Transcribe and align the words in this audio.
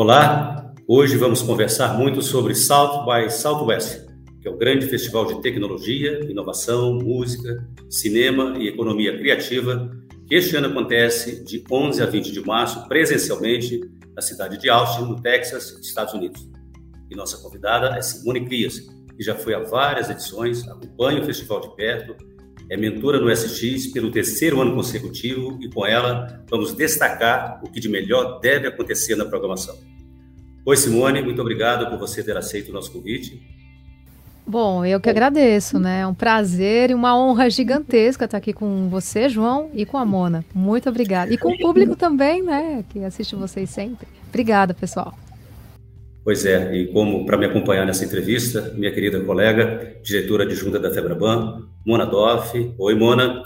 Olá, 0.00 0.72
hoje 0.86 1.16
vamos 1.16 1.42
conversar 1.42 1.98
muito 1.98 2.22
sobre 2.22 2.54
South 2.54 3.04
by 3.04 3.28
Southwest, 3.32 4.06
que 4.40 4.46
é 4.46 4.50
o 4.50 4.56
grande 4.56 4.86
festival 4.86 5.26
de 5.26 5.42
tecnologia, 5.42 6.20
inovação, 6.30 6.94
música, 6.94 7.68
cinema 7.90 8.56
e 8.58 8.68
economia 8.68 9.18
criativa, 9.18 9.90
que 10.28 10.36
este 10.36 10.54
ano 10.54 10.68
acontece 10.68 11.44
de 11.44 11.64
11 11.68 12.00
a 12.00 12.06
20 12.06 12.30
de 12.30 12.40
março, 12.46 12.86
presencialmente, 12.86 13.80
na 14.14 14.22
cidade 14.22 14.56
de 14.56 14.70
Austin, 14.70 15.02
no 15.02 15.20
Texas, 15.20 15.76
Estados 15.82 16.14
Unidos. 16.14 16.48
E 17.10 17.16
nossa 17.16 17.42
convidada 17.42 17.96
é 17.96 18.00
Simone 18.00 18.46
Crias, 18.46 18.78
que 18.78 19.24
já 19.24 19.34
foi 19.34 19.52
a 19.52 19.64
várias 19.64 20.08
edições, 20.08 20.62
acompanha 20.68 21.20
o 21.20 21.26
festival 21.26 21.60
de 21.60 21.74
perto, 21.74 22.14
é 22.70 22.76
mentora 22.76 23.18
no 23.18 23.34
SX 23.34 23.86
pelo 23.88 24.10
terceiro 24.10 24.60
ano 24.60 24.74
consecutivo 24.74 25.58
e 25.60 25.68
com 25.68 25.86
ela 25.86 26.44
vamos 26.48 26.74
destacar 26.74 27.60
o 27.64 27.70
que 27.70 27.80
de 27.80 27.88
melhor 27.88 28.40
deve 28.40 28.66
acontecer 28.66 29.16
na 29.16 29.24
programação. 29.24 29.76
Oi, 30.64 30.76
Simone, 30.76 31.22
muito 31.22 31.40
obrigado 31.40 31.88
por 31.88 31.98
você 31.98 32.22
ter 32.22 32.36
aceito 32.36 32.68
o 32.68 32.72
nosso 32.72 32.92
convite. 32.92 33.40
Bom, 34.46 34.84
eu 34.84 34.98
que 34.98 35.10
agradeço, 35.10 35.78
né? 35.78 36.00
É 36.00 36.06
um 36.06 36.14
prazer 36.14 36.90
e 36.90 36.94
uma 36.94 37.18
honra 37.18 37.50
gigantesca 37.50 38.24
estar 38.24 38.38
aqui 38.38 38.52
com 38.54 38.88
você, 38.88 39.28
João, 39.28 39.70
e 39.74 39.84
com 39.84 39.98
a 39.98 40.06
Mona. 40.06 40.42
Muito 40.54 40.88
obrigada. 40.88 41.32
E 41.32 41.36
com 41.36 41.52
o 41.52 41.58
público 41.58 41.94
também, 41.94 42.42
né? 42.42 42.82
Que 42.88 43.04
assiste 43.04 43.36
vocês 43.36 43.68
sempre. 43.68 44.08
Obrigada, 44.28 44.72
pessoal. 44.72 45.14
Pois 46.28 46.44
é, 46.44 46.76
e 46.76 46.88
como 46.88 47.24
para 47.24 47.38
me 47.38 47.46
acompanhar 47.46 47.86
nessa 47.86 48.04
entrevista, 48.04 48.74
minha 48.76 48.92
querida 48.92 49.18
colega, 49.18 49.96
diretora 50.02 50.44
adjunta 50.44 50.78
da 50.78 50.92
Febraban, 50.92 51.66
Mona 51.86 52.04
Doff. 52.04 52.74
Oi, 52.78 52.94
Mona. 52.94 53.42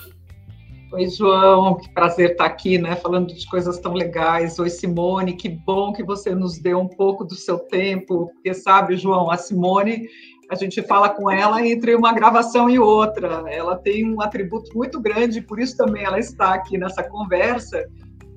Oi, 0.92 1.08
João, 1.08 1.76
que 1.76 1.88
prazer 1.94 2.32
estar 2.32 2.44
aqui, 2.44 2.78
né, 2.78 2.96
falando 2.96 3.32
de 3.32 3.46
coisas 3.46 3.78
tão 3.78 3.94
legais. 3.94 4.58
Oi, 4.58 4.68
Simone, 4.68 5.34
que 5.34 5.48
bom 5.48 5.92
que 5.92 6.02
você 6.02 6.34
nos 6.34 6.58
deu 6.58 6.80
um 6.80 6.88
pouco 6.88 7.24
do 7.24 7.36
seu 7.36 7.56
tempo, 7.56 8.26
porque 8.34 8.52
sabe, 8.52 8.96
João, 8.96 9.30
a 9.30 9.36
Simone, 9.36 10.08
a 10.50 10.56
gente 10.56 10.82
fala 10.82 11.08
com 11.08 11.30
ela 11.30 11.64
entre 11.64 11.94
uma 11.94 12.12
gravação 12.12 12.68
e 12.68 12.80
outra. 12.80 13.44
Ela 13.46 13.76
tem 13.76 14.12
um 14.12 14.20
atributo 14.20 14.76
muito 14.76 15.00
grande, 15.00 15.40
por 15.40 15.60
isso 15.60 15.76
também 15.76 16.02
ela 16.02 16.18
está 16.18 16.52
aqui 16.54 16.76
nessa 16.76 17.04
conversa. 17.04 17.88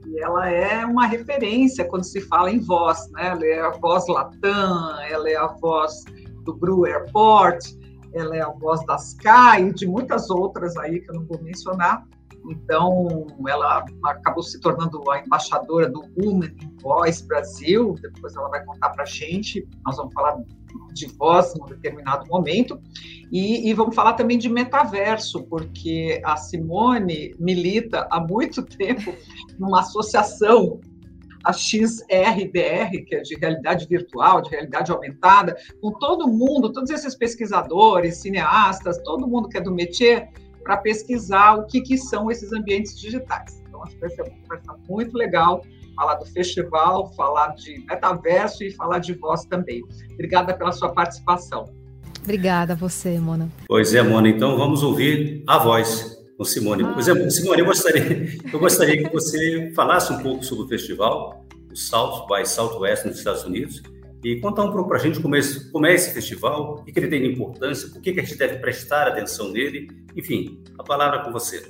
E 0.07 0.19
ela 0.19 0.49
é 0.49 0.85
uma 0.85 1.07
referência 1.07 1.85
quando 1.85 2.03
se 2.03 2.21
fala 2.21 2.51
em 2.51 2.59
voz, 2.59 3.09
né? 3.11 3.27
Ela 3.27 3.45
é 3.45 3.61
a 3.61 3.71
voz 3.71 4.07
Latam, 4.07 4.99
ela 5.09 5.29
é 5.29 5.35
a 5.35 5.47
voz 5.47 6.03
do 6.43 6.53
Bru 6.53 6.85
Airport, 6.85 7.65
ela 8.13 8.35
é 8.35 8.41
a 8.41 8.49
voz 8.49 8.85
das 8.85 9.09
Sky 9.09 9.61
e 9.61 9.73
de 9.73 9.87
muitas 9.87 10.29
outras 10.29 10.77
aí 10.77 11.01
que 11.01 11.09
eu 11.09 11.15
não 11.15 11.25
vou 11.25 11.41
mencionar. 11.41 12.05
Então, 12.49 13.25
ela 13.47 13.83
acabou 14.05 14.43
se 14.43 14.59
tornando 14.59 15.09
a 15.09 15.19
embaixadora 15.19 15.89
do 15.89 16.01
Women 16.17 16.55
in 16.61 16.77
Voice 16.81 17.25
Brasil. 17.25 17.95
Depois 18.01 18.35
ela 18.35 18.49
vai 18.49 18.63
contar 18.63 18.89
para 18.89 19.03
a 19.03 19.07
gente. 19.07 19.67
Nós 19.83 19.97
vamos 19.97 20.13
falar 20.13 20.37
de 20.95 21.07
voz 21.07 21.55
em 21.55 21.61
um 21.61 21.65
determinado 21.65 22.25
momento. 22.27 22.79
E, 23.31 23.69
e, 23.69 23.73
vamos 23.73 23.93
falar 23.93 24.13
também 24.13 24.37
de 24.37 24.49
metaverso, 24.49 25.43
porque 25.43 26.21
a 26.23 26.37
Simone 26.37 27.35
milita 27.37 28.07
há 28.09 28.19
muito 28.19 28.63
tempo 28.63 29.13
numa 29.59 29.81
associação, 29.81 30.79
a 31.43 31.53
XRDR, 31.53 33.05
que 33.05 33.15
é 33.15 33.21
de 33.21 33.35
realidade 33.35 33.85
virtual, 33.87 34.41
de 34.41 34.49
realidade 34.49 34.91
aumentada, 34.91 35.55
com 35.79 35.91
todo 35.91 36.27
mundo, 36.27 36.71
todos 36.71 36.89
esses 36.89 37.13
pesquisadores, 37.13 38.17
cineastas, 38.17 38.97
todo 39.03 39.27
mundo 39.27 39.47
que 39.49 39.57
é 39.57 39.61
do 39.61 39.71
métier, 39.71 40.29
para 40.63 40.77
pesquisar 40.77 41.55
o 41.59 41.67
que, 41.67 41.81
que 41.81 41.97
são 41.97 42.31
esses 42.31 42.51
ambientes 42.51 42.99
digitais. 42.99 43.61
Então, 43.67 43.83
acho 43.83 43.93
que 43.93 44.01
vai 44.01 44.09
ser 44.09 44.23
uma 44.23 44.31
conversa 44.31 44.75
muito 44.89 45.15
legal 45.15 45.61
falar 45.95 46.15
do 46.15 46.25
festival, 46.25 47.13
falar 47.15 47.55
de 47.55 47.83
metaverso 47.85 48.63
e 48.63 48.71
falar 48.71 48.99
de 48.99 49.13
voz 49.13 49.45
também. 49.45 49.81
Obrigada 50.13 50.53
pela 50.53 50.71
sua 50.71 50.93
participação. 50.93 51.73
Obrigada 52.21 52.73
a 52.73 52.75
você, 52.75 53.19
Mona. 53.19 53.49
Pois 53.67 53.93
é, 53.93 54.01
Mona, 54.01 54.27
então 54.27 54.57
vamos 54.57 54.81
ouvir 54.83 55.43
a 55.47 55.57
voz 55.57 56.15
com 56.37 56.43
Simone. 56.43 56.83
Ah. 56.83 56.91
Pois 56.93 57.07
é, 57.07 57.29
Simone, 57.29 57.59
eu 57.59 57.65
gostaria, 57.65 58.39
eu 58.51 58.59
gostaria 58.59 59.03
que 59.03 59.13
você 59.13 59.71
falasse 59.75 60.11
um 60.11 60.19
pouco 60.19 60.43
sobre 60.43 60.65
o 60.65 60.67
festival, 60.67 61.45
o 61.71 61.75
South 61.75 62.27
by 62.27 62.45
Southwest 62.47 63.05
nos 63.05 63.17
Estados 63.17 63.43
Unidos, 63.43 63.81
e 64.23 64.39
contar 64.39 64.63
um 64.63 64.71
pouco 64.71 64.89
para 64.89 64.97
a 64.97 65.01
gente 65.01 65.19
como 65.19 65.35
é, 65.35 65.39
esse, 65.39 65.71
como 65.71 65.85
é 65.85 65.93
esse 65.93 66.11
festival, 66.11 66.79
o 66.79 66.83
que 66.83 66.97
ele 66.97 67.07
tem 67.07 67.21
de 67.21 67.27
importância, 67.27 67.89
por 67.89 68.01
que, 68.01 68.11
que 68.11 68.19
a 68.19 68.23
gente 68.23 68.37
deve 68.37 68.57
prestar 68.57 69.07
atenção 69.07 69.51
nele, 69.51 69.87
enfim, 70.15 70.63
a 70.79 70.83
palavra 70.83 71.19
é 71.19 71.23
com 71.23 71.31
você. 71.31 71.63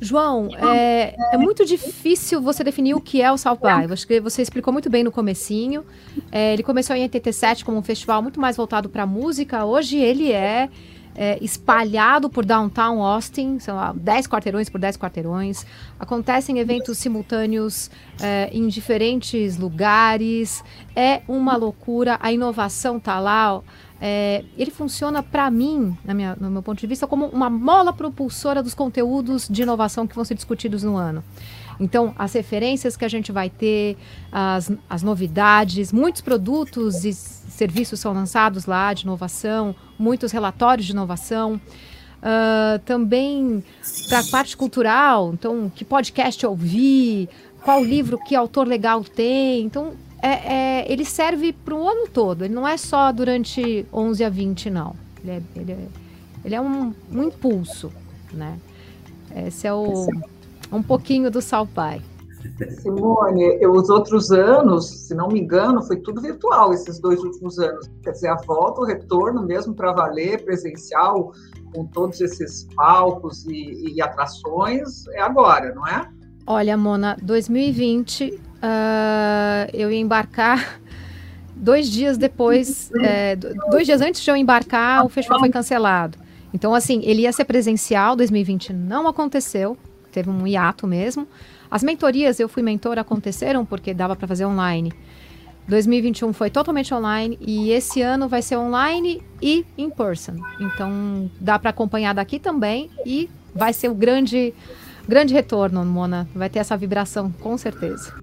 João, 0.00 0.48
é, 0.56 1.14
é, 1.32 1.36
muito 1.36 1.64
difícil 1.64 2.40
você 2.40 2.62
definir 2.62 2.94
o 2.94 3.00
que 3.00 3.20
é 3.20 3.32
o 3.32 3.36
South 3.36 3.56
By. 3.56 3.92
Acho 3.92 4.06
que 4.06 4.20
você 4.20 4.42
explicou 4.42 4.72
muito 4.72 4.88
bem 4.88 5.02
no 5.02 5.10
comecinho. 5.10 5.84
É, 6.30 6.52
ele 6.52 6.62
começou 6.62 6.94
em 6.94 7.02
87 7.02 7.64
como 7.64 7.78
um 7.78 7.82
festival 7.82 8.22
muito 8.22 8.40
mais 8.40 8.56
voltado 8.56 8.88
para 8.88 9.04
música. 9.04 9.64
Hoje 9.64 9.98
ele 9.98 10.30
é, 10.30 10.68
é, 11.16 11.36
espalhado 11.42 12.30
por 12.30 12.44
downtown 12.44 13.02
Austin, 13.02 13.58
são 13.58 13.74
lá 13.74 13.92
10 13.92 14.28
quarteirões 14.28 14.70
por 14.70 14.80
10 14.80 14.96
quarteirões. 14.96 15.66
Acontecem 15.98 16.60
eventos 16.60 16.96
simultâneos 16.98 17.90
é, 18.20 18.48
em 18.52 18.68
diferentes 18.68 19.56
lugares. 19.56 20.62
É 20.94 21.22
uma 21.26 21.56
loucura. 21.56 22.18
A 22.22 22.30
inovação 22.30 23.00
tá 23.00 23.18
lá. 23.18 23.60
É, 24.00 24.44
ele 24.56 24.70
funciona 24.70 25.22
para 25.22 25.50
mim, 25.50 25.96
minha, 26.04 26.36
no 26.40 26.50
meu 26.50 26.62
ponto 26.62 26.78
de 26.78 26.86
vista, 26.86 27.06
como 27.06 27.26
uma 27.26 27.50
mola 27.50 27.92
propulsora 27.92 28.62
dos 28.62 28.74
conteúdos 28.74 29.48
de 29.48 29.62
inovação 29.62 30.06
que 30.06 30.14
vão 30.14 30.24
ser 30.24 30.34
discutidos 30.34 30.82
no 30.84 30.96
ano. 30.96 31.22
Então, 31.80 32.14
as 32.18 32.32
referências 32.32 32.96
que 32.96 33.04
a 33.04 33.08
gente 33.08 33.30
vai 33.30 33.48
ter, 33.48 33.96
as, 34.32 34.70
as 34.88 35.02
novidades, 35.02 35.92
muitos 35.92 36.20
produtos 36.20 37.04
e 37.04 37.12
serviços 37.12 38.00
são 38.00 38.12
lançados 38.12 38.66
lá 38.66 38.92
de 38.92 39.02
inovação, 39.04 39.74
muitos 39.98 40.32
relatórios 40.32 40.86
de 40.86 40.92
inovação. 40.92 41.60
Uh, 42.18 42.80
também 42.80 43.62
para 44.08 44.18
a 44.18 44.24
parte 44.24 44.56
cultural, 44.56 45.30
então, 45.32 45.70
que 45.72 45.84
podcast 45.84 46.44
ouvir, 46.44 47.28
qual 47.62 47.84
livro 47.84 48.18
que 48.18 48.34
autor 48.34 48.66
legal 48.66 49.04
tem. 49.04 49.62
Então, 49.62 49.92
é, 50.22 50.28
é, 50.28 50.92
ele 50.92 51.04
serve 51.04 51.52
para 51.52 51.74
o 51.74 51.88
ano 51.88 52.08
todo, 52.08 52.44
ele 52.44 52.54
não 52.54 52.66
é 52.66 52.76
só 52.76 53.12
durante 53.12 53.86
11 53.92 54.24
a 54.24 54.28
20, 54.28 54.70
não. 54.70 54.94
Ele 55.22 55.30
é, 55.30 55.42
ele 55.56 55.72
é, 55.72 55.88
ele 56.44 56.54
é 56.54 56.60
um, 56.60 56.94
um, 57.12 57.22
impulso, 57.22 57.92
né? 58.32 58.58
Esse 59.46 59.66
é 59.66 59.72
o, 59.72 60.06
um 60.72 60.82
pouquinho 60.82 61.30
do 61.30 61.40
Salpai. 61.40 62.00
Simone, 62.80 63.58
eu, 63.60 63.72
os 63.72 63.90
outros 63.90 64.30
anos, 64.30 64.88
se 64.88 65.14
não 65.14 65.28
me 65.28 65.40
engano, 65.40 65.82
foi 65.82 65.96
tudo 65.96 66.20
virtual 66.20 66.72
esses 66.72 66.98
dois 66.98 67.22
últimos 67.22 67.58
anos. 67.58 67.88
Quer 68.02 68.12
dizer, 68.12 68.28
a 68.28 68.36
volta, 68.36 68.80
o 68.80 68.84
retorno 68.84 69.44
mesmo 69.44 69.74
para 69.74 69.92
valer, 69.92 70.44
presencial, 70.44 71.32
com 71.74 71.84
todos 71.86 72.20
esses 72.20 72.66
palcos 72.74 73.44
e, 73.46 73.94
e 73.94 74.00
atrações, 74.00 75.06
é 75.08 75.20
agora, 75.20 75.74
não 75.74 75.86
é? 75.86 76.08
Olha, 76.46 76.76
Mona, 76.76 77.16
2020 77.22 78.40
uh, 78.62 79.70
eu 79.72 79.90
ia 79.90 79.98
embarcar 79.98 80.80
dois 81.54 81.90
dias 81.90 82.16
depois, 82.16 82.90
é, 83.00 83.36
dois 83.70 83.86
dias 83.86 84.00
antes 84.00 84.22
de 84.22 84.30
eu 84.30 84.36
embarcar, 84.36 85.04
o 85.04 85.08
festival 85.08 85.40
foi 85.40 85.50
cancelado. 85.50 86.18
Então, 86.52 86.74
assim, 86.74 87.02
ele 87.04 87.22
ia 87.22 87.32
ser 87.32 87.44
presencial, 87.44 88.16
2020 88.16 88.72
não 88.72 89.06
aconteceu, 89.06 89.76
teve 90.10 90.30
um 90.30 90.46
hiato 90.46 90.86
mesmo. 90.86 91.26
As 91.70 91.82
mentorias, 91.82 92.40
eu 92.40 92.48
fui 92.48 92.62
mentora, 92.62 93.02
aconteceram 93.02 93.64
porque 93.64 93.92
dava 93.92 94.16
para 94.16 94.26
fazer 94.26 94.46
online. 94.46 94.92
2021 95.68 96.32
foi 96.32 96.48
totalmente 96.48 96.94
online 96.94 97.38
e 97.42 97.70
esse 97.70 98.00
ano 98.00 98.26
vai 98.26 98.40
ser 98.40 98.56
online 98.56 99.22
e 99.42 99.66
in 99.76 99.90
person. 99.90 100.36
Então, 100.58 101.30
dá 101.38 101.58
para 101.58 101.70
acompanhar 101.70 102.14
daqui 102.14 102.38
também 102.38 102.90
e 103.04 103.28
vai 103.54 103.74
ser 103.74 103.90
o 103.90 103.94
grande 103.94 104.54
grande 105.06 105.34
retorno, 105.34 105.84
Mona. 105.84 106.26
Vai 106.34 106.48
ter 106.48 106.58
essa 106.58 106.76
vibração, 106.76 107.30
com 107.32 107.56
certeza. 107.58 108.14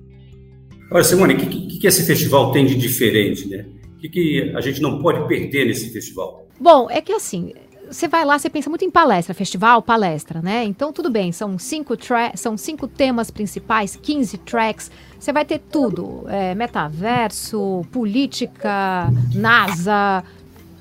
Olha, 0.91 1.04
Simone, 1.04 1.33
o 1.33 1.38
que, 1.38 1.45
que, 1.45 1.80
que, 1.80 1.88
esse 1.88 2.06
festival 2.06 2.51
tem 2.51 2.65
de 2.65 2.75
diferente, 2.75 3.48
né? 3.48 3.65
O 3.95 3.98
que, 3.98 4.09
que 4.09 4.54
a 4.56 4.62
gente 4.62 4.81
não 4.81 5.01
pode 5.01 5.27
perder 5.27 5.65
nesse 5.65 5.92
festival? 5.92 6.48
Bom, 6.59 6.88
é 6.89 7.01
que 7.01 7.12
assim, 7.12 7.54
você 7.89 8.07
vai 8.07 8.24
lá, 8.24 8.38
você 8.38 8.50
pensa 8.50 8.69
muito 8.69 8.86
em 8.86 8.92
palestra, 8.92 9.33
festival, 9.33 9.81
palestra, 9.81 10.42
né? 10.42 10.63
Então 10.63 10.94
tudo 10.94 11.09
bem, 11.09 11.31
são 11.31 11.57
cinco, 11.57 11.95
são 12.36 12.57
cinco 12.57 12.88
temas 12.88 13.31
principais, 13.31 13.95
15 13.95 14.38
tracks. 14.39 14.92
Você 15.19 15.33
vai 15.33 15.44
ter 15.44 15.59
tudo: 15.59 16.24
é, 16.27 16.54
metaverso, 16.54 17.86
política, 17.92 19.12
NASA. 19.33 20.24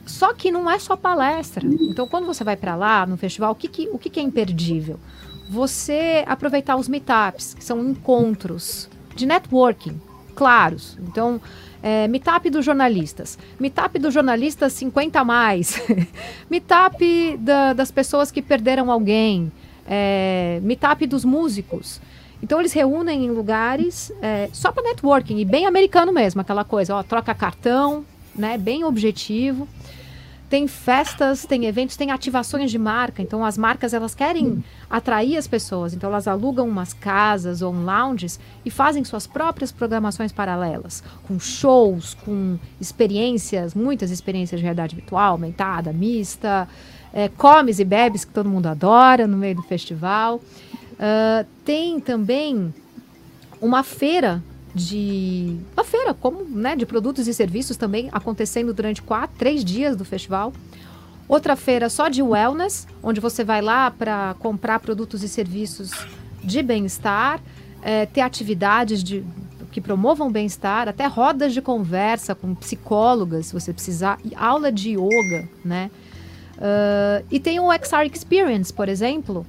Só 0.07 0.35
que 0.35 0.53
não 0.53 0.71
é 0.71 0.79
só 0.79 0.97
palestra. 0.97 1.67
Então, 1.67 2.07
quando 2.07 2.27
você 2.27 2.45
vai 2.45 2.59
para 2.59 2.77
lá 2.77 3.07
no 3.07 3.17
festival, 3.17 3.53
o 3.53 3.55
que, 3.55 3.69
que, 3.69 3.89
o 3.91 3.99
que, 3.99 4.11
que 4.11 4.21
é 4.21 4.23
imperdível? 4.23 5.01
Você 5.49 6.23
aproveitar 6.27 6.77
os 6.77 6.89
meetups, 6.89 7.55
que 7.55 7.65
são 7.65 7.83
encontros 7.83 8.91
de 9.15 9.27
networking 9.27 10.01
claros. 10.35 10.99
Então, 11.01 11.41
é, 11.83 12.09
meetup 12.09 12.51
dos 12.51 12.65
jornalistas, 12.65 13.39
meetup 13.59 13.99
dos 13.99 14.13
jornalistas 14.13 14.73
50 14.75 15.21
a 15.21 15.25
mais, 15.25 15.81
meetup 16.51 17.37
da, 17.39 17.73
das 17.73 17.91
pessoas 17.91 18.31
que 18.31 18.43
perderam 18.43 18.91
alguém, 18.91 19.51
é, 19.87 20.61
meetup 20.63 21.07
dos 21.07 21.25
músicos. 21.25 22.01
Então 22.43 22.61
eles 22.61 22.73
reúnem 22.73 23.25
em 23.25 23.31
lugares 23.31 24.13
é, 24.21 24.51
só 24.53 24.71
para 24.71 24.83
networking 24.83 25.39
e 25.39 25.45
bem 25.45 25.67
americano 25.67 26.13
mesmo, 26.13 26.41
aquela 26.41 26.65
coisa, 26.65 26.97
ó, 26.97 27.03
troca 27.03 27.35
cartão, 27.35 28.05
né, 28.35 28.59
bem 28.59 28.85
objetivo. 28.85 29.69
Tem 30.51 30.69
festas, 30.69 31.47
tem 31.47 31.65
eventos, 31.65 31.97
tem 31.97 32.11
ativações 32.11 32.71
de 32.71 32.79
marca. 32.79 33.23
Então 33.23 33.45
as 33.45 33.57
marcas 33.57 33.95
elas 33.95 34.15
querem 34.15 34.63
atrair 34.97 35.37
as 35.37 35.49
pessoas. 35.49 35.93
Então 35.93 36.09
elas 36.09 36.29
alugam 36.29 36.69
umas 36.69 36.93
casas 36.93 37.63
ou 37.63 37.75
um 37.75 37.85
lounges 37.85 38.39
e 38.65 38.71
fazem 38.71 39.03
suas 39.03 39.27
próprias 39.27 39.73
programações 39.73 40.31
paralelas, 40.31 41.03
com 41.27 41.37
shows, 41.41 42.15
com 42.15 42.57
experiências, 42.81 43.75
muitas 43.75 44.13
experiências 44.13 44.61
de 44.61 44.63
realidade 44.63 44.95
virtual, 44.95 45.33
aumentada, 45.33 45.93
mista, 45.93 46.69
é, 47.13 47.29
comes 47.29 47.81
e 47.81 47.85
bebes 47.85 48.25
que 48.25 48.33
todo 48.33 48.49
mundo 48.49 48.69
adora 48.69 49.27
no 49.27 49.37
meio 49.37 49.57
do 49.57 49.63
festival. 49.63 50.37
Uh, 50.37 51.45
tem 51.65 51.99
também 51.99 52.73
uma 53.61 53.83
feira 53.83 54.41
de 54.73 55.57
uma 55.77 55.83
feira 55.85 56.15
como 56.15 56.45
né, 56.45 56.77
de 56.77 56.87
produtos 56.87 57.27
e 57.27 57.35
serviços 57.35 57.77
também 57.77 58.09
acontecendo 58.13 58.73
durante 58.73 59.03
quatro, 59.03 59.37
três 59.37 59.65
dias 59.65 59.97
do 59.97 60.05
festival. 60.05 60.53
Outra 61.29 61.57
feira 61.57 61.89
só 61.89 62.09
de 62.09 62.23
wellness, 62.23 62.87
onde 63.03 63.21
você 63.21 63.43
vai 63.43 63.63
lá 63.63 63.91
para 63.91 64.35
comprar 64.39 64.79
produtos 64.81 65.23
e 65.23 65.29
serviços 65.29 65.91
de 66.43 66.63
bem-estar, 66.63 67.41
é, 67.83 68.05
ter 68.05 68.21
atividades 68.21 69.03
de, 69.03 69.25
que 69.73 69.81
promovam 69.81 70.31
bem-estar, 70.31 70.89
até 70.89 71.07
rodas 71.07 71.53
de 71.55 71.63
conversa 71.63 72.35
com 72.35 72.55
psicólogas, 72.55 73.47
se 73.47 73.53
você 73.53 73.73
precisar, 73.73 74.19
e 74.25 74.35
aula 74.37 74.71
de 74.71 74.91
yoga, 74.91 75.49
né? 75.65 75.91
Uh, 76.57 77.27
e 77.31 77.41
tem 77.41 77.59
o 77.59 77.73
XR 77.73 78.07
Experience, 78.13 78.73
por 78.73 78.89
exemplo, 78.89 79.45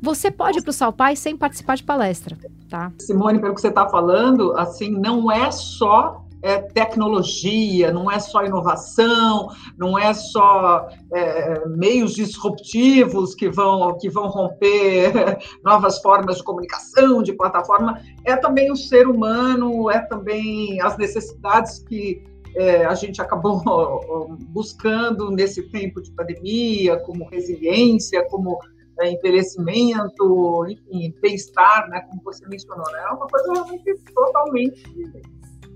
você 0.00 0.30
pode 0.30 0.58
ir 0.58 0.62
para 0.62 0.70
o 0.70 0.72
Salpai 0.72 1.16
sem 1.16 1.36
participar 1.36 1.76
de 1.76 1.82
palestra, 1.82 2.38
tá? 2.70 2.92
Simone, 3.00 3.40
pelo 3.40 3.54
que 3.54 3.60
você 3.60 3.68
está 3.68 3.88
falando, 3.88 4.56
assim, 4.56 4.90
não 4.90 5.30
é 5.30 5.50
só 5.50 6.24
é, 6.42 6.58
tecnologia, 6.58 7.92
não 7.92 8.10
é 8.10 8.18
só 8.18 8.44
inovação, 8.44 9.48
não 9.76 9.98
é 9.98 10.14
só 10.14 10.88
é, 11.12 11.66
meios 11.68 12.14
disruptivos 12.14 13.34
que 13.34 13.48
vão, 13.48 13.96
que 13.98 14.08
vão 14.08 14.28
romper 14.28 15.38
novas 15.64 16.00
formas 16.00 16.36
de 16.36 16.44
comunicação, 16.44 17.22
de 17.22 17.32
plataforma, 17.32 18.00
é 18.24 18.36
também 18.36 18.70
o 18.70 18.76
ser 18.76 19.08
humano, 19.08 19.90
é 19.90 20.00
também 20.00 20.80
as 20.80 20.96
necessidades 20.96 21.80
que 21.80 22.22
é, 22.54 22.84
a 22.84 22.94
gente 22.94 23.20
acabou 23.20 23.62
buscando 24.50 25.30
nesse 25.30 25.62
tempo 25.70 26.00
de 26.00 26.10
pandemia, 26.12 26.96
como 26.98 27.28
resiliência, 27.28 28.24
como 28.28 28.58
né, 28.98 29.12
envelhecimento, 29.12 30.66
enfim, 30.68 31.14
bem-estar, 31.20 31.88
né, 31.88 32.00
como 32.08 32.20
você 32.24 32.46
mencionou, 32.48 32.84
né, 32.92 33.00
é 33.08 33.12
uma 33.12 33.26
coisa 33.26 33.52
realmente 33.52 33.94
totalmente 34.12 34.84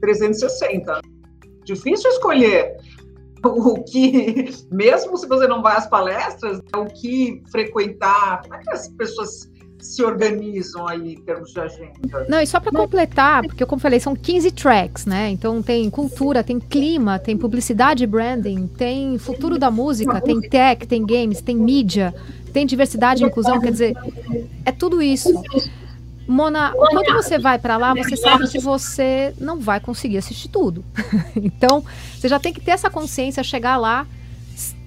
360. 0.03 1.01
Difícil 1.65 2.11
escolher 2.11 2.77
o 3.45 3.83
que, 3.85 4.51
mesmo 4.71 5.17
se 5.17 5.27
você 5.27 5.47
não 5.47 5.63
vai 5.63 5.77
às 5.77 5.89
palestras, 5.89 6.61
o 6.77 6.85
que 6.87 7.43
frequentar, 7.51 8.43
como 8.43 8.55
é 8.55 8.59
que 8.59 8.71
as 8.71 8.89
pessoas 8.89 9.51
se 9.81 10.01
organizam 10.05 10.87
aí 10.87 11.15
em 11.15 11.21
termos 11.23 11.53
de 11.53 11.61
agenda? 11.61 12.27
Não, 12.29 12.41
e 12.41 12.47
só 12.47 12.61
para 12.61 12.71
completar, 12.71 13.43
porque 13.43 13.67
como 13.67 13.81
falei, 13.81 13.99
são 13.99 14.15
15 14.15 14.53
tracks, 14.53 15.07
né? 15.07 15.31
Então 15.31 15.61
tem 15.61 15.91
cultura, 15.91 16.45
tem 16.45 16.61
clima, 16.61 17.19
tem 17.19 17.37
publicidade 17.37 18.05
e 18.05 18.07
branding, 18.07 18.69
tem 18.69 19.19
futuro 19.19 19.59
da 19.59 19.71
música, 19.71 20.21
tem 20.21 20.41
tech, 20.41 20.87
tem 20.87 21.05
games, 21.05 21.41
tem 21.41 21.57
mídia, 21.57 22.15
tem 22.53 22.65
diversidade 22.65 23.25
e 23.25 23.27
inclusão, 23.27 23.61
quer 23.61 23.73
dizer, 23.73 23.97
é 24.65 24.71
tudo 24.71 25.03
isso. 25.03 25.43
Mona, 26.33 26.73
quando 26.73 27.13
você 27.13 27.39
vai 27.39 27.59
para 27.59 27.77
lá, 27.77 27.95
você 27.95 28.17
sabe 28.17 28.49
que 28.49 28.59
você 28.59 29.35
não 29.39 29.61
vai 29.61 29.79
conseguir 29.79 30.17
assistir 30.17 30.49
tudo. 30.49 30.83
então, 31.37 31.85
você 32.17 32.27
já 32.27 32.41
tem 32.41 32.53
que 32.53 32.61
ter 32.61 32.71
essa 32.71 32.89
consciência, 32.89 33.45
chegar 33.45 33.77
lá, 33.77 34.07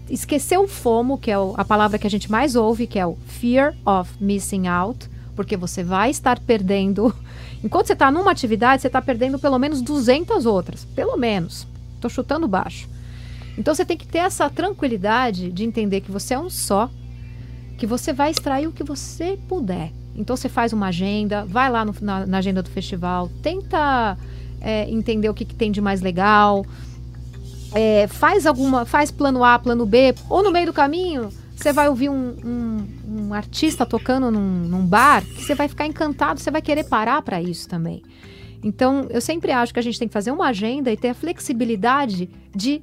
esquecer 0.09 0.57
o 0.57 0.67
FOMO, 0.67 1.17
que 1.19 1.29
é 1.29 1.35
a 1.55 1.63
palavra 1.63 1.99
que 1.99 2.07
a 2.07 2.09
gente 2.09 2.31
mais 2.31 2.55
ouve, 2.55 2.87
que 2.87 2.97
é 2.97 3.05
o 3.05 3.15
Fear 3.27 3.75
of 3.85 4.11
Missing 4.19 4.67
Out, 4.67 5.07
porque 5.35 5.55
você 5.55 5.83
vai 5.83 6.09
estar 6.09 6.39
perdendo. 6.39 7.15
Enquanto 7.63 7.87
você 7.87 7.93
está 7.93 8.09
numa 8.09 8.31
atividade, 8.31 8.81
você 8.81 8.87
está 8.87 9.01
perdendo 9.01 9.37
pelo 9.37 9.59
menos 9.59 9.81
200 9.81 10.45
outras. 10.47 10.85
Pelo 10.95 11.15
menos. 11.15 11.67
Estou 11.95 12.09
chutando 12.09 12.47
baixo. 12.47 12.89
Então 13.57 13.73
você 13.73 13.85
tem 13.85 13.95
que 13.95 14.07
ter 14.07 14.19
essa 14.19 14.49
tranquilidade 14.49 15.51
de 15.51 15.63
entender 15.63 16.01
que 16.01 16.11
você 16.11 16.33
é 16.33 16.39
um 16.39 16.49
só 16.49 16.89
que 17.77 17.85
você 17.85 18.11
vai 18.11 18.31
extrair 18.31 18.67
o 18.67 18.71
que 18.71 18.83
você 18.83 19.37
puder. 19.47 19.91
Então 20.15 20.35
você 20.35 20.47
faz 20.47 20.73
uma 20.73 20.87
agenda, 20.87 21.45
vai 21.45 21.69
lá 21.69 21.83
no, 21.83 21.93
na, 22.01 22.25
na, 22.25 22.37
agenda 22.37 22.63
do 22.63 22.69
festival, 22.69 23.29
tenta 23.41 24.17
é, 24.61 24.89
entender 24.89 25.29
o 25.29 25.33
que, 25.33 25.45
que, 25.45 25.55
tem 25.55 25.71
de 25.71 25.81
mais 25.81 26.01
legal, 26.01 26.65
é, 27.73 28.07
faz 28.07 28.45
alguma, 28.45 28.85
faz 28.85 29.11
plano 29.11 29.43
A, 29.43 29.59
plano 29.59 29.85
B, 29.85 30.15
ou 30.29 30.41
no 30.41 30.51
meio 30.51 30.67
do 30.67 30.73
caminho 30.73 31.29
você 31.55 31.71
vai 31.71 31.87
ouvir 31.87 32.09
um, 32.09 32.35
um, 32.45 32.87
um 33.07 33.33
artista 33.33 33.85
tocando 33.85 34.29
num, 34.29 34.41
num 34.41 34.85
bar 34.85 35.23
que 35.23 35.43
você 35.43 35.55
vai 35.55 35.67
ficar 35.67 35.87
encantado, 35.87 36.39
você 36.39 36.51
vai 36.51 36.61
querer 36.61 36.83
parar 36.83 37.21
para 37.21 37.41
isso 37.41 37.67
também. 37.69 38.03
Então, 38.61 39.07
eu 39.09 39.21
sempre 39.21 39.51
acho 39.51 39.73
que 39.73 39.79
a 39.79 39.83
gente 39.83 39.97
tem 39.97 40.07
que 40.07 40.13
fazer 40.13 40.31
uma 40.31 40.47
agenda 40.47 40.91
e 40.91 40.97
ter 40.97 41.09
a 41.09 41.13
flexibilidade 41.13 42.29
de 42.53 42.81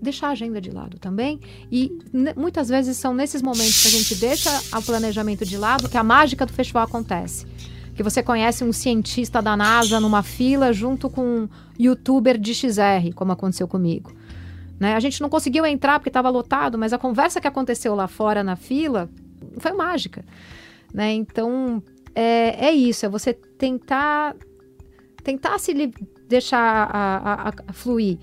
deixar 0.00 0.28
a 0.28 0.30
agenda 0.30 0.60
de 0.60 0.70
lado 0.70 0.98
também. 0.98 1.40
E 1.70 1.98
muitas 2.36 2.68
vezes 2.68 2.96
são 2.96 3.14
nesses 3.14 3.42
momentos 3.42 3.82
que 3.82 3.88
a 3.88 3.90
gente 3.90 4.14
deixa 4.16 4.50
o 4.76 4.82
planejamento 4.82 5.44
de 5.44 5.56
lado 5.56 5.88
que 5.88 5.96
a 5.96 6.04
mágica 6.04 6.46
do 6.46 6.52
festival 6.52 6.84
acontece. 6.84 7.46
Que 7.94 8.02
você 8.02 8.22
conhece 8.22 8.64
um 8.64 8.72
cientista 8.72 9.42
da 9.42 9.56
NASA 9.56 10.00
numa 10.00 10.22
fila 10.22 10.72
junto 10.72 11.10
com 11.10 11.22
um 11.22 11.48
youtuber 11.78 12.38
de 12.38 12.54
XR, 12.54 13.12
como 13.14 13.32
aconteceu 13.32 13.68
comigo. 13.68 14.12
Né? 14.78 14.94
A 14.94 15.00
gente 15.00 15.20
não 15.20 15.28
conseguiu 15.28 15.66
entrar 15.66 15.98
porque 15.98 16.08
estava 16.08 16.30
lotado, 16.30 16.78
mas 16.78 16.92
a 16.92 16.98
conversa 16.98 17.40
que 17.40 17.46
aconteceu 17.46 17.94
lá 17.94 18.08
fora 18.08 18.42
na 18.42 18.56
fila 18.56 19.10
foi 19.58 19.72
mágica. 19.72 20.24
Né? 20.92 21.12
Então, 21.12 21.82
é, 22.14 22.68
é 22.68 22.72
isso, 22.72 23.04
é 23.04 23.08
você 23.08 23.34
tentar 23.34 24.34
tentar 25.22 25.58
se 25.58 25.92
deixar 26.26 26.88
a, 26.90 27.48
a, 27.48 27.52
a 27.68 27.72
fluir. 27.74 28.18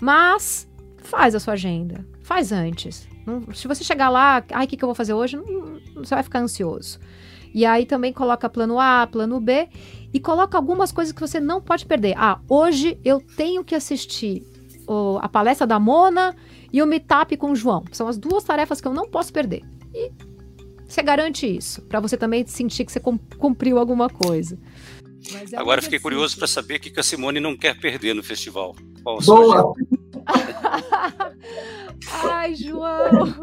Mas 0.00 0.68
faz 1.02 1.34
a 1.34 1.40
sua 1.40 1.54
agenda. 1.54 2.04
Faz 2.22 2.52
antes. 2.52 3.06
Não, 3.26 3.52
se 3.54 3.68
você 3.68 3.84
chegar 3.84 4.08
lá, 4.08 4.44
ai, 4.50 4.64
o 4.64 4.68
que, 4.68 4.76
que 4.76 4.84
eu 4.84 4.88
vou 4.88 4.94
fazer 4.94 5.12
hoje? 5.12 5.36
Não, 5.36 5.80
você 5.96 6.14
vai 6.14 6.22
ficar 6.22 6.40
ansioso. 6.40 6.98
E 7.54 7.66
aí 7.66 7.84
também 7.84 8.12
coloca 8.12 8.48
plano 8.48 8.80
A, 8.80 9.06
plano 9.06 9.38
B 9.38 9.68
e 10.12 10.18
coloca 10.18 10.56
algumas 10.56 10.90
coisas 10.90 11.12
que 11.12 11.20
você 11.20 11.38
não 11.38 11.60
pode 11.60 11.84
perder. 11.84 12.14
Ah, 12.16 12.40
hoje 12.48 12.98
eu 13.04 13.20
tenho 13.20 13.62
que 13.62 13.74
assistir 13.74 14.42
o, 14.86 15.18
a 15.20 15.28
palestra 15.28 15.66
da 15.66 15.78
Mona 15.78 16.34
e 16.72 16.82
o 16.82 16.86
meetup 16.86 17.36
com 17.36 17.50
o 17.52 17.56
João. 17.56 17.84
São 17.92 18.08
as 18.08 18.16
duas 18.16 18.42
tarefas 18.42 18.80
que 18.80 18.88
eu 18.88 18.94
não 18.94 19.08
posso 19.08 19.32
perder. 19.32 19.62
E 19.94 20.10
você 20.86 21.02
garante 21.02 21.46
isso, 21.46 21.82
para 21.82 22.00
você 22.00 22.16
também 22.16 22.46
sentir 22.46 22.84
que 22.84 22.92
você 22.92 23.00
cumpriu 23.00 23.78
alguma 23.78 24.08
coisa. 24.08 24.58
É 25.52 25.56
Agora 25.56 25.80
fiquei 25.80 25.98
curioso 25.98 26.36
para 26.36 26.46
saber 26.46 26.76
o 26.76 26.80
que 26.80 26.98
a 26.98 27.02
Simone 27.02 27.38
não 27.38 27.56
quer 27.56 27.78
perder 27.78 28.14
no 28.14 28.22
festival. 28.22 28.74
Qual 29.02 29.18
Boa! 29.20 29.74
Ai, 32.24 32.54
João! 32.54 33.34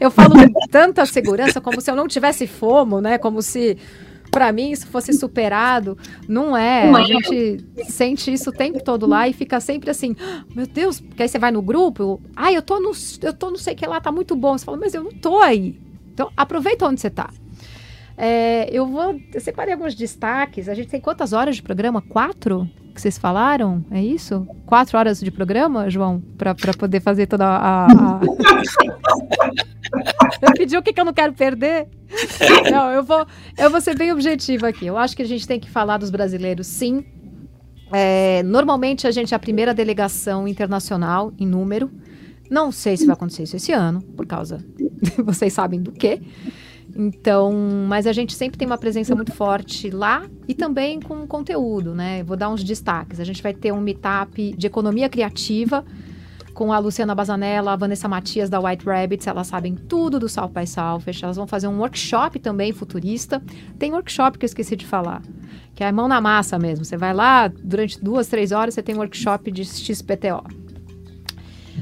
Eu 0.00 0.10
falo 0.10 0.34
com 0.34 0.66
tanta 0.68 1.04
segurança, 1.06 1.60
como 1.60 1.80
se 1.80 1.90
eu 1.90 1.96
não 1.96 2.08
tivesse 2.08 2.46
fomo, 2.46 3.00
né? 3.00 3.18
Como 3.18 3.42
se 3.42 3.76
para 4.30 4.52
mim 4.52 4.70
isso 4.70 4.86
fosse 4.86 5.12
superado. 5.12 5.96
Não 6.28 6.56
é. 6.56 6.90
A 6.90 7.02
gente 7.02 7.64
sente 7.88 8.32
isso 8.32 8.50
o 8.50 8.52
tempo 8.52 8.82
todo 8.82 9.06
lá 9.06 9.28
e 9.28 9.32
fica 9.32 9.60
sempre 9.60 9.90
assim, 9.90 10.14
ah, 10.20 10.44
meu 10.54 10.66
Deus, 10.66 11.00
porque 11.00 11.22
aí 11.22 11.28
você 11.28 11.38
vai 11.38 11.50
no 11.50 11.62
grupo, 11.62 12.20
ai, 12.34 12.54
ah, 12.54 12.58
eu 12.58 12.62
tô 12.62 12.78
no, 12.80 12.92
eu 13.22 13.32
tô 13.32 13.50
não 13.50 13.56
sei 13.56 13.74
o 13.74 13.76
que 13.76 13.86
lá, 13.86 14.00
tá 14.00 14.12
muito 14.12 14.36
bom. 14.36 14.56
Você 14.56 14.64
fala, 14.64 14.76
mas 14.76 14.94
eu 14.94 15.02
não 15.02 15.12
tô 15.12 15.38
aí. 15.40 15.80
Então, 16.12 16.30
aproveita 16.36 16.86
onde 16.86 17.00
você 17.00 17.10
tá. 17.10 17.30
É, 18.16 18.68
eu 18.72 18.86
vou. 18.86 19.20
Eu 19.32 19.40
separei 19.40 19.74
alguns 19.74 19.94
destaques. 19.94 20.68
A 20.68 20.74
gente 20.74 20.88
tem 20.88 21.00
quantas 21.00 21.32
horas 21.32 21.56
de 21.56 21.62
programa? 21.62 22.00
Quatro? 22.00 22.68
Que 22.96 23.02
vocês 23.02 23.18
falaram? 23.18 23.84
É 23.90 24.02
isso? 24.02 24.48
Quatro 24.64 24.96
horas 24.96 25.20
de 25.20 25.30
programa, 25.30 25.90
João? 25.90 26.22
Para 26.38 26.54
poder 26.78 27.00
fazer 27.00 27.26
toda 27.26 27.44
a. 27.44 27.84
a... 27.84 28.20
eu 30.40 30.52
pedi 30.56 30.78
o 30.78 30.82
que, 30.82 30.94
que 30.94 31.00
eu 31.00 31.04
não 31.04 31.12
quero 31.12 31.34
perder. 31.34 31.88
Não, 32.72 32.90
eu 32.90 33.04
vou, 33.04 33.26
eu 33.58 33.70
vou 33.70 33.82
ser 33.82 33.98
bem 33.98 34.10
objetiva 34.10 34.68
aqui. 34.68 34.86
Eu 34.86 34.96
acho 34.96 35.14
que 35.14 35.20
a 35.20 35.26
gente 35.26 35.46
tem 35.46 35.60
que 35.60 35.68
falar 35.68 35.98
dos 35.98 36.08
brasileiros, 36.08 36.66
sim. 36.68 37.04
É, 37.92 38.42
normalmente 38.44 39.06
a 39.06 39.10
gente 39.10 39.34
é 39.34 39.36
a 39.36 39.38
primeira 39.38 39.74
delegação 39.74 40.48
internacional 40.48 41.34
em 41.38 41.46
número. 41.46 41.90
Não 42.50 42.72
sei 42.72 42.96
se 42.96 43.04
vai 43.04 43.12
acontecer 43.12 43.42
isso 43.42 43.56
esse 43.56 43.72
ano, 43.72 44.00
por 44.00 44.24
causa. 44.24 44.64
Vocês 45.22 45.52
sabem 45.52 45.82
do 45.82 45.92
quê. 45.92 46.22
Então, 46.98 47.52
mas 47.86 48.06
a 48.06 48.12
gente 48.12 48.34
sempre 48.34 48.56
tem 48.56 48.66
uma 48.66 48.78
presença 48.78 49.14
muito 49.14 49.32
forte 49.32 49.90
lá 49.90 50.24
e 50.48 50.54
também 50.54 50.98
com 50.98 51.26
conteúdo, 51.26 51.94
né? 51.94 52.22
Vou 52.22 52.36
dar 52.36 52.48
uns 52.48 52.64
destaques. 52.64 53.20
A 53.20 53.24
gente 53.24 53.42
vai 53.42 53.52
ter 53.52 53.70
um 53.70 53.80
meetup 53.80 54.54
de 54.56 54.66
economia 54.66 55.08
criativa 55.08 55.84
com 56.54 56.72
a 56.72 56.78
Luciana 56.78 57.14
Bazanella, 57.14 57.74
a 57.74 57.76
Vanessa 57.76 58.08
Matias 58.08 58.48
da 58.48 58.58
White 58.58 58.86
Rabbits, 58.86 59.26
elas 59.26 59.46
sabem 59.46 59.74
tudo 59.74 60.18
do 60.18 60.26
South 60.26 60.48
by 60.48 60.66
Southwest. 60.66 61.22
Elas 61.22 61.36
vão 61.36 61.46
fazer 61.46 61.68
um 61.68 61.78
workshop 61.78 62.38
também 62.38 62.72
futurista. 62.72 63.42
Tem 63.78 63.92
workshop 63.92 64.38
que 64.38 64.46
eu 64.46 64.48
esqueci 64.48 64.74
de 64.74 64.86
falar, 64.86 65.20
que 65.74 65.84
é 65.84 65.92
mão 65.92 66.08
na 66.08 66.18
massa 66.18 66.58
mesmo. 66.58 66.82
Você 66.82 66.96
vai 66.96 67.12
lá, 67.12 67.46
durante 67.48 68.02
duas, 68.02 68.26
três 68.28 68.52
horas, 68.52 68.72
você 68.72 68.82
tem 68.82 68.94
um 68.94 68.98
workshop 69.00 69.50
de 69.52 69.66
XPTO. 69.66 70.44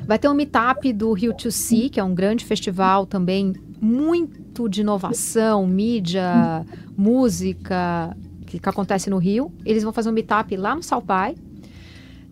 Vai 0.04 0.18
ter 0.18 0.28
um 0.28 0.34
meetup 0.34 0.92
do 0.92 1.12
Rio 1.12 1.32
to 1.32 1.52
Sea, 1.52 1.88
que 1.88 2.00
é 2.00 2.04
um 2.04 2.12
grande 2.12 2.44
festival 2.44 3.06
também 3.06 3.52
muito 3.80 4.43
de 4.68 4.80
inovação, 4.80 5.66
mídia, 5.66 6.64
música, 6.96 8.16
que, 8.46 8.58
que 8.58 8.68
acontece 8.68 9.10
no 9.10 9.18
Rio. 9.18 9.52
Eles 9.64 9.82
vão 9.82 9.92
fazer 9.92 10.08
um 10.08 10.12
meetup 10.12 10.56
lá 10.56 10.74
no 10.74 10.82
Salpai. 10.82 11.34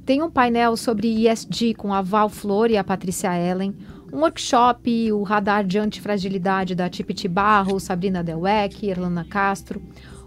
Tem 0.07 0.23
um 0.23 0.31
painel 0.31 0.77
sobre 0.77 1.29
ESG 1.29 1.75
com 1.75 1.93
a 1.93 2.01
Val 2.01 2.29
Flor 2.29 2.71
e 2.71 2.77
a 2.77 2.85
Patrícia 2.85 3.37
Ellen. 3.37 3.75
Um 4.13 4.21
workshop, 4.21 5.13
o 5.13 5.23
radar 5.23 5.65
de 5.65 5.79
antifragilidade 5.79 6.75
da 6.75 6.89
Tipiti 6.89 7.29
Barro, 7.29 7.81
Sabrina 7.81 8.23
Delweck, 8.23 8.87
Erlana 8.87 9.25
Castro. 9.25 9.81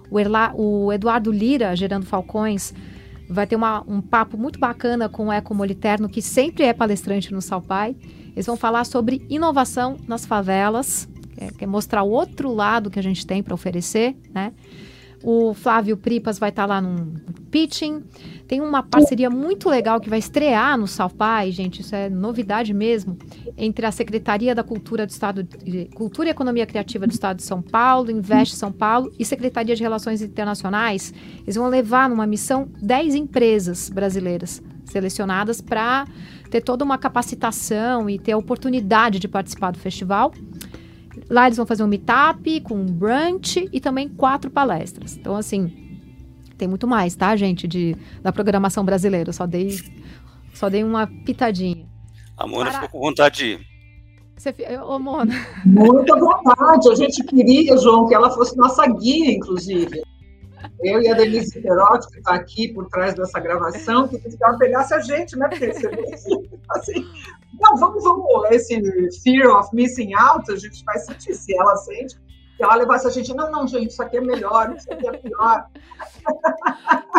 O, 0.09 0.19
Erla, 0.19 0.53
o 0.55 0.91
Eduardo 0.91 1.31
Lira, 1.31 1.75
Gerando 1.75 2.05
Falcões, 2.05 2.73
vai 3.29 3.45
ter 3.47 3.55
uma, 3.55 3.83
um 3.87 4.01
papo 4.01 4.37
muito 4.37 4.59
bacana 4.59 5.09
com 5.09 5.27
o 5.27 5.31
Eco 5.31 5.53
Moliterno, 5.53 6.09
que 6.09 6.21
sempre 6.21 6.63
é 6.63 6.73
palestrante 6.73 7.33
no 7.33 7.41
Salpai. 7.41 7.95
Eles 8.33 8.45
vão 8.45 8.57
falar 8.57 8.85
sobre 8.85 9.25
inovação 9.29 9.97
nas 10.07 10.25
favelas, 10.25 11.07
é, 11.37 11.47
que 11.47 11.63
é 11.63 11.67
mostrar 11.67 12.03
o 12.03 12.09
outro 12.09 12.53
lado 12.53 12.89
que 12.89 12.99
a 12.99 13.03
gente 13.03 13.25
tem 13.25 13.41
para 13.43 13.53
oferecer, 13.53 14.15
né? 14.33 14.53
O 15.23 15.55
Flávio 15.55 15.97
Pripas 15.97 16.37
vai 16.37 16.49
estar 16.49 16.63
tá 16.63 16.67
lá 16.67 16.79
num 16.79 17.15
pitching. 17.49 18.03
Tem 18.47 18.61
uma 18.61 18.83
parceria 18.83 19.27
muito 19.27 19.67
legal 19.67 19.99
que 19.99 20.07
vai 20.07 20.19
estrear 20.19 20.77
no 20.77 20.87
Salpai, 20.87 21.51
gente, 21.51 21.81
isso 21.81 21.95
é 21.95 22.09
novidade 22.09 22.75
mesmo, 22.75 23.17
entre 23.57 23.87
a 23.87 23.91
Secretaria 23.91 24.53
da 24.53 24.63
Cultura 24.63 25.03
do 25.03 25.09
Estado, 25.09 25.47
Cultura 25.95 26.27
e 26.27 26.31
Economia 26.31 26.65
Criativa 26.67 27.07
do 27.07 27.11
Estado 27.11 27.37
de 27.37 27.43
São 27.43 27.59
Paulo, 27.59 28.11
Investe 28.11 28.55
São 28.55 28.71
Paulo 28.71 29.11
e 29.17 29.25
Secretaria 29.25 29.75
de 29.75 29.81
Relações 29.81 30.21
Internacionais. 30.21 31.11
Eles 31.41 31.55
vão 31.55 31.69
levar 31.69 32.07
numa 32.07 32.27
missão 32.27 32.69
10 32.79 33.15
empresas 33.15 33.89
brasileiras 33.89 34.61
selecionadas 34.85 35.59
para 35.59 36.05
ter 36.51 36.61
toda 36.61 36.85
uma 36.85 36.99
capacitação 36.99 38.07
e 38.07 38.19
ter 38.19 38.33
a 38.33 38.37
oportunidade 38.37 39.17
de 39.17 39.27
participar 39.27 39.71
do 39.71 39.79
festival. 39.79 40.31
Lá 41.29 41.47
eles 41.47 41.57
vão 41.57 41.65
fazer 41.65 41.83
um 41.83 41.87
meetup 41.87 42.61
com 42.61 42.75
um 42.75 42.85
brunch 42.85 43.67
e 43.71 43.79
também 43.79 44.07
quatro 44.07 44.51
palestras. 44.51 45.17
Então, 45.17 45.35
assim, 45.35 45.71
tem 46.57 46.67
muito 46.67 46.87
mais, 46.87 47.15
tá, 47.15 47.35
gente, 47.35 47.67
de, 47.67 47.95
da 48.21 48.31
programação 48.31 48.85
brasileira. 48.85 49.29
Eu 49.29 49.33
só 49.33 49.45
dei, 49.45 49.77
só 50.53 50.69
dei 50.69 50.83
uma 50.83 51.07
pitadinha. 51.07 51.85
A 52.37 52.47
Mona 52.47 52.69
Para... 52.69 52.81
ficou 52.81 52.99
com 52.99 53.07
vontade 53.07 53.37
de 53.37 53.45
ir. 53.45 53.75
Você, 54.37 54.53
ô, 54.83 54.99
Mona. 54.99 55.33
Muita 55.65 56.19
vontade. 56.19 56.89
A 56.89 56.95
gente 56.95 57.23
queria, 57.23 57.77
João, 57.77 58.07
que 58.07 58.13
ela 58.13 58.29
fosse 58.31 58.55
nossa 58.57 58.85
guia, 58.85 59.31
inclusive. 59.31 60.01
Eu 60.81 61.01
e 61.01 61.07
a 61.07 61.13
Denise 61.13 61.61
Perotti, 61.61 62.07
que 62.11 62.17
está 62.17 62.35
aqui 62.35 62.73
por 62.73 62.87
trás 62.89 63.15
dessa 63.15 63.39
gravação, 63.39 64.07
que 64.07 64.19
ela 64.41 64.57
pegasse 64.57 64.93
a 64.93 64.99
gente, 64.99 65.37
né? 65.37 65.47
Porque 65.47 65.73
você 65.73 65.87
assim, 66.69 67.05
não, 67.59 67.77
vamos, 67.77 68.03
vamos, 68.03 68.25
esse 68.51 68.81
fear 69.23 69.57
of 69.57 69.69
missing 69.73 70.13
out, 70.13 70.51
a 70.51 70.55
gente 70.55 70.83
vai 70.83 70.97
sentir, 70.99 71.33
se 71.33 71.57
ela 71.57 71.75
sente, 71.77 72.15
se 72.15 72.63
ela 72.63 72.75
levasse 72.75 73.07
a 73.07 73.09
gente, 73.09 73.33
não, 73.33 73.51
não, 73.51 73.67
gente, 73.67 73.91
isso 73.91 74.01
aqui 74.01 74.17
é 74.17 74.21
melhor, 74.21 74.73
isso 74.75 74.91
aqui 74.91 75.07
é 75.07 75.11
pior. 75.17 75.65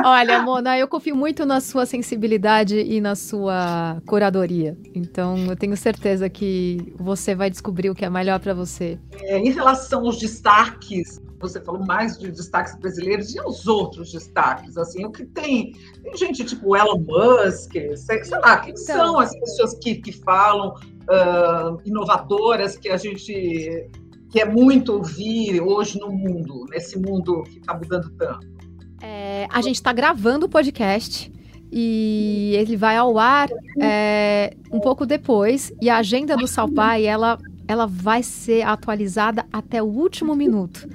Olha, 0.05 0.43
Mona, 0.43 0.79
eu 0.79 0.89
confio 0.89 1.15
muito 1.15 1.45
na 1.45 1.61
sua 1.61 1.85
sensibilidade 1.85 2.79
e 2.79 3.01
na 3.01 3.15
sua 3.15 4.01
curadoria. 4.07 4.77
Então, 4.95 5.37
eu 5.47 5.57
tenho 5.57 5.77
certeza 5.77 6.29
que 6.29 6.95
você 6.97 7.35
vai 7.35 7.51
descobrir 7.51 7.91
o 7.91 7.95
que 7.95 8.05
é 8.05 8.11
melhor 8.11 8.41
para 8.41 8.55
você. 8.55 8.99
É, 9.23 9.39
em 9.39 9.51
relação 9.51 10.01
aos 10.01 10.19
destaques 10.19 11.21
você 11.39 11.61
falou 11.61 11.85
mais 11.85 12.19
de 12.19 12.31
destaques 12.31 12.77
brasileiros 12.79 13.35
e 13.35 13.41
os 13.41 13.67
outros 13.67 14.13
destaques, 14.13 14.77
assim, 14.77 15.05
o 15.05 15.11
que 15.11 15.25
tem? 15.27 15.73
Tem 16.03 16.17
gente 16.17 16.45
tipo 16.45 16.77
Elon 16.77 16.99
Musk, 16.99 17.73
sei, 17.97 18.25
sei 18.25 18.39
lá, 18.39 18.59
quem 18.59 18.73
então, 18.73 18.85
são 18.85 19.19
as 19.19 19.39
pessoas 19.39 19.79
que, 19.79 19.97
que 19.97 20.13
falam 20.13 20.71
uh, 20.71 21.79
inovadoras 21.85 22.77
que 22.77 22.89
a 22.89 22.97
gente 22.97 23.89
que 24.31 24.41
é 24.41 24.45
muito 24.45 24.93
ouvir 24.93 25.61
hoje 25.61 25.99
no 25.99 26.11
mundo, 26.11 26.67
nesse 26.71 26.99
mundo 26.99 27.43
que 27.45 27.59
está 27.59 27.75
mudando 27.75 28.11
tanto? 28.19 28.47
É, 29.01 29.47
a 29.51 29.63
gente 29.63 29.77
está 29.77 29.93
gravando 29.93 30.47
o 30.47 30.49
podcast 30.49 31.33
e 31.71 32.53
ele 32.57 32.77
vai 32.77 32.97
ao 32.97 33.19
ar 33.19 33.49
é, 33.81 34.55
um 34.71 34.81
pouco 34.81 35.07
depois 35.07 35.73
e 35.81 35.89
a 35.89 35.99
agenda 35.99 36.37
do 36.37 36.47
Salpai 36.47 37.05
ela 37.05 37.39
ela 37.69 37.87
vai 37.87 38.23
ser 38.23 38.63
atualizada 38.63 39.45
até 39.53 39.83
o 39.83 39.87
último 39.87 40.35
minuto. 40.35 40.89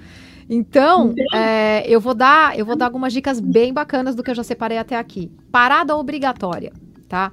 Então, 0.54 1.16
é, 1.34 1.82
eu 1.88 2.02
vou 2.02 2.14
dar, 2.14 2.60
eu 2.60 2.66
vou 2.66 2.76
dar 2.76 2.88
algumas 2.88 3.14
dicas 3.14 3.40
bem 3.40 3.72
bacanas 3.72 4.16
do 4.16 4.22
que 4.22 4.30
eu 4.30 4.36
já 4.36 4.44
separei 4.44 4.78
até 4.78 4.98
aqui. 4.98 5.32
Parada 5.50 5.96
obrigatória, 5.96 6.74
tá? 7.08 7.32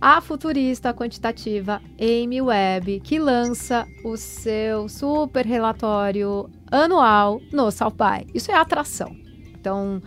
A 0.00 0.20
futurista 0.20 0.94
quantitativa 0.94 1.82
Amy 2.00 2.40
Webb, 2.40 3.00
que 3.00 3.18
lança 3.18 3.84
o 4.04 4.16
seu 4.16 4.88
super 4.88 5.44
relatório 5.44 6.48
anual 6.70 7.40
no 7.52 7.68
Salpai. 7.72 8.28
Isso 8.32 8.52
é 8.52 8.54
atração. 8.54 9.10
Então, 9.58 10.00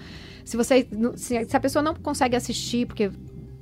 se 0.46 0.56
você 0.56 0.88
se, 1.18 1.38
a 1.38 1.60
pessoa 1.60 1.84
não 1.84 1.94
consegue 1.94 2.38
assistir 2.38 2.88
porque 2.88 3.12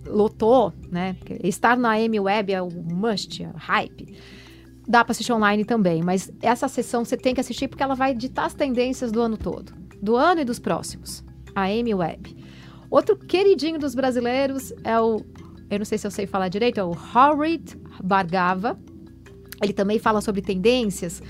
lotou, 0.05 0.71
né? 0.91 1.15
Estar 1.43 1.75
na 1.75 1.93
Amy 1.93 2.19
Webb 2.19 2.53
é 2.53 2.61
o 2.61 2.69
must, 2.69 3.43
é 3.43 3.47
o 3.47 3.57
hype 3.57 4.15
dá 4.87 5.03
para 5.03 5.11
assistir 5.11 5.33
online 5.33 5.63
também, 5.63 6.01
mas 6.01 6.31
essa 6.41 6.67
sessão 6.67 7.05
você 7.05 7.17
tem 7.17 7.33
que 7.33 7.41
assistir 7.41 7.67
porque 7.67 7.83
ela 7.83 7.95
vai 7.95 8.13
ditar 8.13 8.45
as 8.45 8.53
tendências 8.53 9.11
do 9.11 9.21
ano 9.21 9.37
todo, 9.37 9.73
do 10.01 10.15
ano 10.15 10.41
e 10.41 10.45
dos 10.45 10.59
próximos. 10.59 11.23
A 11.55 11.63
Amy 11.63 11.93
Webb. 11.93 12.37
Outro 12.89 13.15
queridinho 13.17 13.79
dos 13.79 13.95
brasileiros 13.95 14.73
é 14.83 14.99
o, 14.99 15.21
eu 15.69 15.79
não 15.79 15.85
sei 15.85 15.97
se 15.97 16.05
eu 16.05 16.11
sei 16.11 16.27
falar 16.27 16.49
direito, 16.49 16.79
é 16.79 16.83
o 16.83 16.91
Howard 16.91 17.77
Bargava. 18.03 18.77
Ele 19.61 19.73
também 19.73 19.99
fala 19.99 20.19
sobre 20.19 20.41
tendências. 20.41 21.21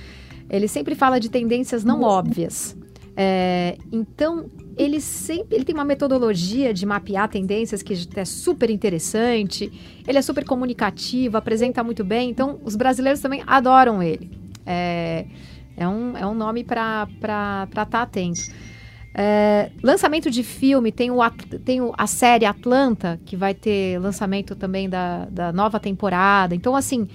Ele 0.49 0.67
sempre 0.67 0.95
fala 0.95 1.19
de 1.19 1.29
tendências 1.29 1.83
não 1.83 2.01
óbvias. 2.01 2.75
É, 3.15 3.77
então, 3.91 4.49
ele 4.81 4.99
sempre 4.99 5.55
ele 5.55 5.63
tem 5.63 5.75
uma 5.75 5.85
metodologia 5.85 6.73
de 6.73 6.87
mapear 6.87 7.29
tendências 7.29 7.83
que 7.83 7.93
é 8.15 8.25
super 8.25 8.67
interessante. 8.71 9.71
Ele 10.07 10.17
é 10.17 10.21
super 10.23 10.43
comunicativo, 10.43 11.37
apresenta 11.37 11.83
muito 11.83 12.03
bem. 12.03 12.31
Então, 12.31 12.59
os 12.63 12.75
brasileiros 12.75 13.21
também 13.21 13.43
adoram 13.45 14.01
ele. 14.01 14.31
É, 14.65 15.27
é, 15.77 15.87
um, 15.87 16.17
é 16.17 16.25
um 16.25 16.33
nome 16.33 16.63
para 16.63 17.07
estar 17.13 17.85
tá 17.85 18.01
atento. 18.01 18.41
É, 19.13 19.69
lançamento 19.83 20.31
de 20.31 20.41
filme, 20.41 20.91
tem, 20.91 21.11
o, 21.11 21.19
tem 21.63 21.79
o, 21.79 21.93
a 21.95 22.07
série 22.07 22.45
Atlanta, 22.45 23.19
que 23.23 23.35
vai 23.35 23.53
ter 23.53 23.99
lançamento 23.99 24.55
também 24.55 24.89
da, 24.89 25.25
da 25.25 25.51
nova 25.51 25.79
temporada. 25.79 26.55
Então, 26.55 26.75
assim, 26.75 27.07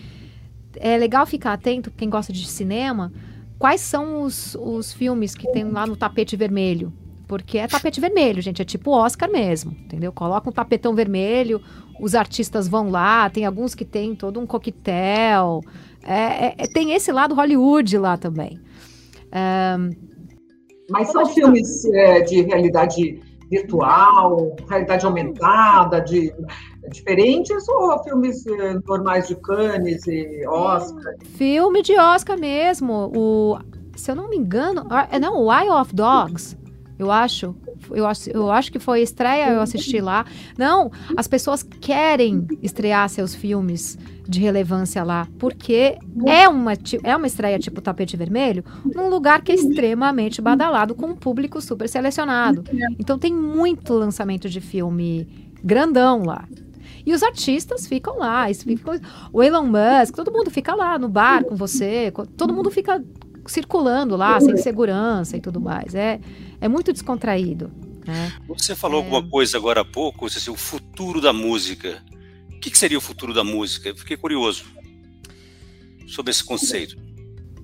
é 0.76 0.96
legal 0.96 1.26
ficar 1.26 1.54
atento, 1.54 1.90
quem 1.90 2.08
gosta 2.08 2.32
de 2.32 2.46
cinema, 2.46 3.12
quais 3.58 3.80
são 3.80 4.22
os, 4.22 4.54
os 4.54 4.92
filmes 4.92 5.34
que 5.34 5.50
tem 5.50 5.64
lá 5.64 5.84
no 5.84 5.96
tapete 5.96 6.36
vermelho. 6.36 6.92
Porque 7.26 7.58
é 7.58 7.66
tapete 7.66 8.00
vermelho, 8.00 8.40
gente. 8.40 8.62
É 8.62 8.64
tipo 8.64 8.90
Oscar 8.90 9.30
mesmo, 9.30 9.72
entendeu? 9.72 10.12
Coloca 10.12 10.48
um 10.48 10.52
tapetão 10.52 10.94
vermelho, 10.94 11.60
os 12.00 12.14
artistas 12.14 12.68
vão 12.68 12.90
lá, 12.90 13.28
tem 13.30 13.44
alguns 13.44 13.74
que 13.74 13.84
tem 13.84 14.14
todo 14.14 14.38
um 14.38 14.46
coquetel. 14.46 15.60
É, 16.02 16.46
é, 16.46 16.54
é 16.58 16.66
tem 16.66 16.92
esse 16.92 17.10
lado 17.10 17.34
Hollywood 17.34 17.98
lá 17.98 18.16
também. 18.16 18.60
Mas 20.88 21.10
são 21.10 21.26
filmes 21.26 21.84
é, 21.86 22.20
de 22.20 22.42
realidade 22.42 23.20
virtual, 23.50 24.56
realidade 24.68 25.06
aumentada, 25.06 26.00
de 26.00 26.32
diferentes 26.90 27.68
ou 27.68 28.02
filmes 28.02 28.46
eh, 28.46 28.78
normais 28.86 29.28
de 29.28 29.36
Cannes 29.36 30.06
e 30.06 30.44
Oscar? 30.46 31.14
Filme 31.36 31.82
de 31.82 31.98
Oscar 31.98 32.38
mesmo. 32.38 33.12
O, 33.14 33.58
se 33.96 34.10
eu 34.10 34.16
não 34.16 34.28
me 34.28 34.36
engano, 34.36 34.86
é 35.10 35.18
não, 35.18 35.40
o 35.40 35.52
Eye 35.52 35.70
of 35.70 35.94
Dogs. 35.94 36.56
Eu 36.98 37.10
acho, 37.10 37.54
eu 37.90 38.06
acho, 38.06 38.30
eu 38.30 38.50
acho 38.50 38.72
que 38.72 38.78
foi 38.78 39.02
estreia, 39.02 39.50
eu 39.50 39.60
assisti 39.60 40.00
lá. 40.00 40.24
Não, 40.56 40.90
as 41.16 41.28
pessoas 41.28 41.62
querem 41.62 42.46
estrear 42.62 43.08
seus 43.08 43.34
filmes 43.34 43.98
de 44.28 44.40
relevância 44.40 45.04
lá, 45.04 45.28
porque 45.38 45.98
é 46.26 46.48
uma, 46.48 46.72
é 47.04 47.16
uma 47.16 47.26
estreia 47.26 47.58
tipo 47.58 47.80
tapete 47.80 48.16
vermelho, 48.16 48.64
num 48.84 49.08
lugar 49.08 49.42
que 49.42 49.52
é 49.52 49.54
extremamente 49.54 50.40
badalado, 50.40 50.94
com 50.94 51.06
um 51.06 51.14
público 51.14 51.60
super 51.60 51.88
selecionado. 51.88 52.64
Então 52.98 53.18
tem 53.18 53.32
muito 53.32 53.92
lançamento 53.92 54.48
de 54.48 54.60
filme 54.60 55.28
grandão 55.62 56.24
lá. 56.24 56.48
E 57.04 57.14
os 57.14 57.22
artistas 57.22 57.86
ficam 57.86 58.18
lá, 58.18 58.52
ficam, 58.52 58.98
o 59.32 59.40
Elon 59.40 59.64
Musk, 59.64 60.16
todo 60.16 60.32
mundo 60.32 60.50
fica 60.50 60.74
lá 60.74 60.98
no 60.98 61.08
bar 61.08 61.44
com 61.44 61.54
você, 61.54 62.12
todo 62.36 62.52
mundo 62.52 62.68
fica 62.68 63.00
circulando 63.48 64.16
lá, 64.16 64.40
sem 64.40 64.56
segurança 64.56 65.36
e 65.36 65.40
tudo 65.40 65.60
mais. 65.60 65.94
É, 65.94 66.20
é 66.60 66.68
muito 66.68 66.92
descontraído. 66.92 67.70
Né? 68.06 68.32
Você 68.48 68.74
falou 68.74 69.00
é... 69.00 69.04
alguma 69.04 69.28
coisa 69.28 69.56
agora 69.56 69.80
há 69.80 69.84
pouco, 69.84 70.26
assim, 70.26 70.50
o 70.50 70.56
futuro 70.56 71.20
da 71.20 71.32
música. 71.32 72.02
O 72.54 72.60
que, 72.60 72.70
que 72.70 72.78
seria 72.78 72.98
o 72.98 73.00
futuro 73.00 73.34
da 73.34 73.44
música? 73.44 73.88
Eu 73.88 73.96
fiquei 73.96 74.16
curioso 74.16 74.64
sobre 76.06 76.30
esse 76.30 76.44
conceito. 76.44 76.96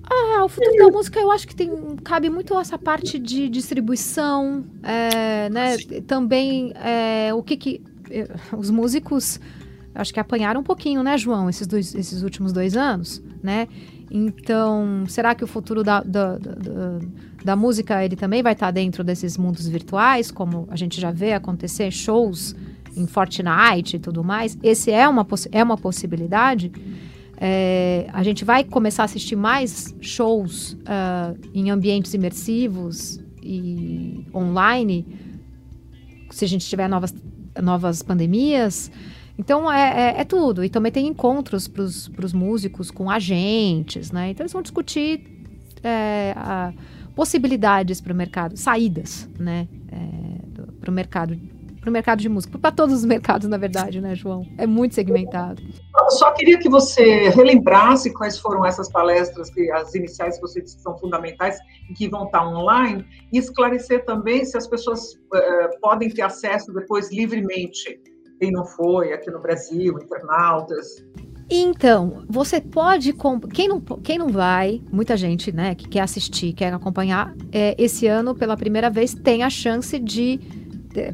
Ah, 0.03 0.43
o 0.43 0.49
futuro 0.49 0.75
da 0.77 0.87
música 0.89 1.19
eu 1.19 1.31
acho 1.31 1.47
que 1.47 1.55
tem, 1.55 1.69
cabe 2.03 2.29
muito 2.29 2.57
essa 2.59 2.77
parte 2.77 3.17
de 3.17 3.47
distribuição, 3.47 4.65
é, 4.83 5.49
né? 5.49 5.77
Também 6.05 6.73
é, 6.75 7.33
o 7.33 7.41
que 7.41 7.55
que 7.55 7.81
é, 8.11 8.27
os 8.55 8.69
músicos 8.69 9.39
acho 9.95 10.13
que 10.13 10.19
apanharam 10.19 10.61
um 10.61 10.63
pouquinho, 10.63 11.03
né, 11.03 11.17
João, 11.17 11.49
esses, 11.49 11.67
dois, 11.67 11.93
esses 11.93 12.23
últimos 12.23 12.51
dois 12.51 12.75
anos, 12.75 13.21
né? 13.41 13.67
Então, 14.15 15.05
será 15.07 15.33
que 15.33 15.43
o 15.43 15.47
futuro 15.47 15.83
da, 15.83 16.01
da, 16.01 16.37
da, 16.37 16.99
da 17.43 17.55
música 17.55 18.05
ele 18.05 18.15
também 18.15 18.43
vai 18.43 18.53
estar 18.53 18.69
dentro 18.69 19.03
desses 19.03 19.35
mundos 19.39 19.67
virtuais, 19.67 20.29
como 20.29 20.67
a 20.69 20.75
gente 20.75 21.01
já 21.01 21.09
vê 21.09 21.33
acontecer 21.33 21.89
shows 21.89 22.55
em 22.95 23.07
Fortnite 23.07 23.95
e 23.95 23.99
tudo 23.99 24.23
mais? 24.23 24.55
Esse 24.61 24.91
é 24.91 25.09
uma, 25.09 25.25
é 25.51 25.63
uma 25.63 25.75
possibilidade. 25.75 26.71
É, 27.37 28.05
a 28.13 28.21
gente 28.21 28.45
vai 28.45 28.63
começar 28.63 29.01
a 29.01 29.05
assistir 29.05 29.35
mais 29.35 29.95
shows 29.99 30.73
uh, 30.73 31.35
em 31.51 31.71
ambientes 31.71 32.13
imersivos 32.13 33.19
e 33.41 34.27
online, 34.31 35.07
se 36.29 36.45
a 36.45 36.47
gente 36.47 36.67
tiver 36.67 36.87
novas, 36.87 37.15
novas 37.59 38.03
pandemias. 38.03 38.91
Então 39.37 39.71
é, 39.71 40.15
é, 40.15 40.21
é 40.21 40.23
tudo. 40.23 40.63
E 40.63 40.69
também 40.69 40.91
tem 40.91 41.07
encontros 41.07 41.67
para 41.67 41.83
os 41.83 42.33
músicos 42.33 42.91
com 42.91 43.09
agentes, 43.09 44.11
né? 44.11 44.29
Então 44.29 44.43
eles 44.43 44.53
vão 44.53 44.61
discutir 44.61 45.23
é, 45.83 46.33
a, 46.35 46.71
possibilidades 47.15 48.01
para 48.01 48.13
o 48.13 48.15
mercado, 48.15 48.57
saídas, 48.57 49.29
né? 49.39 49.67
É, 49.91 50.69
para 50.79 50.89
o 50.89 50.93
mercado 50.93 51.37
para 51.83 51.89
o 51.89 51.93
mercado 51.93 52.21
de 52.21 52.29
música, 52.29 52.57
para 52.57 52.71
todos 52.71 52.95
os 52.95 53.03
mercados, 53.03 53.45
na 53.49 53.57
verdade, 53.57 53.99
né, 53.99 54.15
João? 54.15 54.47
É 54.57 54.65
muito 54.65 54.95
segmentado. 54.95 55.61
Eu 55.61 56.09
só 56.11 56.31
queria 56.31 56.57
que 56.57 56.69
você 56.69 57.27
relembrasse 57.27 58.13
quais 58.13 58.39
foram 58.39 58.65
essas 58.65 58.89
palestras, 58.89 59.49
que 59.49 59.69
as 59.69 59.93
iniciais 59.93 60.35
que 60.35 60.41
você 60.41 60.61
disse 60.61 60.77
que 60.77 60.81
são 60.81 60.97
fundamentais 60.97 61.57
e 61.89 61.93
que 61.93 62.07
vão 62.07 62.23
estar 62.23 62.47
online, 62.47 63.05
e 63.33 63.37
esclarecer 63.37 64.05
também 64.05 64.45
se 64.45 64.57
as 64.57 64.65
pessoas 64.65 65.13
uh, 65.13 65.79
podem 65.81 66.09
ter 66.09 66.21
acesso 66.21 66.71
depois 66.71 67.11
livremente. 67.11 67.99
Quem 68.43 68.51
não 68.51 68.65
foi 68.65 69.13
aqui 69.13 69.31
no 69.31 69.39
Brasil, 69.39 69.97
internautas. 69.97 71.01
Então, 71.49 72.25
você 72.27 72.59
pode. 72.59 73.13
Quem 73.53 73.69
não, 73.69 73.79
quem 73.79 74.17
não 74.17 74.27
vai, 74.27 74.81
muita 74.91 75.15
gente, 75.15 75.49
né, 75.49 75.73
que 75.75 75.87
quer 75.87 76.01
assistir, 76.01 76.51
quer 76.51 76.73
acompanhar, 76.73 77.33
é, 77.53 77.73
esse 77.77 78.05
ano, 78.05 78.35
pela 78.35 78.57
primeira 78.57 78.89
vez, 78.89 79.13
tem 79.13 79.43
a 79.43 79.49
chance 79.49 79.97
de 79.97 80.41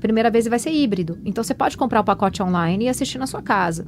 primeira 0.02 0.32
vez 0.32 0.48
vai 0.48 0.58
ser 0.58 0.72
híbrido. 0.72 1.20
Então 1.24 1.44
você 1.44 1.54
pode 1.54 1.78
comprar 1.78 2.00
o 2.02 2.04
pacote 2.04 2.42
online 2.42 2.86
e 2.86 2.90
assistir 2.90 3.20
na 3.20 3.28
sua 3.28 3.44
casa. 3.44 3.86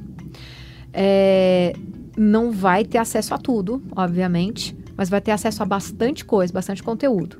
É, 0.92 1.72
não 2.16 2.52
vai 2.52 2.84
ter 2.84 2.98
acesso 2.98 3.34
a 3.34 3.38
tudo, 3.38 3.82
obviamente, 3.96 4.76
mas 4.96 5.10
vai 5.10 5.20
ter 5.20 5.32
acesso 5.32 5.64
a 5.64 5.66
bastante 5.66 6.24
coisa, 6.24 6.52
bastante 6.52 6.80
conteúdo. 6.80 7.38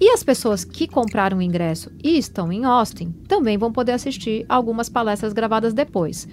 E 0.00 0.10
as 0.10 0.22
pessoas 0.22 0.64
que 0.64 0.86
compraram 0.86 1.38
o 1.38 1.42
ingresso 1.42 1.90
e 2.02 2.16
estão 2.18 2.52
em 2.52 2.64
Austin 2.64 3.10
também 3.26 3.58
vão 3.58 3.72
poder 3.72 3.92
assistir 3.92 4.46
algumas 4.48 4.88
palestras 4.88 5.32
gravadas 5.32 5.74
depois. 5.74 6.28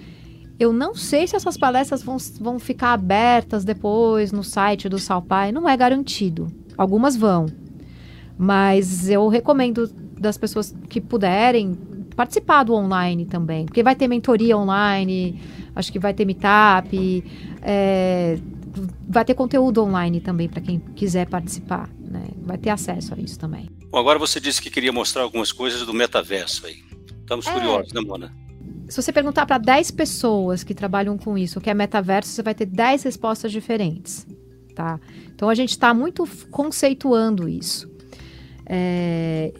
Eu 0.58 0.72
não 0.72 0.94
sei 0.94 1.26
se 1.26 1.36
essas 1.36 1.56
palestras 1.56 2.02
vão, 2.02 2.16
vão 2.40 2.58
ficar 2.58 2.92
abertas 2.92 3.64
depois 3.64 4.32
no 4.32 4.42
site 4.42 4.88
do 4.88 4.98
Salpai, 4.98 5.52
não 5.52 5.68
é 5.68 5.76
garantido. 5.76 6.46
Algumas 6.78 7.16
vão. 7.16 7.46
Mas 8.38 9.08
eu 9.08 9.28
recomendo 9.28 9.90
das 10.18 10.38
pessoas 10.38 10.74
que 10.88 11.00
puderem 11.00 11.74
participar 12.14 12.62
do 12.62 12.74
online 12.74 13.26
também, 13.26 13.66
porque 13.66 13.82
vai 13.82 13.94
ter 13.94 14.08
mentoria 14.08 14.56
online, 14.56 15.38
acho 15.74 15.92
que 15.92 15.98
vai 15.98 16.14
ter 16.14 16.24
meetup, 16.24 17.24
é, 17.60 18.38
vai 19.06 19.24
ter 19.24 19.34
conteúdo 19.34 19.82
online 19.82 20.20
também 20.20 20.48
para 20.48 20.62
quem 20.62 20.78
quiser 20.78 21.28
participar, 21.28 21.90
né? 22.16 22.28
Vai 22.38 22.58
ter 22.58 22.70
acesso 22.70 23.14
a 23.14 23.18
isso 23.18 23.38
também. 23.38 23.68
Bom, 23.90 23.98
agora 23.98 24.18
você 24.18 24.40
disse 24.40 24.60
que 24.60 24.70
queria 24.70 24.92
mostrar 24.92 25.22
algumas 25.22 25.52
coisas 25.52 25.82
do 25.82 25.92
metaverso 25.92 26.66
aí. 26.66 26.82
Estamos 27.20 27.46
é, 27.46 27.52
curiosos, 27.52 27.92
né, 27.92 28.00
Mona? 28.00 28.34
Se 28.88 29.02
você 29.02 29.12
perguntar 29.12 29.46
para 29.46 29.58
10 29.58 29.90
pessoas 29.90 30.62
que 30.62 30.74
trabalham 30.74 31.18
com 31.18 31.36
isso, 31.36 31.58
o 31.58 31.62
que 31.62 31.68
é 31.68 31.74
metaverso, 31.74 32.30
você 32.30 32.42
vai 32.42 32.54
ter 32.54 32.66
10 32.66 33.02
respostas 33.02 33.50
diferentes, 33.50 34.26
tá? 34.74 35.00
Então 35.34 35.48
a 35.48 35.54
gente 35.54 35.70
está 35.70 35.92
muito 35.92 36.26
conceituando 36.50 37.48
isso. 37.48 37.90
É, 38.64 39.52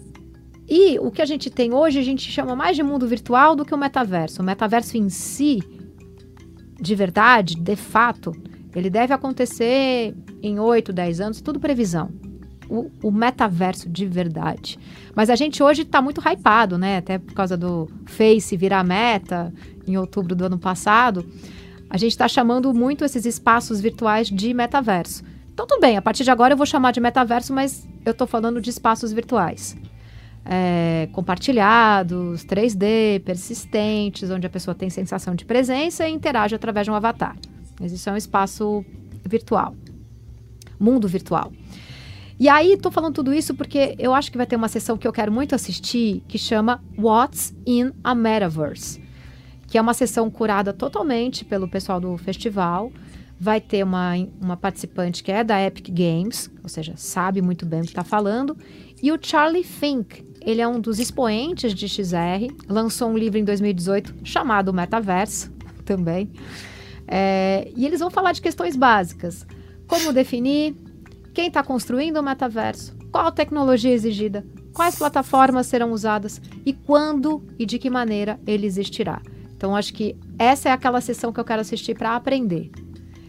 e 0.68 0.98
o 0.98 1.10
que 1.10 1.22
a 1.22 1.26
gente 1.26 1.50
tem 1.50 1.72
hoje, 1.72 1.98
a 1.98 2.02
gente 2.02 2.30
chama 2.30 2.56
mais 2.56 2.76
de 2.76 2.82
mundo 2.82 3.06
virtual 3.06 3.54
do 3.54 3.64
que 3.64 3.74
o 3.74 3.78
metaverso. 3.78 4.42
O 4.42 4.44
metaverso 4.44 4.96
em 4.96 5.08
si, 5.08 5.60
de 6.80 6.94
verdade, 6.94 7.56
de 7.56 7.76
fato, 7.76 8.32
ele 8.74 8.90
deve 8.90 9.12
acontecer 9.12 10.14
em 10.42 10.58
8, 10.58 10.92
10 10.92 11.20
anos, 11.20 11.40
tudo 11.40 11.58
previsão. 11.58 12.10
O, 12.68 12.90
o 13.02 13.10
metaverso 13.10 13.88
de 13.88 14.06
verdade. 14.06 14.78
Mas 15.14 15.30
a 15.30 15.36
gente 15.36 15.62
hoje 15.62 15.82
está 15.82 16.02
muito 16.02 16.20
hypado, 16.20 16.76
né? 16.76 16.98
Até 16.98 17.18
por 17.18 17.32
causa 17.34 17.56
do 17.56 17.88
Face 18.06 18.56
virar 18.56 18.82
meta 18.82 19.52
em 19.86 19.96
outubro 19.96 20.34
do 20.34 20.44
ano 20.44 20.58
passado. 20.58 21.24
A 21.88 21.96
gente 21.96 22.12
está 22.12 22.26
chamando 22.26 22.74
muito 22.74 23.04
esses 23.04 23.24
espaços 23.24 23.80
virtuais 23.80 24.28
de 24.28 24.52
metaverso. 24.52 25.22
Então, 25.52 25.66
tudo 25.66 25.80
bem, 25.80 25.96
a 25.96 26.02
partir 26.02 26.24
de 26.24 26.30
agora 26.30 26.52
eu 26.52 26.56
vou 26.56 26.66
chamar 26.66 26.90
de 26.90 27.00
metaverso, 27.00 27.52
mas 27.52 27.88
eu 28.04 28.12
estou 28.12 28.26
falando 28.26 28.60
de 28.60 28.68
espaços 28.68 29.12
virtuais 29.12 29.76
é, 30.48 31.08
compartilhados, 31.12 32.44
3D, 32.44 33.20
persistentes, 33.24 34.30
onde 34.30 34.46
a 34.46 34.50
pessoa 34.50 34.74
tem 34.74 34.88
sensação 34.88 35.34
de 35.34 35.44
presença 35.44 36.08
e 36.08 36.12
interage 36.12 36.54
através 36.54 36.86
de 36.86 36.90
um 36.90 36.94
avatar. 36.94 37.36
Isso 37.82 38.08
é 38.08 38.12
um 38.12 38.16
espaço 38.16 38.84
virtual, 39.24 39.74
mundo 40.78 41.08
virtual. 41.08 41.52
E 42.38 42.48
aí, 42.48 42.74
estou 42.74 42.92
falando 42.92 43.14
tudo 43.14 43.32
isso 43.32 43.54
porque 43.54 43.94
eu 43.98 44.14
acho 44.14 44.30
que 44.30 44.36
vai 44.36 44.46
ter 44.46 44.56
uma 44.56 44.68
sessão 44.68 44.98
que 44.98 45.08
eu 45.08 45.12
quero 45.12 45.32
muito 45.32 45.54
assistir, 45.54 46.22
que 46.28 46.36
chama 46.36 46.82
What's 46.98 47.54
in 47.66 47.92
a 48.04 48.14
Metaverse, 48.14 49.02
que 49.66 49.78
é 49.78 49.80
uma 49.80 49.94
sessão 49.94 50.30
curada 50.30 50.72
totalmente 50.72 51.44
pelo 51.44 51.66
pessoal 51.66 51.98
do 51.98 52.16
festival. 52.18 52.92
Vai 53.38 53.60
ter 53.60 53.82
uma, 53.82 54.12
uma 54.40 54.56
participante 54.56 55.22
que 55.22 55.32
é 55.32 55.42
da 55.42 55.62
Epic 55.62 55.88
Games, 55.90 56.50
ou 56.62 56.68
seja, 56.68 56.94
sabe 56.96 57.40
muito 57.40 57.64
bem 57.64 57.80
o 57.80 57.84
que 57.84 57.90
está 57.90 58.04
falando, 58.04 58.56
e 59.02 59.12
o 59.12 59.18
Charlie 59.20 59.64
Fink, 59.64 60.24
ele 60.42 60.60
é 60.60 60.68
um 60.68 60.80
dos 60.80 60.98
expoentes 60.98 61.74
de 61.74 61.88
XR, 61.88 62.52
lançou 62.68 63.10
um 63.10 63.16
livro 63.16 63.38
em 63.38 63.44
2018 63.44 64.14
chamado 64.24 64.72
Metaverso, 64.72 65.50
também. 65.86 66.30
É, 67.06 67.70
e 67.74 67.86
eles 67.86 68.00
vão 68.00 68.10
falar 68.10 68.32
de 68.32 68.42
questões 68.42 68.76
básicas: 68.76 69.46
como 69.86 70.12
definir, 70.12 70.74
quem 71.36 71.48
está 71.48 71.62
construindo 71.62 72.16
o 72.16 72.22
metaverso, 72.22 72.96
qual 73.12 73.30
tecnologia 73.30 73.92
exigida, 73.92 74.42
quais 74.72 74.96
plataformas 74.96 75.66
serão 75.66 75.92
usadas 75.92 76.40
e 76.64 76.72
quando 76.72 77.46
e 77.58 77.66
de 77.66 77.78
que 77.78 77.90
maneira 77.90 78.40
ele 78.46 78.66
existirá. 78.66 79.20
Então, 79.54 79.76
acho 79.76 79.92
que 79.92 80.16
essa 80.38 80.70
é 80.70 80.72
aquela 80.72 80.98
sessão 80.98 81.30
que 81.34 81.38
eu 81.38 81.44
quero 81.44 81.60
assistir 81.60 81.94
para 81.94 82.16
aprender. 82.16 82.70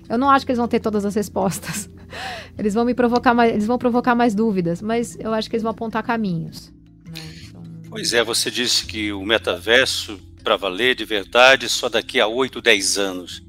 Eu 0.08 0.17
não 0.17 0.30
acho 0.30 0.46
que 0.46 0.54
eles 0.54 0.58
vão 0.58 0.70
ter 0.70 0.80
todas 0.80 1.04
as 1.04 1.15
respostas. 1.15 1.89
Eles 2.58 2.74
vão 2.74 2.86
me 2.86 2.96
provocar 2.96 3.34
mais, 3.34 3.52
eles 3.52 3.67
vão 3.67 3.78
provocar 3.78 4.15
mais 4.15 4.34
dúvidas, 4.34 4.82
mas 4.82 5.17
eu 5.20 5.34
acho 5.34 5.50
que 5.50 5.58
eles 5.58 5.62
vão 5.62 5.72
apontar 5.72 6.02
caminhos. 6.02 6.74
Pois 7.89 8.13
é, 8.13 8.24
você 8.24 8.50
disse 8.50 8.86
que 8.86 9.12
o 9.12 9.24
metaverso, 9.24 10.17
para 10.41 10.56
valer 10.56 10.96
de 10.96 11.04
verdade, 11.04 11.67
só 11.67 11.89
daqui 11.89 12.22
a 12.22 12.26
8, 12.26 12.62
10 12.62 12.98
anos. 12.98 13.46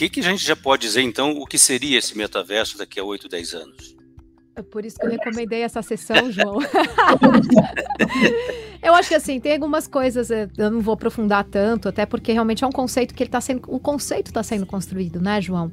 O 0.00 0.02
que, 0.02 0.08
que 0.08 0.20
a 0.20 0.22
gente 0.22 0.42
já 0.42 0.56
pode 0.56 0.80
dizer, 0.80 1.02
então, 1.02 1.32
o 1.32 1.44
que 1.44 1.58
seria 1.58 1.98
esse 1.98 2.16
metaverso 2.16 2.78
daqui 2.78 2.98
a 2.98 3.04
8, 3.04 3.28
10 3.28 3.52
anos? 3.52 3.96
É 4.56 4.62
por 4.62 4.82
isso 4.82 4.96
que 4.96 5.04
eu 5.04 5.10
recomendei 5.10 5.60
essa 5.60 5.82
sessão, 5.82 6.16
João. 6.32 6.56
eu 8.82 8.94
acho 8.94 9.10
que 9.10 9.14
assim, 9.14 9.38
tem 9.38 9.52
algumas 9.52 9.86
coisas, 9.86 10.30
é, 10.30 10.48
eu 10.56 10.70
não 10.70 10.80
vou 10.80 10.94
aprofundar 10.94 11.44
tanto, 11.44 11.86
até 11.86 12.06
porque 12.06 12.32
realmente 12.32 12.64
é 12.64 12.66
um 12.66 12.72
conceito 12.72 13.12
que 13.14 13.22
ele 13.22 13.28
está 13.28 13.42
sendo. 13.42 13.60
O 13.68 13.78
conceito 13.78 14.28
está 14.28 14.42
sendo 14.42 14.64
construído, 14.64 15.20
né, 15.20 15.38
João? 15.38 15.70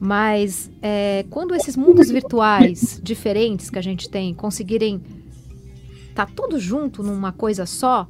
Mas 0.00 0.68
é, 0.82 1.24
quando 1.30 1.54
esses 1.54 1.76
mundos 1.76 2.10
virtuais 2.10 3.00
diferentes 3.00 3.70
que 3.70 3.78
a 3.78 3.82
gente 3.82 4.10
tem 4.10 4.34
conseguirem 4.34 5.00
tá 6.16 6.26
tudo 6.26 6.58
junto 6.58 7.00
numa 7.04 7.30
coisa 7.30 7.64
só, 7.64 8.08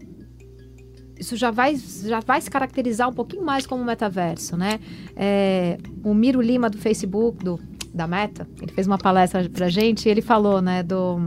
isso 1.19 1.37
já 1.37 1.51
vai, 1.51 1.77
já 1.77 2.21
vai 2.21 2.41
se 2.41 2.51
caracterizar 2.51 3.09
um 3.09 3.13
pouquinho 3.13 3.45
mais 3.45 3.67
como 3.67 3.85
metaverso, 3.85 4.57
né? 4.57 4.79
É, 5.17 5.79
o 6.05 6.15
Miro 6.15 6.41
Lima 6.41 6.71
do 6.71 6.79
Facebook, 6.79 7.45
do, 7.45 7.59
da 7.93 8.07
Meta, 8.07 8.49
ele 8.61 8.73
fez 8.73 8.87
uma 8.87 8.99
palestra 8.99 9.49
pra 9.49 9.69
gente 9.69 10.07
e 10.07 10.11
ele 10.11 10.23
falou, 10.23 10.61
né, 10.61 10.83
do... 10.83 11.19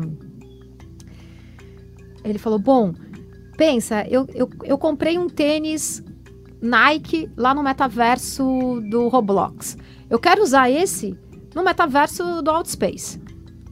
Ele 2.24 2.38
falou, 2.38 2.60
bom, 2.60 2.94
pensa, 3.58 4.06
eu, 4.08 4.28
eu, 4.34 4.50
eu 4.64 4.78
comprei 4.78 5.18
um 5.18 5.28
tênis 5.28 6.04
Nike 6.62 7.30
lá 7.36 7.54
no 7.54 7.64
metaverso 7.64 8.44
do 8.90 9.08
Roblox. 9.08 9.76
Eu 10.10 10.20
quero 10.20 10.44
usar 10.44 10.70
esse 10.70 11.18
no 11.56 11.64
metaverso 11.64 12.42
do 12.42 12.52
Outspace, 12.52 13.20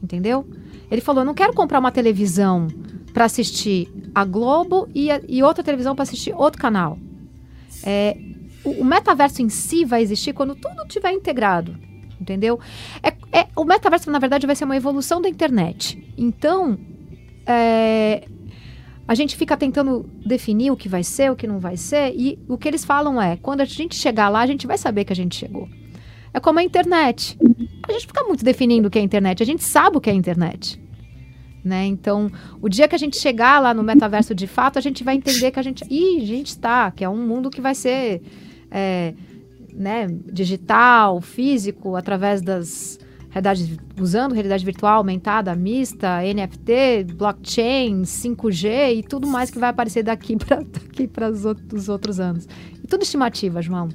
entendeu? 0.02 0.48
Ele 0.90 1.02
falou, 1.02 1.22
eu 1.22 1.26
não 1.26 1.36
quero 1.36 1.54
comprar 1.54 1.80
uma 1.80 1.92
televisão 1.92 2.68
para 3.14 3.26
assistir 3.26 3.92
a 4.14 4.24
Globo 4.26 4.88
e, 4.94 5.12
a, 5.12 5.22
e 5.28 5.44
outra 5.44 5.64
televisão 5.64 5.96
para 5.96 6.04
assistir 6.04 6.34
outro 6.34 6.62
canal. 6.62 6.98
É, 7.84 8.18
o, 8.64 8.82
o 8.82 8.86
metaverso 8.86 9.42
em 9.42 9.50
si 9.50 9.86
vai 9.86 10.02
existir 10.02 10.34
quando 10.34 10.56
tudo 10.56 10.84
estiver 10.84 11.12
integrado, 11.12 11.78
entendeu? 12.20 12.60
É, 13.02 13.14
é, 13.40 13.48
o 13.56 13.64
metaverso, 13.64 14.10
na 14.12 14.20
verdade, 14.20 14.46
vai 14.46 14.56
ser 14.56 14.66
uma 14.66 14.78
evolução 14.78 15.22
da 15.22 15.30
internet. 15.30 16.14
Então, 16.18 16.78
é, 17.46 18.28
a 19.08 19.16
gente 19.16 19.36
fica 19.36 19.58
tentando 19.58 20.10
definir 20.26 20.72
o 20.72 20.78
que 20.78 20.90
vai 20.90 21.04
ser, 21.04 21.32
o 21.32 21.36
que 21.36 21.48
não 21.48 21.60
vai 21.60 21.78
ser, 21.78 22.14
e 22.16 22.40
o 22.48 22.58
que 22.58 22.68
eles 22.68 22.86
falam 22.86 23.22
é: 23.22 23.38
quando 23.38 23.62
a 23.62 23.66
gente 23.66 23.96
chegar 23.96 24.30
lá, 24.30 24.42
a 24.42 24.48
gente 24.48 24.68
vai 24.68 24.78
saber 24.78 25.06
que 25.06 25.14
a 25.14 25.16
gente 25.16 25.36
chegou. 25.36 25.68
É 26.34 26.40
como 26.40 26.60
a 26.60 26.64
internet. 26.64 27.38
A 27.88 27.92
gente 27.92 28.06
fica 28.06 28.24
muito 28.24 28.46
definindo 28.46 28.88
o 28.88 28.92
que 28.92 29.00
é 29.00 29.02
internet, 29.02 29.42
a 29.42 29.46
gente 29.46 29.64
sabe 29.64 29.98
o 29.98 30.02
que 30.02 30.10
é 30.10 30.14
internet. 30.14 30.80
Né? 31.64 31.86
Então, 31.86 32.32
o 32.62 32.70
dia 32.70 32.88
que 32.88 32.96
a 32.96 32.98
gente 32.98 33.18
chegar 33.18 33.60
lá 33.60 33.74
no 33.74 33.84
metaverso 33.84 34.34
de 34.34 34.48
fato, 34.48 34.80
a 34.80 34.82
gente 34.82 35.04
vai 35.04 35.16
entender 35.16 35.52
que 35.52 35.60
a 35.60 35.64
gente. 35.64 35.84
Ih, 35.90 36.22
a 36.22 36.26
gente 36.26 36.48
está, 36.48 36.92
que 36.92 37.04
é 37.04 37.10
um 37.10 37.28
mundo 37.28 37.50
que 37.50 37.60
vai 37.60 37.76
ser 37.76 38.22
é, 38.72 39.14
né, 39.74 40.08
digital, 40.32 41.22
físico, 41.22 41.96
através 41.96 42.42
das 42.42 43.00
realidade, 43.30 43.80
usando 44.00 44.34
realidade 44.34 44.66
virtual 44.66 44.98
aumentada, 44.98 45.56
mista, 45.56 46.20
NFT, 46.22 47.14
blockchain, 47.16 48.02
5G 48.02 48.98
e 48.98 49.04
tudo 49.04 49.28
mais 49.28 49.52
que 49.52 49.60
vai 49.60 49.70
aparecer 49.70 50.04
daqui 50.04 50.36
para 50.38 50.58
daqui 50.58 51.08
para 51.08 51.30
os 51.30 51.90
outros 51.90 52.20
anos. 52.20 52.48
E 52.84 52.88
tudo 52.88 53.04
estimativa, 53.04 53.62
João. 53.62 53.90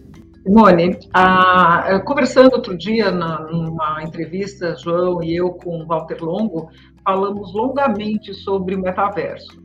Simone, 0.45 0.99
a, 1.15 2.01
conversando 2.05 2.53
outro 2.53 2.77
dia 2.77 3.11
na, 3.11 3.41
numa 3.41 4.03
entrevista, 4.03 4.77
João 4.77 5.23
e 5.23 5.35
eu 5.35 5.53
com 5.53 5.87
Walter 5.87 6.23
Longo, 6.23 6.69
falamos 7.03 7.55
longamente 7.55 8.35
sobre 8.35 8.75
o 8.75 8.81
metaverso. 8.81 9.65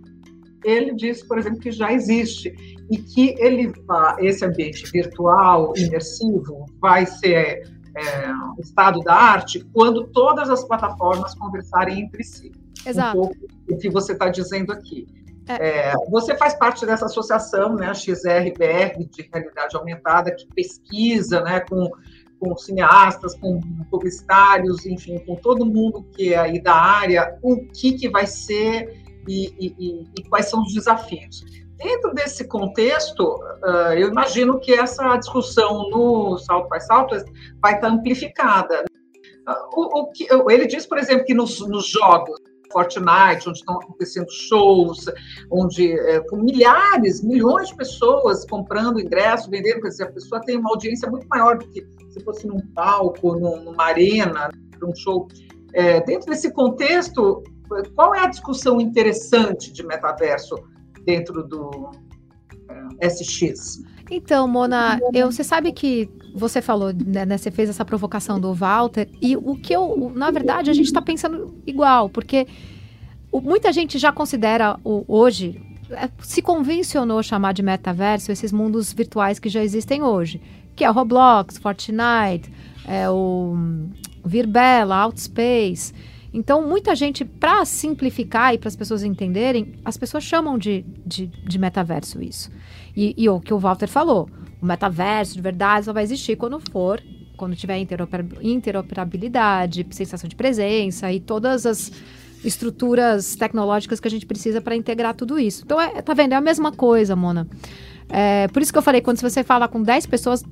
Ele 0.63 0.93
disse, 0.95 1.27
por 1.27 1.37
exemplo, 1.37 1.59
que 1.59 1.71
já 1.71 1.91
existe 1.91 2.53
e 2.89 2.97
que 2.97 3.35
ele 3.39 3.73
esse 4.19 4.45
ambiente 4.45 4.89
virtual 4.91 5.73
imersivo 5.77 6.65
vai 6.79 7.05
ser 7.05 7.63
é, 7.95 8.31
estado 8.59 9.01
da 9.01 9.13
arte 9.13 9.65
quando 9.73 10.07
todas 10.07 10.49
as 10.49 10.65
plataformas 10.65 11.35
conversarem 11.35 12.01
entre 12.01 12.23
si. 12.23 12.51
Exato. 12.85 13.17
Um 13.17 13.21
pouco 13.21 13.35
o 13.69 13.77
que 13.77 13.89
você 13.89 14.13
está 14.13 14.29
dizendo 14.29 14.71
aqui. 14.71 15.05
É. 15.49 15.89
É, 15.89 15.93
você 16.11 16.37
faz 16.37 16.53
parte 16.53 16.85
dessa 16.85 17.05
associação, 17.05 17.75
né, 17.75 17.91
XRBR, 17.91 19.03
de 19.09 19.27
realidade 19.33 19.75
aumentada, 19.75 20.35
que 20.35 20.45
pesquisa 20.53 21.41
né, 21.41 21.61
com, 21.61 21.89
com 22.39 22.55
cineastas, 22.55 23.35
com 23.39 23.59
publicitários, 23.89 24.85
enfim, 24.85 25.17
com 25.25 25.35
todo 25.35 25.65
mundo 25.65 26.03
que 26.15 26.35
é 26.35 26.37
aí 26.37 26.61
da 26.61 26.75
área, 26.75 27.35
o 27.41 27.65
que, 27.73 27.93
que 27.93 28.07
vai 28.07 28.27
ser 28.27 29.03
e, 29.27 29.53
e, 29.59 30.05
e 30.19 30.23
quais 30.29 30.49
são 30.49 30.61
os 30.61 30.71
desafios. 30.71 31.43
Dentro 31.77 32.13
desse 32.13 32.47
contexto, 32.47 33.23
uh, 33.63 33.93
eu 33.93 34.09
imagino 34.09 34.59
que 34.59 34.73
essa 34.73 35.15
discussão 35.17 35.89
no 35.89 36.37
South 36.37 36.67
by 36.69 36.79
Southwest 36.81 37.25
vai 37.61 37.75
estar 37.75 37.87
amplificada. 37.87 38.83
Uh, 39.47 39.79
o, 39.79 40.01
o 40.01 40.11
que, 40.11 40.27
ele 40.49 40.67
diz, 40.67 40.85
por 40.85 40.97
exemplo, 40.97 41.25
que 41.25 41.33
nos, 41.33 41.59
nos 41.67 41.87
jogos, 41.87 42.39
Fortnite, 42.71 43.47
onde 43.47 43.59
estão 43.59 43.75
acontecendo 43.75 44.27
shows, 44.31 45.05
onde 45.51 45.91
é, 45.91 46.19
com 46.21 46.37
milhares, 46.37 47.23
milhões 47.23 47.69
de 47.69 47.75
pessoas 47.75 48.45
comprando 48.45 48.99
ingresso, 48.99 49.49
vendendo, 49.49 49.81
quer 49.81 49.89
dizer, 49.89 50.03
a 50.03 50.11
pessoa 50.11 50.41
tem 50.41 50.57
uma 50.57 50.69
audiência 50.69 51.09
muito 51.09 51.27
maior 51.27 51.57
do 51.57 51.67
que 51.67 51.85
se 52.09 52.19
fosse 52.23 52.47
num 52.47 52.59
palco, 52.73 53.39
num, 53.39 53.63
numa 53.63 53.85
arena, 53.85 54.49
um 54.83 54.95
show. 54.95 55.27
É, 55.73 56.01
dentro 56.01 56.29
desse 56.29 56.51
contexto, 56.51 57.43
qual 57.95 58.15
é 58.15 58.21
a 58.21 58.27
discussão 58.27 58.79
interessante 58.81 59.71
de 59.71 59.85
metaverso 59.85 60.55
dentro 61.05 61.43
do 61.43 61.91
é, 62.99 63.07
SX? 63.07 63.83
Então, 64.11 64.47
Mona, 64.47 64.99
eu, 65.13 65.31
você 65.31 65.43
sabe 65.43 65.71
que 65.71 66.09
você 66.33 66.61
falou, 66.61 66.93
né, 66.93 67.25
né, 67.25 67.37
você 67.37 67.51
fez 67.51 67.69
essa 67.69 67.85
provocação 67.85 68.39
do 68.39 68.53
Walter, 68.53 69.07
e 69.21 69.35
o 69.35 69.55
que 69.55 69.73
eu, 69.73 70.11
na 70.15 70.31
verdade, 70.31 70.69
a 70.69 70.73
gente 70.73 70.87
está 70.87 71.01
pensando 71.01 71.55
igual, 71.65 72.09
porque 72.09 72.47
o, 73.31 73.41
muita 73.41 73.71
gente 73.71 73.97
já 73.97 74.11
considera 74.11 74.79
o, 74.83 75.03
hoje, 75.07 75.61
é, 75.91 76.09
se 76.21 76.41
convencionou 76.41 77.21
chamar 77.23 77.53
de 77.53 77.63
metaverso 77.63 78.31
esses 78.31 78.51
mundos 78.51 78.93
virtuais 78.93 79.39
que 79.39 79.49
já 79.49 79.63
existem 79.63 80.03
hoje, 80.03 80.41
que 80.75 80.83
é 80.83 80.89
o 80.89 80.93
Roblox, 80.93 81.57
Fortnite, 81.57 82.51
é 82.87 83.09
o 83.09 83.55
Virbela, 84.23 84.97
Outspace. 84.97 85.93
Então, 86.33 86.67
muita 86.67 86.95
gente, 86.95 87.25
para 87.25 87.65
simplificar 87.65 88.53
e 88.53 88.57
para 88.57 88.67
as 88.67 88.75
pessoas 88.75 89.03
entenderem, 89.03 89.73
as 89.83 89.97
pessoas 89.97 90.23
chamam 90.23 90.57
de, 90.57 90.85
de, 91.05 91.27
de 91.27 91.59
metaverso 91.59 92.21
isso. 92.21 92.51
E, 92.95 93.15
e, 93.17 93.27
o 93.27 93.39
que 93.39 93.53
o 93.53 93.59
Walter 93.59 93.87
falou, 93.87 94.29
o 94.61 94.65
metaverso 94.65 95.35
de 95.35 95.41
verdade 95.41 95.85
só 95.85 95.93
vai 95.93 96.03
existir 96.03 96.35
quando 96.35 96.59
for, 96.71 97.01
quando 97.37 97.55
tiver 97.55 97.77
interoperabilidade, 98.41 99.87
sensação 99.91 100.27
de 100.27 100.35
presença 100.35 101.11
e 101.11 101.19
todas 101.19 101.65
as 101.65 101.91
estruturas 102.43 103.35
tecnológicas 103.35 103.99
que 103.99 104.07
a 104.07 104.11
gente 104.11 104.25
precisa 104.25 104.61
para 104.61 104.75
integrar 104.75 105.13
tudo 105.13 105.39
isso. 105.39 105.63
Então, 105.65 105.79
é, 105.79 106.01
tá 106.01 106.13
vendo? 106.13 106.33
É 106.33 106.35
a 106.35 106.41
mesma 106.41 106.71
coisa, 106.71 107.15
Mona. 107.15 107.47
É, 108.09 108.47
por 108.47 108.61
isso 108.61 108.71
que 108.71 108.77
eu 108.77 108.81
falei, 108.81 109.01
quando 109.01 109.19
você 109.21 109.43
fala 109.43 109.67
com 109.67 109.81
10 109.83 110.05
pessoas, 110.07 110.43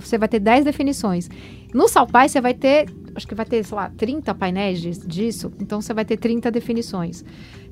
você 0.00 0.16
vai 0.16 0.28
ter 0.28 0.38
10 0.38 0.64
definições. 0.64 1.28
No 1.74 1.88
Salpai, 1.88 2.28
você 2.28 2.40
vai 2.40 2.54
ter, 2.54 2.86
acho 3.14 3.26
que 3.26 3.34
vai 3.34 3.44
ter, 3.44 3.64
sei 3.64 3.76
lá, 3.76 3.90
30 3.90 4.34
painéis 4.34 4.80
disso, 4.80 5.52
então 5.58 5.80
você 5.80 5.92
vai 5.92 6.04
ter 6.04 6.16
30 6.16 6.50
definições. 6.50 7.24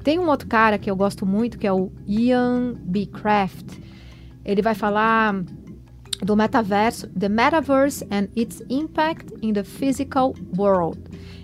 Tem 0.03 0.19
um 0.19 0.29
outro 0.29 0.49
cara 0.49 0.79
que 0.79 0.91
eu 0.91 0.97
gosto 0.97 1.25
muito, 1.25 1.59
que 1.59 1.67
é 1.67 1.73
o 1.73 1.93
Ian 2.07 2.75
B. 2.83 3.07
Craft. 3.07 3.79
Ele 4.45 4.63
vai 4.63 4.75
falar 4.75 5.45
do 6.23 6.37
metaverso, 6.37 7.07
The 7.09 7.29
Metaverse 7.29 8.07
and 8.11 8.29
its 8.37 8.63
Impact 8.69 9.33
in 9.43 9.53
the 9.53 9.65
Physical 9.65 10.35
World. 10.57 11.01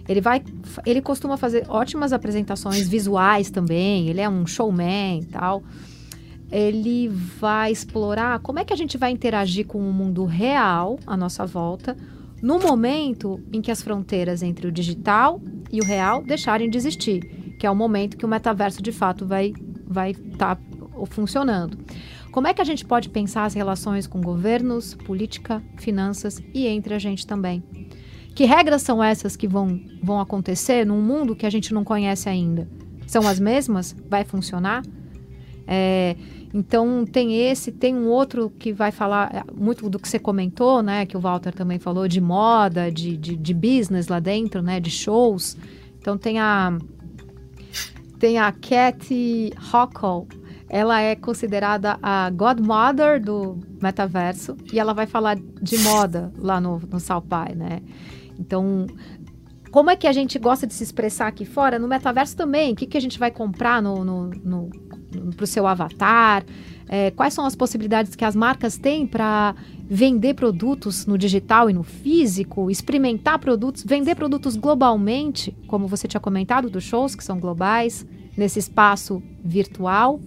Ele 0.08 0.20
vai, 0.20 0.42
ele 0.84 1.00
costuma 1.00 1.36
fazer 1.36 1.64
ótimas 1.68 2.12
apresentações 2.12 2.86
visuais 2.86 3.50
também. 3.50 4.08
Ele 4.08 4.20
é 4.20 4.28
um 4.28 4.46
showman 4.46 5.20
e 5.20 5.26
tal 5.26 5.62
ele 6.50 7.08
vai 7.08 7.72
explorar 7.72 8.38
como 8.40 8.58
é 8.58 8.64
que 8.64 8.72
a 8.72 8.76
gente 8.76 8.96
vai 8.96 9.10
interagir 9.10 9.66
com 9.66 9.78
o 9.78 9.92
mundo 9.92 10.24
real 10.24 10.98
à 11.06 11.16
nossa 11.16 11.44
volta, 11.44 11.96
no 12.42 12.58
momento 12.58 13.40
em 13.52 13.60
que 13.60 13.70
as 13.70 13.82
fronteiras 13.82 14.42
entre 14.42 14.66
o 14.66 14.72
digital 14.72 15.40
e 15.72 15.80
o 15.80 15.84
real 15.84 16.22
deixarem 16.22 16.70
de 16.70 16.76
existir, 16.76 17.56
que 17.58 17.66
é 17.66 17.70
o 17.70 17.74
momento 17.74 18.16
que 18.16 18.24
o 18.24 18.28
metaverso 18.28 18.82
de 18.82 18.92
fato 18.92 19.26
vai 19.26 19.52
vai 19.88 20.10
estar 20.10 20.56
tá 20.56 20.62
funcionando. 21.06 21.78
Como 22.36 22.46
é 22.46 22.52
que 22.52 22.60
a 22.60 22.64
gente 22.64 22.84
pode 22.84 23.08
pensar 23.08 23.46
as 23.46 23.54
relações 23.54 24.06
com 24.06 24.20
governos, 24.20 24.92
política, 24.92 25.62
finanças 25.78 26.38
e 26.52 26.66
entre 26.66 26.92
a 26.92 26.98
gente 26.98 27.26
também? 27.26 27.64
Que 28.34 28.44
regras 28.44 28.82
são 28.82 29.02
essas 29.02 29.36
que 29.36 29.48
vão, 29.48 29.80
vão 30.02 30.20
acontecer 30.20 30.84
num 30.84 31.00
mundo 31.00 31.34
que 31.34 31.46
a 31.46 31.50
gente 31.50 31.72
não 31.72 31.82
conhece 31.82 32.28
ainda? 32.28 32.68
São 33.06 33.26
as 33.26 33.40
mesmas? 33.40 33.96
Vai 34.06 34.22
funcionar? 34.22 34.82
É, 35.66 36.14
então 36.52 37.06
tem 37.06 37.40
esse, 37.40 37.72
tem 37.72 37.94
um 37.94 38.06
outro 38.06 38.50
que 38.50 38.70
vai 38.70 38.92
falar 38.92 39.34
é, 39.34 39.42
muito 39.58 39.88
do 39.88 39.98
que 39.98 40.06
você 40.06 40.18
comentou, 40.18 40.82
né? 40.82 41.06
Que 41.06 41.16
o 41.16 41.20
Walter 41.20 41.54
também 41.54 41.78
falou 41.78 42.06
de 42.06 42.20
moda, 42.20 42.92
de, 42.92 43.16
de, 43.16 43.34
de 43.34 43.54
business 43.54 44.08
lá 44.08 44.20
dentro, 44.20 44.60
né? 44.60 44.78
De 44.78 44.90
shows. 44.90 45.56
Então 45.98 46.18
tem 46.18 46.38
a 46.38 46.76
tem 48.18 48.36
a 48.36 48.52
Kathy 48.52 49.54
Hochul, 49.72 50.28
ela 50.68 51.00
é 51.00 51.14
considerada 51.14 51.98
a 52.02 52.30
godmother 52.30 53.22
do 53.22 53.58
metaverso 53.80 54.56
e 54.72 54.78
ela 54.78 54.92
vai 54.92 55.06
falar 55.06 55.36
de 55.36 55.78
moda 55.78 56.32
lá 56.36 56.60
no, 56.60 56.80
no 56.90 56.98
Salpai, 56.98 57.54
né? 57.54 57.82
Então, 58.38 58.86
como 59.70 59.90
é 59.90 59.96
que 59.96 60.06
a 60.06 60.12
gente 60.12 60.38
gosta 60.38 60.66
de 60.66 60.74
se 60.74 60.82
expressar 60.82 61.28
aqui 61.28 61.44
fora? 61.44 61.78
No 61.78 61.86
metaverso 61.86 62.36
também, 62.36 62.72
o 62.72 62.76
que, 62.76 62.86
que 62.86 62.96
a 62.96 63.00
gente 63.00 63.18
vai 63.18 63.30
comprar 63.30 63.82
no, 63.82 64.04
no, 64.04 64.30
no 64.30 64.70
para 65.36 65.44
o 65.44 65.46
seu 65.46 65.66
avatar? 65.66 66.44
É, 66.88 67.10
quais 67.10 67.34
são 67.34 67.44
as 67.44 67.54
possibilidades 67.54 68.14
que 68.14 68.24
as 68.24 68.36
marcas 68.36 68.78
têm 68.78 69.06
para 69.06 69.54
vender 69.88 70.34
produtos 70.34 71.04
no 71.04 71.18
digital 71.18 71.68
e 71.68 71.72
no 71.72 71.82
físico, 71.82 72.70
experimentar 72.70 73.38
produtos, 73.38 73.84
vender 73.84 74.14
produtos 74.14 74.56
globalmente, 74.56 75.56
como 75.66 75.86
você 75.86 76.06
tinha 76.06 76.20
comentado 76.20 76.70
dos 76.70 76.84
shows 76.84 77.14
que 77.14 77.24
são 77.24 77.38
globais, 77.38 78.06
nesse 78.36 78.58
espaço 78.58 79.22
virtual. 79.44 80.20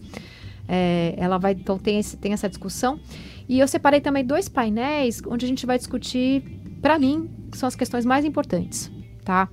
É, 0.67 1.15
ela 1.17 1.37
vai, 1.37 1.53
então 1.53 1.77
tem, 1.77 1.99
esse, 1.99 2.17
tem 2.17 2.33
essa 2.33 2.47
discussão. 2.47 2.99
E 3.47 3.59
eu 3.59 3.67
separei 3.67 3.99
também 4.01 4.23
dois 4.23 4.47
painéis 4.47 5.21
onde 5.25 5.45
a 5.45 5.49
gente 5.49 5.65
vai 5.65 5.77
discutir, 5.77 6.43
para 6.81 6.99
mim, 6.99 7.29
que 7.51 7.57
são 7.57 7.67
as 7.67 7.75
questões 7.75 8.05
mais 8.05 8.23
importantes, 8.23 8.91
tá? 9.25 9.49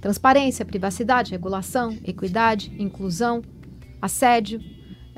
Transparência, 0.00 0.64
privacidade, 0.64 1.32
regulação, 1.32 1.96
equidade, 2.04 2.72
inclusão, 2.78 3.42
assédio, 4.00 4.60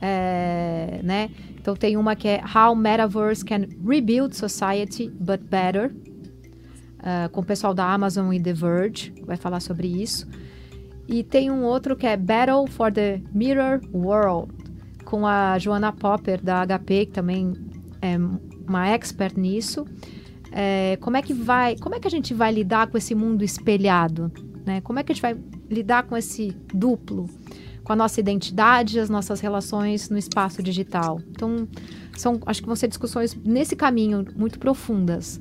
é, 0.01 1.01
né? 1.03 1.31
Então 1.61 1.77
tem 1.77 1.97
uma 1.97 2.17
que 2.17 2.29
é 2.29 2.43
How 2.43 2.75
Metaverse 2.75 3.45
Can 3.45 3.67
Rebuild 3.87 4.35
Society 4.35 5.11
But 5.11 5.43
Better, 5.43 5.93
uh, 5.93 7.29
com 7.31 7.43
o 7.43 7.45
pessoal 7.45 7.75
da 7.75 7.93
Amazon 7.93 8.33
e 8.33 8.41
The 8.41 8.55
Verge, 8.55 9.13
vai 9.27 9.37
falar 9.37 9.61
sobre 9.61 9.89
isso. 9.89 10.27
E 11.09 11.25
tem 11.25 11.51
um 11.51 11.65
outro 11.65 11.97
que 11.97 12.07
é 12.07 12.17
Battle 12.17 12.67
for 12.67 12.93
the 12.93 13.23
Mirror 13.33 13.81
World, 13.95 14.53
com 15.05 15.27
a 15.27 15.59
Joanna 15.59 15.91
Popper 15.91 16.43
da 16.43 16.67
HP, 16.67 17.07
que 17.07 17.13
também 17.13 17.55
é 18.03 18.17
uma 18.69 18.87
expert 18.89 19.35
nisso. 19.39 19.87
É, 20.53 20.99
como 21.01 21.17
é 21.17 21.23
que 21.23 21.33
vai, 21.33 21.77
como 21.77 21.95
é 21.95 22.01
que 22.01 22.07
a 22.07 22.11
gente 22.11 22.35
vai 22.35 22.53
lidar 22.53 22.89
com 22.89 22.99
esse 22.99 23.15
mundo 23.15 23.43
espelhado, 23.43 24.31
né? 24.67 24.83
Como 24.83 24.99
é 24.99 25.03
que 25.03 25.13
a 25.13 25.15
gente 25.15 25.23
vai 25.23 25.37
lidar 25.71 26.03
com 26.03 26.17
esse 26.17 26.55
duplo, 26.75 27.29
com 27.83 27.93
a 27.93 27.97
nossa 27.97 28.21
identidade, 28.21 29.01
as 29.01 29.09
nossas 29.09 29.41
relações 29.41 30.11
no 30.11 30.19
espaço 30.19 30.63
digital? 30.63 31.21
Então, 31.31 31.67
são, 32.17 32.39
acho 32.45 32.61
que 32.61 32.67
vão 32.67 32.77
ser 32.77 32.89
discussões 32.89 33.35
nesse 33.45 33.75
caminho 33.75 34.27
muito 34.37 34.59
profundas. 34.59 35.41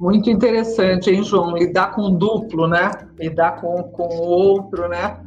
Muito 0.00 0.30
interessante, 0.30 1.10
hein, 1.10 1.22
João? 1.22 1.54
Lidar 1.54 1.94
com 1.94 2.00
o 2.00 2.10
duplo, 2.10 2.66
né? 2.66 2.90
Lidar 3.18 3.60
com, 3.60 3.82
com 3.82 4.04
o 4.04 4.22
outro, 4.22 4.88
né? 4.88 5.22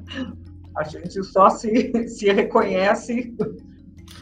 A 0.75 0.83
gente 0.83 1.23
só 1.23 1.47
se, 1.47 1.91
se 2.09 2.33
reconhece 2.33 3.35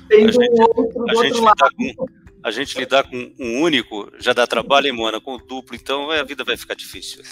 tendo 0.09 0.37
o 0.37 0.77
outro 0.77 1.05
do 1.05 1.17
outro 1.17 1.41
lado. 1.41 1.57
Com, 1.95 2.05
a 2.43 2.51
gente 2.51 2.77
lidar 2.77 3.09
com 3.09 3.31
um 3.39 3.61
único 3.61 4.11
já 4.19 4.33
dá 4.33 4.45
trabalho, 4.45 4.87
hein, 4.87 4.93
Mona? 4.93 5.21
Com 5.21 5.35
o 5.35 5.37
duplo, 5.37 5.73
então 5.73 6.11
a 6.11 6.21
vida 6.23 6.43
vai 6.43 6.57
ficar 6.57 6.75
difícil. 6.75 7.23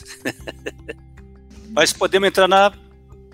Mas 1.75 1.91
podemos 1.91 2.29
entrar 2.29 2.47
na, 2.47 2.71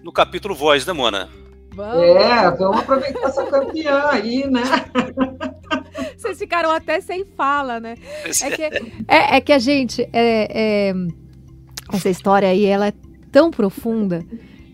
no 0.02 0.12
capítulo 0.12 0.56
voz, 0.56 0.84
né, 0.84 0.94
Mona? 0.94 1.30
Vamos. 1.76 2.04
É, 2.04 2.52
vamos 2.52 2.80
aproveitar 2.80 3.28
essa 3.28 3.46
campeã 3.46 4.06
aí, 4.10 4.50
né? 4.50 4.62
Vocês 6.18 6.38
ficaram 6.38 6.72
até 6.72 7.02
sem 7.02 7.26
fala, 7.26 7.80
né? 7.80 7.96
É 8.42 8.50
que, 8.52 8.64
é, 8.64 9.36
é 9.38 9.42
que 9.42 9.52
a 9.52 9.60
gente. 9.60 10.02
É, 10.14 10.90
é, 10.92 10.94
essa 11.94 12.10
história 12.10 12.48
aí, 12.48 12.66
ela 12.66 12.88
é 12.88 12.94
tão 13.32 13.52
profunda 13.52 14.26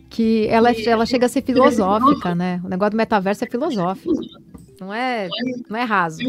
que 0.09 0.47
ela, 0.47 0.71
ela 0.71 1.05
chega 1.05 1.25
a 1.25 1.29
ser 1.29 1.41
filosófica, 1.41 2.35
né? 2.35 2.61
O 2.63 2.69
negócio 2.69 2.91
do 2.91 2.97
metaverso 2.97 3.43
é 3.43 3.49
filosófico. 3.49 4.11
Não 4.79 4.93
é, 4.93 5.27
não 5.69 5.77
é 5.77 5.83
raso. 5.83 6.19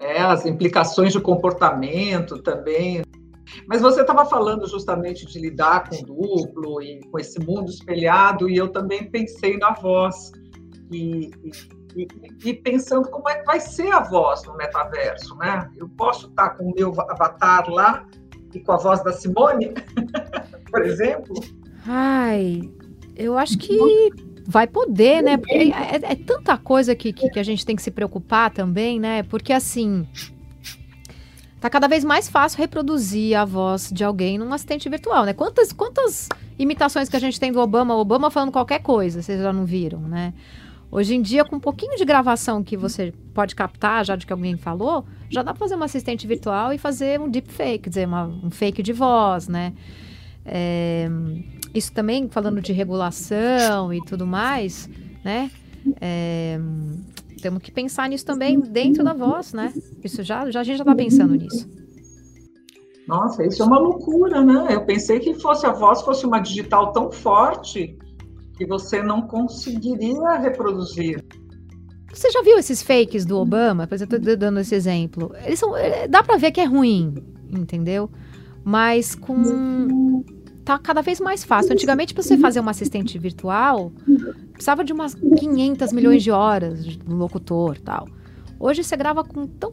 É, 0.00 0.20
as 0.20 0.44
implicações 0.44 1.12
de 1.12 1.20
comportamento 1.20 2.38
também. 2.38 3.02
Mas 3.66 3.80
você 3.80 4.00
estava 4.00 4.24
falando 4.24 4.66
justamente 4.68 5.26
de 5.26 5.38
lidar 5.38 5.88
com 5.88 6.02
duplo 6.02 6.82
e 6.82 7.00
com 7.10 7.18
esse 7.18 7.38
mundo 7.40 7.70
espelhado, 7.70 8.48
e 8.48 8.56
eu 8.56 8.68
também 8.68 9.10
pensei 9.10 9.56
na 9.56 9.72
voz. 9.72 10.32
E, 10.90 11.30
e, 11.96 12.08
e, 12.44 12.54
pensando 12.54 13.08
como 13.08 13.28
é 13.28 13.36
que 13.36 13.46
vai 13.46 13.60
ser 13.60 13.90
a 13.92 14.00
voz 14.00 14.44
no 14.44 14.56
metaverso, 14.56 15.36
né? 15.36 15.70
Eu 15.76 15.88
posso 15.88 16.28
estar 16.28 16.50
com 16.50 16.70
o 16.70 16.74
meu 16.74 16.92
avatar 17.08 17.68
lá 17.70 18.06
e 18.54 18.60
com 18.60 18.72
a 18.72 18.76
voz 18.76 19.02
da 19.02 19.12
Simone, 19.12 19.72
por 20.70 20.82
exemplo? 20.82 21.34
Ai, 21.86 22.70
eu 23.16 23.36
acho 23.36 23.58
que 23.58 23.76
vai 24.46 24.66
poder, 24.66 25.22
né? 25.22 25.36
Porque 25.36 25.54
é, 25.54 25.66
é, 25.68 26.12
é 26.12 26.16
tanta 26.16 26.56
coisa 26.58 26.94
que, 26.94 27.12
que, 27.12 27.30
que, 27.30 27.38
a 27.38 27.42
gente 27.42 27.64
tem 27.64 27.76
que 27.76 27.82
se 27.82 27.90
preocupar 27.90 28.50
também, 28.50 28.98
né? 28.98 29.22
Porque 29.24 29.52
assim. 29.52 30.06
Tá 31.62 31.70
cada 31.70 31.86
vez 31.86 32.02
mais 32.02 32.28
fácil 32.28 32.58
reproduzir 32.58 33.38
a 33.38 33.44
voz 33.44 33.88
de 33.92 34.02
alguém 34.02 34.36
num 34.36 34.52
assistente 34.52 34.88
virtual, 34.88 35.24
né? 35.24 35.32
Quantas, 35.32 35.72
quantas 35.72 36.28
imitações 36.58 37.08
que 37.08 37.14
a 37.14 37.20
gente 37.20 37.38
tem 37.38 37.52
do 37.52 37.60
Obama, 37.60 37.94
Obama 37.94 38.32
falando 38.32 38.50
qualquer 38.50 38.80
coisa, 38.80 39.22
vocês 39.22 39.40
já 39.40 39.52
não 39.52 39.64
viram, 39.64 40.00
né? 40.00 40.34
Hoje 40.90 41.14
em 41.14 41.22
dia, 41.22 41.44
com 41.44 41.54
um 41.54 41.60
pouquinho 41.60 41.96
de 41.96 42.04
gravação 42.04 42.64
que 42.64 42.76
você 42.76 43.14
pode 43.32 43.54
captar 43.54 44.04
já 44.04 44.16
de 44.16 44.26
que 44.26 44.32
alguém 44.32 44.56
falou, 44.56 45.04
já 45.30 45.40
dá 45.40 45.52
pra 45.52 45.60
fazer 45.60 45.76
uma 45.76 45.84
assistente 45.84 46.26
virtual 46.26 46.72
e 46.72 46.78
fazer 46.78 47.20
um 47.20 47.30
deepfake, 47.30 47.84
quer 47.84 47.90
dizer, 47.90 48.08
uma, 48.08 48.24
um 48.24 48.50
fake 48.50 48.82
de 48.82 48.92
voz, 48.92 49.46
né? 49.46 49.72
É, 50.44 51.08
isso 51.72 51.92
também, 51.92 52.28
falando 52.28 52.60
de 52.60 52.72
regulação 52.72 53.94
e 53.94 54.04
tudo 54.04 54.26
mais, 54.26 54.90
né? 55.24 55.48
É, 56.00 56.58
temos 57.42 57.62
que 57.62 57.72
pensar 57.72 58.08
nisso 58.08 58.24
também 58.24 58.58
dentro 58.60 59.04
da 59.04 59.12
voz, 59.12 59.52
né? 59.52 59.72
Isso 60.02 60.22
já, 60.22 60.50
já 60.50 60.60
a 60.60 60.64
gente 60.64 60.78
já 60.78 60.82
está 60.84 60.94
pensando 60.94 61.34
nisso. 61.34 61.68
Nossa, 63.06 63.44
isso 63.44 63.62
é 63.62 63.66
uma 63.66 63.78
loucura, 63.78 64.42
né? 64.42 64.68
Eu 64.70 64.84
pensei 64.86 65.18
que 65.18 65.34
fosse 65.34 65.66
a 65.66 65.72
voz 65.72 66.00
fosse 66.02 66.24
uma 66.24 66.38
digital 66.38 66.92
tão 66.92 67.10
forte 67.10 67.98
que 68.56 68.64
você 68.64 69.02
não 69.02 69.22
conseguiria 69.22 70.38
reproduzir. 70.38 71.22
Você 72.12 72.30
já 72.30 72.42
viu 72.42 72.58
esses 72.58 72.82
fakes 72.82 73.24
do 73.24 73.38
Obama? 73.38 73.86
Por 73.86 73.94
exemplo, 73.94 74.16
eu 74.16 74.22
tô 74.22 74.36
dando 74.36 74.60
esse 74.60 74.74
exemplo. 74.74 75.34
Eles 75.44 75.58
são, 75.58 75.76
é, 75.76 76.06
dá 76.06 76.22
para 76.22 76.36
ver 76.36 76.52
que 76.52 76.60
é 76.60 76.64
ruim, 76.64 77.14
entendeu? 77.50 78.10
Mas 78.64 79.14
com 79.14 80.22
tá 80.64 80.78
cada 80.78 81.02
vez 81.02 81.20
mais 81.20 81.44
fácil. 81.44 81.72
Antigamente, 81.72 82.14
para 82.14 82.22
você 82.22 82.36
fazer 82.38 82.60
uma 82.60 82.70
assistente 82.70 83.18
virtual, 83.18 83.92
precisava 84.52 84.84
de 84.84 84.92
umas 84.92 85.14
500 85.14 85.92
milhões 85.92 86.22
de 86.22 86.30
horas 86.30 86.96
do 86.96 87.14
locutor 87.14 87.78
tal. 87.78 88.08
Hoje 88.58 88.84
você 88.84 88.96
grava 88.96 89.24
com 89.24 89.46
tão 89.46 89.72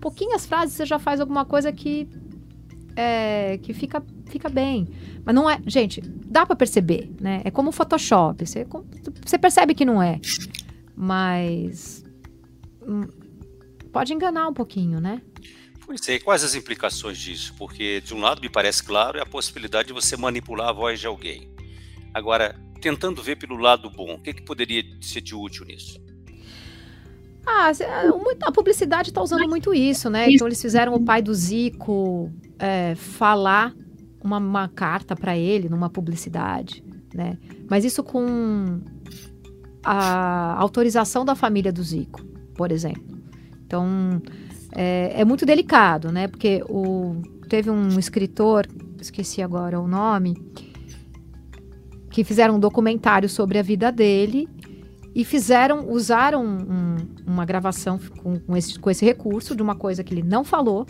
pouquinhas 0.00 0.46
frases, 0.46 0.74
você 0.74 0.86
já 0.86 0.98
faz 0.98 1.20
alguma 1.20 1.44
coisa 1.44 1.72
que 1.72 2.08
é, 2.94 3.58
que 3.58 3.72
fica, 3.72 4.02
fica 4.26 4.48
bem. 4.48 4.88
Mas 5.24 5.34
não 5.34 5.48
é, 5.48 5.60
gente, 5.66 6.00
dá 6.00 6.44
para 6.44 6.56
perceber, 6.56 7.10
né? 7.20 7.42
É 7.44 7.50
como 7.50 7.70
o 7.70 7.72
Photoshop, 7.72 8.44
você, 8.44 8.66
você 9.24 9.38
percebe 9.38 9.74
que 9.74 9.84
não 9.84 10.02
é. 10.02 10.20
Mas 10.96 12.04
hum, 12.86 13.06
pode 13.92 14.12
enganar 14.12 14.48
um 14.48 14.54
pouquinho, 14.54 15.00
né? 15.00 15.22
Pois 15.88 16.06
é, 16.06 16.18
quais 16.18 16.44
as 16.44 16.54
implicações 16.54 17.16
disso? 17.16 17.54
Porque, 17.56 18.02
de 18.02 18.12
um 18.12 18.20
lado, 18.20 18.42
me 18.42 18.48
parece 18.50 18.82
claro, 18.82 19.16
é 19.16 19.22
a 19.22 19.26
possibilidade 19.26 19.88
de 19.88 19.94
você 19.94 20.18
manipular 20.18 20.68
a 20.68 20.72
voz 20.72 21.00
de 21.00 21.06
alguém. 21.06 21.48
Agora, 22.12 22.54
tentando 22.78 23.22
ver 23.22 23.36
pelo 23.36 23.56
lado 23.56 23.88
bom, 23.88 24.16
o 24.16 24.18
que, 24.20 24.34
que 24.34 24.42
poderia 24.42 24.84
ser 25.00 25.22
de 25.22 25.34
útil 25.34 25.64
nisso? 25.64 25.98
Ah, 27.46 27.72
a 28.42 28.52
publicidade 28.52 29.08
está 29.08 29.22
usando 29.22 29.48
muito 29.48 29.72
isso, 29.72 30.10
né? 30.10 30.30
Então, 30.30 30.46
eles 30.46 30.60
fizeram 30.60 30.92
o 30.92 31.02
pai 31.02 31.22
do 31.22 31.34
Zico 31.34 32.30
é, 32.58 32.94
falar 32.94 33.74
uma, 34.22 34.36
uma 34.36 34.68
carta 34.68 35.16
para 35.16 35.38
ele 35.38 35.70
numa 35.70 35.88
publicidade, 35.88 36.84
né? 37.14 37.38
Mas 37.66 37.86
isso 37.86 38.02
com 38.02 38.82
a 39.82 40.54
autorização 40.60 41.24
da 41.24 41.34
família 41.34 41.72
do 41.72 41.82
Zico, 41.82 42.22
por 42.54 42.70
exemplo. 42.70 43.18
Então, 43.64 44.20
é, 44.74 45.20
é 45.20 45.24
muito 45.24 45.46
delicado, 45.46 46.12
né? 46.12 46.28
Porque 46.28 46.62
o, 46.68 47.22
teve 47.48 47.70
um 47.70 47.98
escritor, 47.98 48.66
esqueci 49.00 49.42
agora 49.42 49.80
o 49.80 49.88
nome, 49.88 50.36
que 52.10 52.24
fizeram 52.24 52.56
um 52.56 52.60
documentário 52.60 53.28
sobre 53.28 53.58
a 53.58 53.62
vida 53.62 53.90
dele 53.90 54.48
e 55.14 55.24
fizeram, 55.24 55.88
usaram 55.90 56.44
um, 56.44 56.96
uma 57.26 57.44
gravação 57.44 57.98
com, 58.22 58.38
com, 58.38 58.56
esse, 58.56 58.78
com 58.78 58.90
esse 58.90 59.04
recurso 59.04 59.56
de 59.56 59.62
uma 59.62 59.74
coisa 59.74 60.04
que 60.04 60.14
ele 60.14 60.22
não 60.22 60.44
falou, 60.44 60.86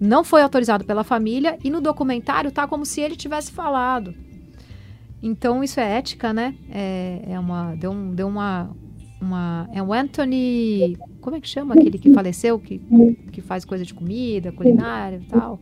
não 0.00 0.22
foi 0.22 0.42
autorizado 0.42 0.84
pela 0.84 1.04
família 1.04 1.58
e 1.64 1.70
no 1.70 1.80
documentário 1.80 2.50
tá 2.50 2.66
como 2.66 2.84
se 2.84 3.00
ele 3.00 3.16
tivesse 3.16 3.52
falado. 3.52 4.14
Então 5.22 5.64
isso 5.64 5.80
é 5.80 5.96
ética, 5.98 6.32
né? 6.32 6.54
É, 6.70 7.22
é 7.30 7.40
uma 7.40 7.74
deu, 7.74 7.92
deu 8.12 8.28
uma, 8.28 8.70
uma 9.20 9.68
é 9.72 9.82
o 9.82 9.92
Anthony 9.92 10.96
como 11.20 11.36
é 11.36 11.40
que 11.40 11.48
chama 11.48 11.74
aquele 11.74 11.98
que 11.98 12.12
faleceu, 12.12 12.58
que, 12.58 12.80
que 13.32 13.40
faz 13.40 13.64
coisa 13.64 13.84
de 13.84 13.92
comida, 13.92 14.52
culinária 14.52 15.16
e 15.16 15.26
tal? 15.26 15.58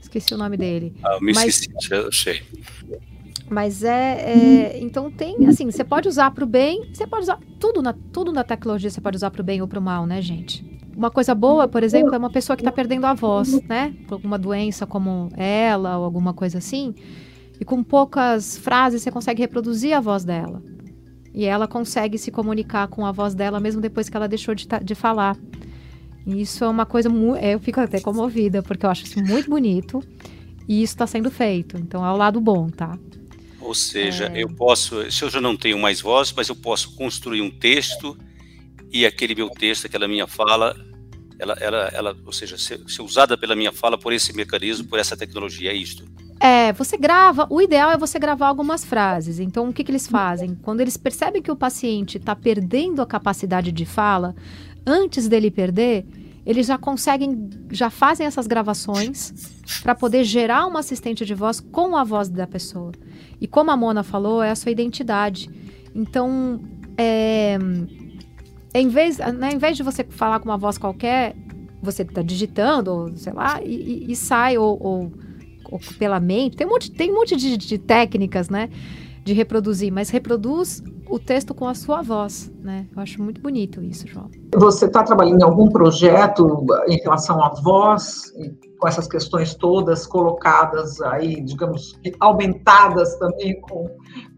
Esqueci 0.00 0.34
o 0.34 0.38
nome 0.38 0.56
dele. 0.56 0.94
Ah, 1.02 1.14
eu 1.14 1.20
me 1.20 1.32
mas, 1.32 1.60
esqueci, 1.60 1.92
eu 1.92 2.12
sei. 2.12 2.42
Mas 3.48 3.82
é, 3.82 4.74
é, 4.74 4.78
Então 4.80 5.10
tem, 5.10 5.46
assim, 5.46 5.70
você 5.70 5.84
pode 5.84 6.08
usar 6.08 6.30
para 6.32 6.44
o 6.44 6.46
bem, 6.46 6.90
você 6.92 7.06
pode 7.06 7.22
usar. 7.22 7.38
Tudo 7.58 7.80
na, 7.80 7.94
tudo 8.12 8.32
na 8.32 8.44
tecnologia 8.44 8.90
você 8.90 9.00
pode 9.00 9.16
usar 9.16 9.30
para 9.30 9.40
o 9.40 9.44
bem 9.44 9.62
ou 9.62 9.68
para 9.68 9.78
o 9.78 9.82
mal, 9.82 10.06
né, 10.06 10.20
gente? 10.20 10.64
Uma 10.96 11.10
coisa 11.10 11.34
boa, 11.34 11.68
por 11.68 11.82
exemplo, 11.82 12.14
é 12.14 12.18
uma 12.18 12.30
pessoa 12.30 12.56
que 12.56 12.62
está 12.62 12.72
perdendo 12.72 13.06
a 13.06 13.14
voz, 13.14 13.62
né? 13.68 13.94
Por 14.06 14.14
alguma 14.14 14.36
doença 14.36 14.84
como 14.84 15.30
ela 15.36 15.96
ou 15.96 16.04
alguma 16.04 16.34
coisa 16.34 16.58
assim. 16.58 16.94
E 17.60 17.64
com 17.64 17.82
poucas 17.82 18.58
frases 18.58 19.02
você 19.02 19.10
consegue 19.10 19.40
reproduzir 19.40 19.94
a 19.94 20.00
voz 20.00 20.24
dela. 20.24 20.62
E 21.34 21.44
ela 21.44 21.68
consegue 21.68 22.18
se 22.18 22.30
comunicar 22.30 22.88
com 22.88 23.04
a 23.04 23.12
voz 23.12 23.34
dela 23.34 23.60
mesmo 23.60 23.80
depois 23.80 24.08
que 24.08 24.16
ela 24.16 24.28
deixou 24.28 24.54
de, 24.54 24.66
de 24.82 24.94
falar. 24.94 25.36
E 26.26 26.42
isso 26.42 26.64
é 26.64 26.68
uma 26.68 26.84
coisa 26.84 27.08
muito. 27.08 27.42
Eu 27.42 27.58
fico 27.58 27.80
até 27.80 28.00
comovida, 28.00 28.62
porque 28.62 28.84
eu 28.84 28.90
acho 28.90 29.04
isso 29.04 29.22
muito 29.22 29.48
bonito. 29.48 30.02
E 30.68 30.82
isso 30.82 30.94
está 30.94 31.06
sendo 31.06 31.30
feito. 31.30 31.78
Então 31.78 32.04
é 32.04 32.12
o 32.12 32.16
lado 32.16 32.40
bom, 32.40 32.68
tá? 32.68 32.98
Ou 33.60 33.74
seja, 33.74 34.26
é... 34.34 34.42
eu 34.42 34.48
posso. 34.48 35.10
Se 35.10 35.24
eu 35.24 35.30
já 35.30 35.40
não 35.40 35.56
tenho 35.56 35.78
mais 35.78 36.00
voz, 36.00 36.32
mas 36.36 36.48
eu 36.48 36.56
posso 36.56 36.94
construir 36.94 37.40
um 37.40 37.50
texto 37.50 38.16
e 38.90 39.04
aquele 39.04 39.34
meu 39.34 39.48
texto, 39.50 39.86
aquela 39.86 40.08
minha 40.08 40.26
fala, 40.26 40.74
ela, 41.38 41.54
ela, 41.54 41.88
ela 41.92 42.16
ou 42.24 42.32
seja, 42.32 42.56
ser, 42.56 42.80
ser 42.88 43.02
usada 43.02 43.36
pela 43.36 43.54
minha 43.54 43.72
fala 43.72 43.98
por 43.98 44.12
esse 44.12 44.34
mecanismo, 44.34 44.88
por 44.88 44.98
essa 44.98 45.16
tecnologia. 45.16 45.70
É 45.70 45.74
isto. 45.74 46.04
É, 46.40 46.72
você 46.72 46.96
grava. 46.96 47.46
O 47.50 47.60
ideal 47.60 47.90
é 47.90 47.98
você 47.98 48.18
gravar 48.18 48.48
algumas 48.48 48.84
frases. 48.84 49.40
Então, 49.40 49.68
o 49.68 49.72
que, 49.72 49.82
que 49.82 49.90
eles 49.90 50.06
fazem? 50.06 50.54
Quando 50.62 50.80
eles 50.80 50.96
percebem 50.96 51.42
que 51.42 51.50
o 51.50 51.56
paciente 51.56 52.18
está 52.18 52.34
perdendo 52.36 53.02
a 53.02 53.06
capacidade 53.06 53.72
de 53.72 53.84
fala, 53.84 54.34
antes 54.86 55.28
dele 55.28 55.50
perder, 55.50 56.06
eles 56.46 56.66
já 56.66 56.78
conseguem, 56.78 57.50
já 57.70 57.90
fazem 57.90 58.26
essas 58.26 58.46
gravações 58.46 59.34
para 59.82 59.94
poder 59.94 60.24
gerar 60.24 60.66
uma 60.66 60.80
assistente 60.80 61.24
de 61.26 61.34
voz 61.34 61.60
com 61.60 61.94
a 61.94 62.04
voz 62.04 62.28
da 62.28 62.46
pessoa. 62.46 62.92
E 63.40 63.46
como 63.46 63.70
a 63.70 63.76
Mona 63.76 64.02
falou, 64.02 64.42
é 64.42 64.50
a 64.50 64.56
sua 64.56 64.72
identidade. 64.72 65.50
Então, 65.94 66.60
é, 66.96 67.58
em, 68.72 68.88
vez, 68.88 69.18
né, 69.18 69.52
em 69.52 69.58
vez 69.58 69.76
de 69.76 69.82
você 69.82 70.04
falar 70.04 70.40
com 70.40 70.48
uma 70.48 70.56
voz 70.56 70.78
qualquer, 70.78 71.36
você 71.82 72.02
está 72.02 72.22
digitando, 72.22 72.92
ou 72.92 73.16
sei 73.16 73.32
lá, 73.32 73.60
e, 73.62 74.10
e 74.10 74.16
sai, 74.16 74.56
ou, 74.56 74.78
ou, 74.80 75.00
ou, 75.02 75.12
pela 75.98 76.20
mente. 76.20 76.56
Tem 76.56 76.66
um 76.66 76.70
monte, 76.70 76.90
tem 76.90 77.10
um 77.10 77.14
monte 77.14 77.36
de, 77.36 77.56
de 77.56 77.78
técnicas, 77.78 78.48
né? 78.48 78.68
De 79.24 79.32
reproduzir, 79.34 79.92
mas 79.92 80.08
reproduz 80.08 80.82
o 81.08 81.18
texto 81.18 81.54
com 81.54 81.66
a 81.66 81.74
sua 81.74 82.02
voz, 82.02 82.52
né? 82.62 82.86
Eu 82.94 83.02
acho 83.02 83.22
muito 83.22 83.40
bonito 83.40 83.82
isso, 83.82 84.06
João. 84.06 84.30
Você 84.54 84.86
está 84.86 85.02
trabalhando 85.02 85.40
em 85.40 85.44
algum 85.44 85.68
projeto 85.68 86.64
em 86.86 86.96
relação 86.98 87.42
à 87.42 87.50
voz, 87.50 88.32
com 88.78 88.86
essas 88.86 89.06
questões 89.06 89.54
todas 89.54 90.06
colocadas 90.06 91.00
aí, 91.00 91.40
digamos, 91.40 91.98
aumentadas 92.20 93.16
também 93.16 93.60
com, 93.62 93.90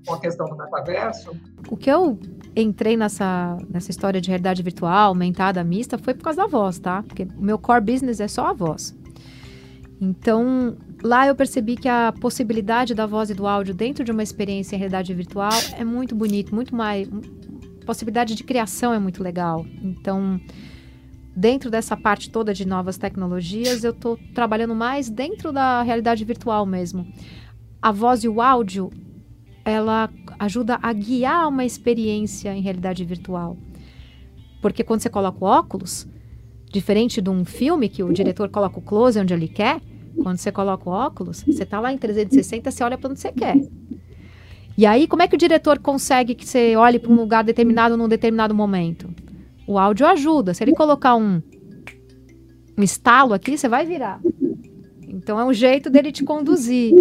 com 0.06 0.14
a 0.14 0.20
questão 0.20 0.46
do 0.48 0.56
metaverso? 0.56 1.32
O 1.68 1.76
que 1.76 1.90
eu 1.90 2.18
entrei 2.56 2.96
nessa, 2.96 3.56
nessa 3.68 3.90
história 3.90 4.20
de 4.20 4.28
realidade 4.28 4.62
virtual, 4.62 5.08
aumentada, 5.08 5.62
mista, 5.62 5.98
foi 5.98 6.14
por 6.14 6.24
causa 6.24 6.42
da 6.42 6.46
voz, 6.46 6.78
tá? 6.78 7.02
Porque 7.02 7.24
o 7.36 7.42
meu 7.42 7.58
core 7.58 7.80
business 7.80 8.20
é 8.20 8.28
só 8.28 8.46
a 8.46 8.52
voz. 8.52 8.94
Então, 10.00 10.76
lá 11.02 11.26
eu 11.26 11.34
percebi 11.34 11.76
que 11.76 11.88
a 11.88 12.12
possibilidade 12.18 12.94
da 12.94 13.04
voz 13.04 13.28
e 13.28 13.34
do 13.34 13.46
áudio 13.46 13.74
dentro 13.74 14.02
de 14.02 14.10
uma 14.10 14.22
experiência 14.22 14.74
em 14.74 14.78
realidade 14.78 15.12
virtual 15.12 15.52
é 15.76 15.84
muito 15.84 16.14
bonito, 16.14 16.54
muito 16.54 16.74
mais. 16.74 17.06
Possibilidade 17.84 18.34
de 18.34 18.42
criação 18.42 18.94
é 18.94 18.98
muito 18.98 19.22
legal. 19.22 19.66
Então, 19.82 20.40
dentro 21.36 21.70
dessa 21.70 21.96
parte 21.98 22.30
toda 22.30 22.54
de 22.54 22.66
novas 22.66 22.96
tecnologias, 22.96 23.84
eu 23.84 23.90
estou 23.90 24.18
trabalhando 24.34 24.74
mais 24.74 25.10
dentro 25.10 25.52
da 25.52 25.82
realidade 25.82 26.24
virtual 26.24 26.64
mesmo. 26.64 27.06
A 27.82 27.92
voz 27.92 28.24
e 28.24 28.28
o 28.28 28.40
áudio, 28.40 28.90
ela 29.66 30.08
ajuda 30.38 30.78
a 30.80 30.92
guiar 30.94 31.46
uma 31.46 31.64
experiência 31.64 32.54
em 32.54 32.62
realidade 32.62 33.04
virtual. 33.04 33.58
Porque 34.62 34.82
quando 34.82 35.00
você 35.00 35.10
coloca 35.10 35.44
o 35.44 35.48
óculos, 35.48 36.08
diferente 36.72 37.20
de 37.20 37.28
um 37.28 37.44
filme 37.44 37.88
que 37.88 38.02
o 38.02 38.12
diretor 38.12 38.48
coloca 38.48 38.78
o 38.78 38.82
close 38.82 39.18
onde 39.18 39.34
ele 39.34 39.48
quer, 39.48 39.80
quando 40.22 40.38
você 40.38 40.50
coloca 40.52 40.88
o 40.88 40.92
óculos, 40.92 41.42
você 41.42 41.62
está 41.62 41.80
lá 41.80 41.92
em 41.92 41.98
360, 41.98 42.70
você 42.70 42.84
olha 42.84 42.98
para 42.98 43.10
onde 43.10 43.20
você 43.20 43.32
quer. 43.32 43.56
E 44.76 44.86
aí, 44.86 45.06
como 45.06 45.22
é 45.22 45.28
que 45.28 45.34
o 45.34 45.38
diretor 45.38 45.78
consegue 45.78 46.34
que 46.34 46.46
você 46.46 46.74
olhe 46.76 46.98
para 46.98 47.10
um 47.10 47.16
lugar 47.16 47.44
determinado 47.44 47.96
num 47.96 48.08
determinado 48.08 48.54
momento? 48.54 49.10
O 49.66 49.78
áudio 49.78 50.06
ajuda. 50.06 50.54
Se 50.54 50.64
ele 50.64 50.72
colocar 50.72 51.16
um, 51.16 51.42
um 52.78 52.82
estalo 52.82 53.34
aqui, 53.34 53.58
você 53.58 53.68
vai 53.68 53.84
virar. 53.84 54.20
Então 55.06 55.38
é 55.38 55.44
um 55.44 55.52
jeito 55.52 55.90
dele 55.90 56.10
te 56.10 56.24
conduzir. 56.24 56.94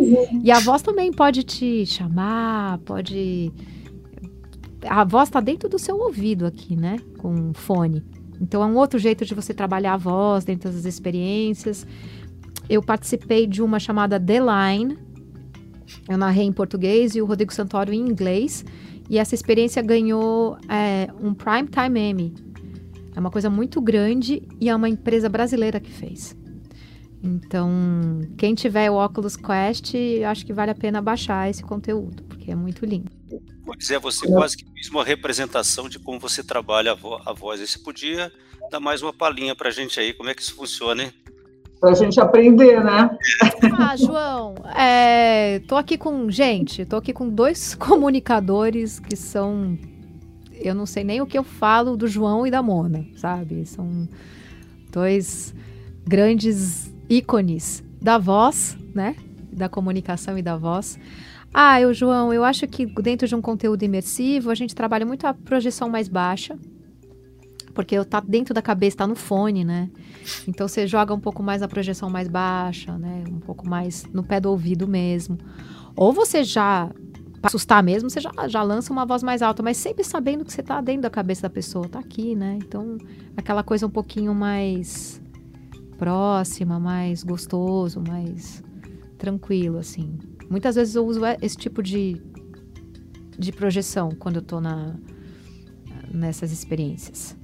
E 0.43 0.52
a 0.52 0.60
voz 0.60 0.82
também 0.82 1.12
pode 1.12 1.43
te 1.43 1.86
chamar, 1.86 2.80
pode. 2.80 3.52
A 4.88 5.04
voz 5.04 5.30
está 5.30 5.39
dentro 5.39 5.69
do 5.69 5.80
seu 5.80 5.98
ouvido 5.98 6.45
aqui, 6.45 6.76
né? 6.76 6.98
Com 7.17 7.54
fone. 7.54 8.04
Então 8.41 8.63
é 8.63 8.65
um 8.65 8.76
outro 8.76 9.00
jeito 9.00 9.26
de 9.26 9.34
você 9.34 9.54
trabalhar 9.54 9.93
a 9.93 9.98
voz 9.98 10.43
dentro 10.43 10.72
das 10.72 10.86
experiências 10.86 11.86
eu 12.69 12.84
participei 12.84 13.47
de 13.47 13.62
uma 13.62 13.79
chamada 13.79 14.19
The 14.19 14.39
Line. 14.39 14.97
Eu 16.08 16.17
narrei 16.17 16.45
em 16.45 16.53
português 16.53 17.15
e 17.15 17.21
o 17.21 17.25
Rodrigo 17.25 17.53
Santoro 17.53 17.91
em 17.91 17.99
inglês. 17.99 18.63
E 19.10 19.17
essa 19.17 19.34
experiência 19.34 19.82
ganhou 19.82 20.58
é, 20.69 21.08
um 21.19 21.34
Prime 21.34 21.67
Time 21.67 21.99
Emmy. 21.99 22.34
É 23.15 23.19
uma 23.19 23.32
coisa 23.32 23.49
muito 23.49 23.82
grande 23.82 24.43
e 24.62 24.69
é 24.69 24.75
uma 24.75 24.88
empresa 24.88 25.27
brasileira 25.27 25.79
que 25.79 25.91
fez. 25.91 26.38
Então, 27.21 28.21
quem 28.38 28.53
tiver 28.53 28.89
o 28.89 29.03
Oculus 29.03 29.36
Quest, 29.36 29.93
acho 30.29 30.45
que 30.45 30.53
vale 30.53 30.71
a 30.71 30.75
pena 30.75 31.01
baixar 31.01 31.49
esse 31.49 31.62
conteúdo, 31.63 32.23
porque 32.23 32.51
é 32.51 32.55
muito 32.55 32.86
lindo. 32.86 33.12
Vou 33.65 33.75
dizer, 33.75 33.99
você 33.99 34.25
quase 34.25 34.55
que 34.55 34.65
fez 34.71 34.89
uma 34.89 35.03
representação 35.03 35.89
de 35.89 35.99
como 35.99 36.19
você 36.19 36.43
trabalha 36.43 36.93
a, 36.93 36.95
vo 36.95 37.19
a 37.25 37.34
voz. 37.34 37.60
E 37.60 37.67
você 37.67 37.79
podia 37.79 38.32
dar 38.71 38.79
mais 38.79 39.01
uma 39.01 39.12
palhinha 39.12 39.55
para 39.55 39.69
a 39.69 39.71
gente 39.71 39.99
aí, 39.99 40.13
como 40.13 40.29
é 40.29 40.36
que 40.36 40.41
isso 40.41 40.55
funciona, 40.55 41.03
hein? 41.03 41.13
Para 41.79 41.91
a 41.91 41.93
gente 41.93 42.19
aprender, 42.19 42.83
né? 42.83 43.09
Ah, 43.77 43.95
João, 43.95 44.55
é, 44.75 45.59
tô 45.59 45.75
aqui 45.75 45.97
com 45.97 46.29
gente, 46.29 46.85
tô 46.85 46.97
aqui 46.97 47.13
com 47.13 47.29
dois 47.29 47.73
comunicadores 47.75 48.99
que 48.99 49.15
são, 49.15 49.77
eu 50.51 50.75
não 50.75 50.85
sei 50.85 51.03
nem 51.03 51.21
o 51.21 51.25
que 51.25 51.37
eu 51.37 51.43
falo 51.43 51.95
do 51.95 52.07
João 52.07 52.45
e 52.45 52.51
da 52.51 52.61
Mona, 52.61 53.05
sabe? 53.15 53.65
São 53.65 54.07
dois 54.91 55.53
grandes 56.05 56.93
ícones 57.09 57.83
da 58.01 58.17
voz, 58.17 58.77
né? 58.93 59.15
Da 59.51 59.69
comunicação 59.69 60.37
e 60.37 60.41
da 60.41 60.57
voz. 60.57 60.99
Ah, 61.53 61.81
eu, 61.81 61.93
João, 61.93 62.31
eu 62.31 62.43
acho 62.43 62.67
que 62.67 62.85
dentro 62.85 63.27
de 63.27 63.35
um 63.35 63.41
conteúdo 63.41 63.83
imersivo 63.83 64.51
a 64.51 64.55
gente 64.55 64.75
trabalha 64.75 65.05
muito 65.05 65.25
a 65.25 65.33
projeção 65.33 65.89
mais 65.89 66.07
baixa, 66.07 66.57
porque 67.73 68.03
tá 68.05 68.19
dentro 68.19 68.53
da 68.53 68.62
cabeça, 68.62 68.97
tá 68.97 69.08
no 69.08 69.15
fone, 69.15 69.63
né? 69.63 69.89
Então 70.47 70.67
você 70.67 70.88
joga 70.88 71.13
um 71.13 71.19
pouco 71.19 71.41
mais 71.41 71.62
a 71.62 71.67
projeção 71.67 72.10
mais 72.10 72.27
baixa, 72.27 72.97
né? 72.97 73.23
Um 73.29 73.39
pouco 73.39 73.67
mais 73.67 74.05
no 74.13 74.23
pé 74.23 74.39
do 74.39 74.49
ouvido 74.49 74.88
mesmo. 74.88 75.38
Ou 75.95 76.13
você 76.13 76.43
já 76.43 76.89
para 77.39 77.47
assustar 77.47 77.82
mesmo, 77.82 78.10
você 78.10 78.19
já, 78.19 78.32
já 78.47 78.62
lança 78.62 78.91
uma 78.91 79.05
voz 79.05 79.23
mais 79.23 79.41
alta, 79.41 79.63
mas 79.63 79.77
sempre 79.77 80.03
sabendo 80.03 80.43
que 80.43 80.51
você 80.51 80.62
tá 80.62 80.82
dentro 80.82 81.03
da 81.03 81.10
cabeça 81.10 81.43
da 81.43 81.49
pessoa, 81.49 81.88
tá 81.88 81.99
aqui, 81.99 82.36
né? 82.36 82.60
Então, 82.62 82.97
aquela 83.38 83.63
coisa 83.63 83.88
um 83.88 83.89
pouquinho 83.89 84.36
mais 84.36 85.21
próxima, 85.97 86.79
mais 86.79 87.23
gostoso, 87.23 88.01
mais 88.05 88.63
tranquilo, 89.17 89.77
assim. 89.77 90.17
Muitas 90.49 90.75
vezes 90.75 90.95
eu 90.95 91.05
uso 91.05 91.21
esse 91.41 91.55
tipo 91.55 91.82
de, 91.82 92.21
de 93.38 93.51
projeção 93.51 94.10
quando 94.17 94.38
eu 94.38 94.41
tô 94.41 94.60
na, 94.60 94.95
nessas 96.12 96.51
experiências. 96.51 97.38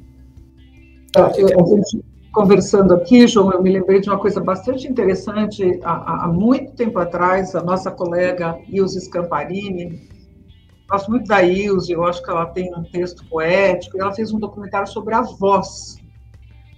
A 1.15 1.32
gente 1.32 2.04
conversando 2.32 2.93
aqui, 2.93 3.25
João, 3.25 3.54
eu 3.54 3.63
me 3.63 3.71
lembrei 3.71 4.01
de 4.01 4.10
uma 4.10 4.19
coisa 4.19 4.41
bastante 4.41 4.88
interessante. 4.88 5.80
Há, 5.84 6.25
há 6.25 6.28
muito 6.28 6.73
tempo 6.73 6.99
atrás, 6.99 7.56
a 7.56 7.63
nossa 7.63 7.89
colega 7.89 8.60
Ilse 8.67 8.99
Scamparini, 8.99 10.10
gosto 10.89 11.10
muito 11.10 11.28
da 11.28 11.41
Ilse, 11.41 11.93
eu 11.93 12.04
acho 12.04 12.21
que 12.21 12.30
ela 12.30 12.45
tem 12.47 12.73
um 12.75 12.84
texto 12.84 13.25
poético, 13.30 13.97
e 13.97 14.01
ela 14.01 14.12
fez 14.12 14.34
um 14.34 14.39
documentário 14.39 14.88
sobre 14.88 15.15
a 15.15 15.21
voz. 15.21 15.97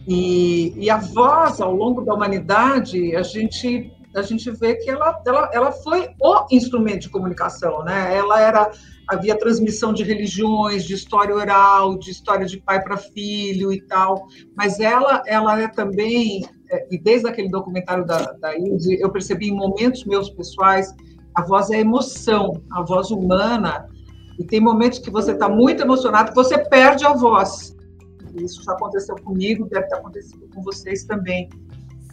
E, 0.07 0.73
e 0.77 0.89
a 0.89 0.97
voz, 0.97 1.59
ao 1.59 1.73
longo 1.73 2.01
da 2.01 2.13
humanidade, 2.13 3.15
a 3.15 3.23
gente 3.23 3.91
a 4.15 4.21
gente 4.23 4.49
vê 4.49 4.75
que 4.75 4.89
ela, 4.89 5.21
ela, 5.27 5.49
ela 5.53 5.71
foi 5.71 6.09
o 6.19 6.47
instrumento 6.49 7.01
de 7.01 7.09
comunicação, 7.09 7.83
né? 7.83 8.15
Ela 8.15 8.41
era 8.41 8.71
havia 9.07 9.37
transmissão 9.37 9.93
de 9.93 10.03
religiões, 10.03 10.83
de 10.83 10.93
história 10.93 11.33
oral, 11.33 11.97
de 11.97 12.11
história 12.11 12.45
de 12.45 12.59
pai 12.59 12.83
para 12.83 12.97
filho 12.97 13.71
e 13.71 13.81
tal. 13.81 14.27
Mas 14.55 14.79
ela, 14.79 15.23
ela 15.25 15.61
é 15.61 15.67
também, 15.67 16.45
é, 16.69 16.87
e 16.91 16.97
desde 16.97 17.27
aquele 17.27 17.49
documentário 17.49 18.05
da, 18.05 18.33
da 18.33 18.57
Ilse, 18.57 18.99
eu 18.99 19.09
percebi 19.09 19.47
em 19.47 19.55
momentos 19.55 20.03
meus 20.03 20.29
pessoais, 20.29 20.93
a 21.35 21.41
voz 21.41 21.69
é 21.69 21.79
emoção, 21.79 22.61
a 22.71 22.83
voz 22.83 23.09
humana. 23.09 23.87
E 24.37 24.43
tem 24.43 24.59
momentos 24.59 24.99
que 24.99 25.09
você 25.09 25.31
está 25.31 25.47
muito 25.47 25.81
emocionado 25.81 26.29
que 26.29 26.35
você 26.35 26.57
perde 26.57 27.05
a 27.05 27.13
voz. 27.13 27.75
Isso 28.35 28.61
já 28.63 28.73
aconteceu 28.73 29.15
comigo, 29.15 29.67
deve 29.69 29.87
ter 29.87 29.95
acontecido 29.95 30.47
com 30.53 30.61
vocês 30.61 31.05
também. 31.05 31.49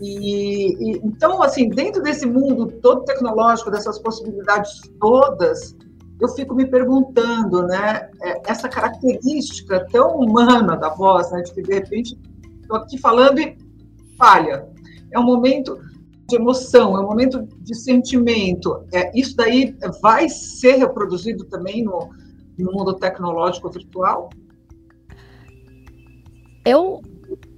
E, 0.01 0.75
e, 0.75 1.01
então, 1.05 1.43
assim, 1.43 1.69
dentro 1.69 2.03
desse 2.03 2.27
mundo 2.27 2.67
todo 2.81 3.05
tecnológico, 3.05 3.71
dessas 3.71 3.99
possibilidades 3.99 4.81
todas, 5.01 5.77
eu 6.21 6.29
fico 6.29 6.55
me 6.55 6.67
perguntando, 6.67 7.67
né, 7.67 8.09
é, 8.23 8.51
essa 8.51 8.69
característica 8.69 9.87
tão 9.91 10.19
humana 10.19 10.77
da 10.77 10.89
voz, 10.91 11.31
né, 11.33 11.43
de 11.43 11.53
que 11.53 11.63
de 11.63 11.75
repente 11.75 12.19
estou 12.61 12.77
aqui 12.77 12.99
falando 12.99 13.39
e 13.39 13.57
falha. 14.17 14.67
É 15.13 15.19
um 15.19 15.25
momento 15.25 15.79
de 16.29 16.37
emoção, 16.37 16.97
é 16.97 17.01
um 17.01 17.07
momento 17.07 17.47
de 17.61 17.75
sentimento. 17.75 18.85
É, 18.93 19.11
isso 19.19 19.37
daí 19.37 19.77
vai 20.01 20.29
ser 20.29 20.77
reproduzido 20.77 21.45
também 21.45 21.85
no, 21.85 22.11
no 22.59 22.73
mundo 22.73 22.95
tecnológico 22.95 23.71
virtual? 23.71 24.31
Eu 26.65 27.03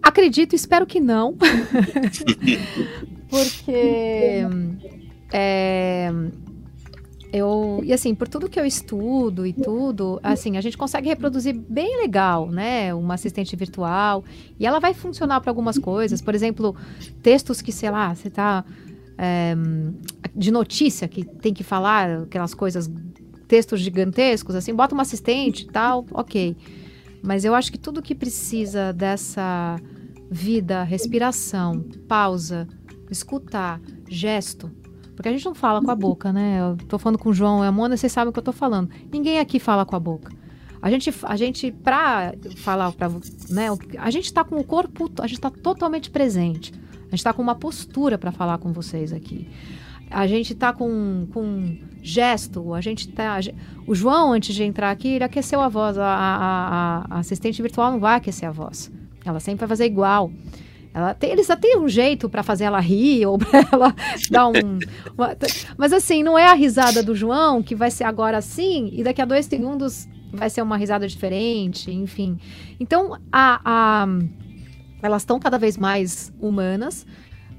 acredito, 0.02 0.54
espero 0.54 0.86
que 0.86 0.98
não, 0.98 1.36
porque 3.30 4.42
é, 5.32 6.10
eu 7.32 7.80
e 7.84 7.92
assim 7.92 8.14
por 8.14 8.28
tudo 8.28 8.48
que 8.48 8.58
eu 8.58 8.64
estudo 8.64 9.46
e 9.46 9.52
tudo 9.52 10.20
assim 10.22 10.56
a 10.56 10.60
gente 10.60 10.78
consegue 10.78 11.08
reproduzir 11.08 11.54
bem 11.54 11.96
legal 12.00 12.48
né 12.50 12.94
uma 12.94 13.14
assistente 13.14 13.54
virtual 13.56 14.24
e 14.58 14.66
ela 14.66 14.78
vai 14.78 14.94
funcionar 14.94 15.40
para 15.40 15.50
algumas 15.50 15.78
coisas 15.78 16.22
por 16.22 16.34
exemplo 16.34 16.74
textos 17.22 17.60
que 17.60 17.72
sei 17.72 17.90
lá 17.90 18.14
você 18.14 18.30
tá 18.30 18.64
é, 19.18 19.54
de 20.34 20.50
notícia 20.50 21.08
que 21.08 21.24
tem 21.24 21.52
que 21.52 21.64
falar 21.64 22.22
aquelas 22.22 22.54
coisas 22.54 22.90
textos 23.48 23.80
gigantescos 23.80 24.54
assim 24.54 24.74
bota 24.74 24.94
uma 24.94 25.02
assistente 25.02 25.66
tal 25.66 26.06
ok. 26.12 26.56
Mas 27.22 27.44
eu 27.44 27.54
acho 27.54 27.72
que 27.72 27.78
tudo 27.78 28.02
que 28.02 28.14
precisa 28.14 28.92
dessa 28.92 29.80
vida 30.30 30.84
respiração 30.84 31.84
pausa 32.06 32.68
escutar 33.10 33.80
gesto 34.08 34.70
porque 35.16 35.30
a 35.30 35.32
gente 35.32 35.44
não 35.46 35.54
fala 35.54 35.82
com 35.82 35.90
a 35.90 35.94
boca, 35.94 36.30
né? 36.30 36.60
Eu 36.60 36.76
tô 36.86 36.98
falando 36.98 37.18
com 37.18 37.30
o 37.30 37.32
João 37.32 37.64
e 37.64 37.66
a 37.66 37.72
Mona, 37.72 37.96
vocês 37.96 38.12
sabem 38.12 38.28
o 38.28 38.32
que 38.32 38.38
eu 38.38 38.44
tô 38.44 38.52
falando. 38.52 38.90
Ninguém 39.10 39.40
aqui 39.40 39.58
fala 39.58 39.86
com 39.86 39.96
a 39.96 39.98
boca. 39.98 40.30
A 40.80 40.90
gente, 40.90 41.12
a 41.22 41.36
gente 41.36 41.72
para 41.72 42.34
falar 42.58 42.92
para, 42.92 43.08
né, 43.48 43.68
a 43.98 44.10
gente 44.10 44.26
está 44.26 44.44
com 44.44 44.56
o 44.56 44.62
corpo, 44.62 45.10
a 45.18 45.26
gente 45.26 45.38
está 45.38 45.50
totalmente 45.50 46.10
presente. 46.10 46.72
A 47.06 47.10
gente 47.10 47.14
está 47.14 47.32
com 47.32 47.40
uma 47.40 47.54
postura 47.54 48.18
para 48.18 48.30
falar 48.30 48.58
com 48.58 48.72
vocês 48.72 49.12
aqui. 49.12 49.48
A 50.10 50.26
gente 50.26 50.52
está 50.52 50.72
com, 50.72 51.26
com 51.32 51.78
gesto, 52.02 52.74
a 52.74 52.80
gente 52.80 53.08
tá. 53.08 53.38
O 53.86 53.94
João, 53.94 54.32
antes 54.32 54.54
de 54.54 54.62
entrar 54.62 54.90
aqui, 54.90 55.08
ele 55.08 55.24
aqueceu 55.24 55.60
a 55.60 55.68
voz. 55.68 55.98
A, 55.98 56.04
a, 56.04 57.16
a 57.16 57.18
assistente 57.18 57.60
virtual 57.62 57.90
não 57.90 57.98
vai 57.98 58.16
aquecer 58.16 58.48
a 58.48 58.52
voz. 58.52 58.92
Ela 59.24 59.40
sempre 59.40 59.60
vai 59.60 59.68
fazer 59.68 59.86
igual. 59.86 60.30
Ela 60.96 61.12
tem, 61.12 61.30
eles 61.30 61.50
até 61.50 61.68
têm 61.68 61.78
um 61.78 61.86
jeito 61.86 62.26
para 62.26 62.42
fazer 62.42 62.64
ela 62.64 62.80
rir 62.80 63.26
ou 63.26 63.36
para 63.36 63.58
ela 63.70 63.94
dar 64.30 64.48
um. 64.48 64.78
Uma, 65.14 65.36
mas 65.76 65.92
assim, 65.92 66.22
não 66.22 66.38
é 66.38 66.46
a 66.46 66.54
risada 66.54 67.02
do 67.02 67.14
João 67.14 67.62
que 67.62 67.74
vai 67.74 67.90
ser 67.90 68.04
agora 68.04 68.38
assim 68.38 68.88
e 68.94 69.04
daqui 69.04 69.20
a 69.20 69.26
dois 69.26 69.44
segundos 69.44 70.08
vai 70.32 70.48
ser 70.48 70.62
uma 70.62 70.74
risada 70.74 71.06
diferente, 71.06 71.90
enfim. 71.90 72.38
Então, 72.80 73.18
a, 73.30 73.60
a 73.62 74.08
elas 75.02 75.20
estão 75.20 75.38
cada 75.38 75.58
vez 75.58 75.76
mais 75.76 76.32
humanas, 76.40 77.06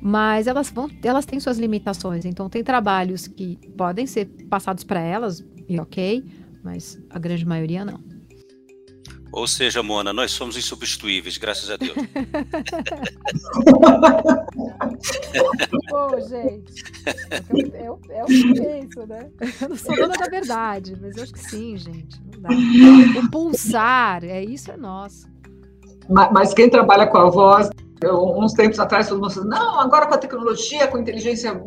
mas 0.01 0.47
elas 0.47 0.71
vão, 0.71 0.89
elas 1.03 1.27
têm 1.27 1.39
suas 1.39 1.59
limitações. 1.59 2.25
Então, 2.25 2.49
tem 2.49 2.63
trabalhos 2.63 3.27
que 3.27 3.59
podem 3.77 4.07
ser 4.07 4.25
passados 4.49 4.83
para 4.83 4.99
elas 4.99 5.45
e 5.69 5.79
ok, 5.79 6.25
mas 6.63 6.99
a 7.07 7.19
grande 7.19 7.45
maioria 7.45 7.85
não. 7.85 8.16
Ou 9.31 9.47
seja, 9.47 9.83
Mona, 9.83 10.11
nós 10.13 10.31
somos 10.31 10.57
insubstituíveis, 10.57 11.37
graças 11.37 11.69
a 11.69 11.77
Deus. 11.77 11.95
Pô, 15.89 16.19
gente. 16.21 16.83
É 17.73 17.91
o, 17.91 17.99
é 18.09 18.23
o 18.23 18.27
que 18.27 18.53
penso, 18.53 19.05
né? 19.05 19.29
Eu 19.61 19.69
não 19.69 19.75
sou 19.77 19.95
dona 19.95 20.15
da 20.15 20.25
verdade, 20.29 20.97
mas 20.99 21.17
eu 21.17 21.23
acho 21.23 21.33
que 21.33 21.39
sim, 21.39 21.77
gente. 21.77 22.21
Não 22.33 22.41
dá. 22.41 22.49
O 23.19 23.29
pulsar, 23.29 24.23
é 24.23 24.43
isso 24.43 24.71
é 24.71 24.77
nosso. 24.77 25.27
Mas, 26.09 26.31
mas 26.31 26.53
quem 26.53 26.69
trabalha 26.69 27.07
com 27.07 27.17
a 27.17 27.29
voz, 27.29 27.69
eu, 28.01 28.37
uns 28.37 28.53
tempos 28.53 28.79
atrás, 28.79 29.09
todo 29.09 29.21
mundo 29.21 29.33
falou, 29.33 29.49
não, 29.49 29.79
agora 29.79 30.07
com 30.07 30.13
a 30.13 30.17
tecnologia, 30.17 30.87
com 30.87 30.97
inteligência 30.97 31.61